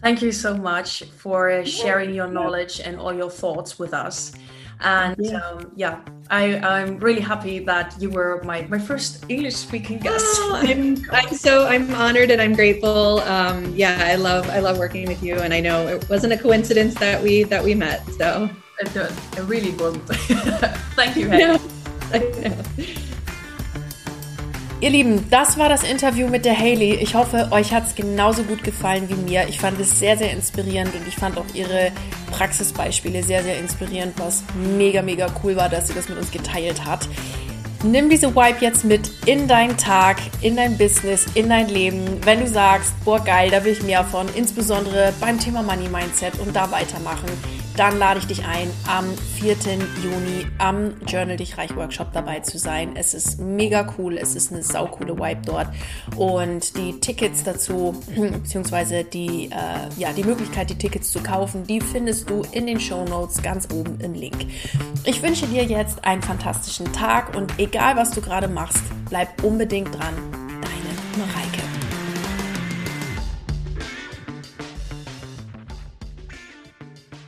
Thank 0.00 0.22
you 0.22 0.30
so 0.30 0.56
much 0.56 1.02
for 1.04 1.64
sharing 1.64 2.14
your 2.14 2.28
knowledge 2.28 2.80
and 2.80 3.00
all 3.00 3.12
your 3.12 3.30
thoughts 3.30 3.78
with 3.78 3.92
us. 3.92 4.32
And 4.80 5.16
yeah, 5.18 5.38
um, 5.38 5.72
yeah 5.74 6.00
I, 6.30 6.56
I'm 6.58 6.98
really 6.98 7.20
happy 7.20 7.58
that 7.60 7.96
you 8.00 8.10
were 8.10 8.40
my, 8.44 8.62
my 8.68 8.78
first 8.78 9.24
English 9.28 9.56
speaking 9.56 9.98
guest. 9.98 10.24
Oh, 10.38 10.52
I'm, 10.54 11.04
I'm 11.10 11.34
so 11.34 11.66
I'm 11.66 11.92
honored 11.94 12.30
and 12.30 12.40
I'm 12.40 12.54
grateful. 12.54 13.20
Um, 13.22 13.74
yeah, 13.74 13.98
I 14.04 14.14
love 14.14 14.48
I 14.50 14.60
love 14.60 14.78
working 14.78 15.08
with 15.08 15.20
you, 15.20 15.34
and 15.34 15.52
I 15.52 15.58
know 15.58 15.88
it 15.88 16.08
wasn't 16.08 16.32
a 16.32 16.38
coincidence 16.38 16.94
that 16.96 17.20
we 17.20 17.42
that 17.44 17.64
we 17.64 17.74
met. 17.74 18.06
So 18.12 18.48
it, 18.80 18.96
it 18.96 19.42
really 19.48 19.72
wasn't. 19.72 20.06
Thank 20.96 21.16
you. 21.16 21.30
Yeah. 21.32 21.58
Ihr 24.80 24.90
Lieben, 24.90 25.28
das 25.28 25.58
war 25.58 25.68
das 25.68 25.82
Interview 25.82 26.28
mit 26.28 26.44
der 26.44 26.56
Haley. 26.56 26.94
Ich 26.94 27.16
hoffe, 27.16 27.48
euch 27.50 27.72
hat 27.72 27.88
es 27.88 27.96
genauso 27.96 28.44
gut 28.44 28.62
gefallen 28.62 29.08
wie 29.08 29.14
mir. 29.14 29.48
Ich 29.48 29.58
fand 29.58 29.80
es 29.80 29.98
sehr, 29.98 30.16
sehr 30.16 30.30
inspirierend 30.30 30.94
und 30.94 31.08
ich 31.08 31.16
fand 31.16 31.36
auch 31.36 31.46
ihre 31.52 31.90
Praxisbeispiele 32.30 33.24
sehr, 33.24 33.42
sehr 33.42 33.58
inspirierend, 33.58 34.14
was 34.18 34.44
mega, 34.76 35.02
mega 35.02 35.26
cool 35.42 35.56
war, 35.56 35.68
dass 35.68 35.88
sie 35.88 35.94
das 35.94 36.08
mit 36.08 36.16
uns 36.16 36.30
geteilt 36.30 36.84
hat. 36.84 37.08
Nimm 37.82 38.08
diese 38.08 38.36
Vibe 38.36 38.58
jetzt 38.60 38.84
mit 38.84 39.10
in 39.26 39.48
deinen 39.48 39.76
Tag, 39.76 40.18
in 40.42 40.54
dein 40.54 40.78
Business, 40.78 41.26
in 41.34 41.48
dein 41.48 41.68
Leben. 41.68 42.20
Wenn 42.24 42.38
du 42.38 42.46
sagst, 42.46 42.92
boah 43.04 43.18
geil, 43.18 43.50
da 43.50 43.64
will 43.64 43.72
ich 43.72 43.82
mehr 43.82 44.04
von, 44.04 44.28
insbesondere 44.36 45.12
beim 45.20 45.40
Thema 45.40 45.64
Money 45.64 45.88
Mindset 45.88 46.38
und 46.38 46.54
da 46.54 46.70
weitermachen 46.70 47.28
dann 47.78 47.96
lade 47.96 48.18
ich 48.18 48.26
dich 48.26 48.44
ein, 48.44 48.68
am 48.88 49.06
4. 49.38 49.54
Juni 50.02 50.46
am 50.58 50.94
Journal 51.06 51.36
Dich 51.36 51.56
Reich 51.58 51.76
Workshop 51.76 52.12
dabei 52.12 52.40
zu 52.40 52.58
sein. 52.58 52.96
Es 52.96 53.14
ist 53.14 53.38
mega 53.38 53.94
cool, 53.96 54.18
es 54.18 54.34
ist 54.34 54.52
eine 54.52 54.64
saukoole 54.64 55.16
Vibe 55.16 55.42
dort 55.44 55.68
und 56.16 56.76
die 56.76 56.98
Tickets 56.98 57.44
dazu, 57.44 57.94
beziehungsweise 58.16 59.04
die, 59.04 59.50
äh, 59.52 60.00
ja, 60.00 60.12
die 60.12 60.24
Möglichkeit, 60.24 60.70
die 60.70 60.78
Tickets 60.78 61.12
zu 61.12 61.20
kaufen, 61.20 61.64
die 61.64 61.80
findest 61.80 62.28
du 62.28 62.42
in 62.50 62.66
den 62.66 62.80
Show 62.80 63.04
Notes 63.04 63.42
ganz 63.42 63.68
oben 63.72 64.00
im 64.00 64.14
Link. 64.14 64.46
Ich 65.04 65.22
wünsche 65.22 65.46
dir 65.46 65.62
jetzt 65.62 66.04
einen 66.04 66.22
fantastischen 66.22 66.92
Tag 66.92 67.36
und 67.36 67.60
egal 67.60 67.94
was 67.94 68.10
du 68.10 68.20
gerade 68.20 68.48
machst, 68.48 68.82
bleib 69.08 69.44
unbedingt 69.44 69.94
dran. 69.94 70.14
Deine 70.32 71.24
Mareike. 71.26 71.77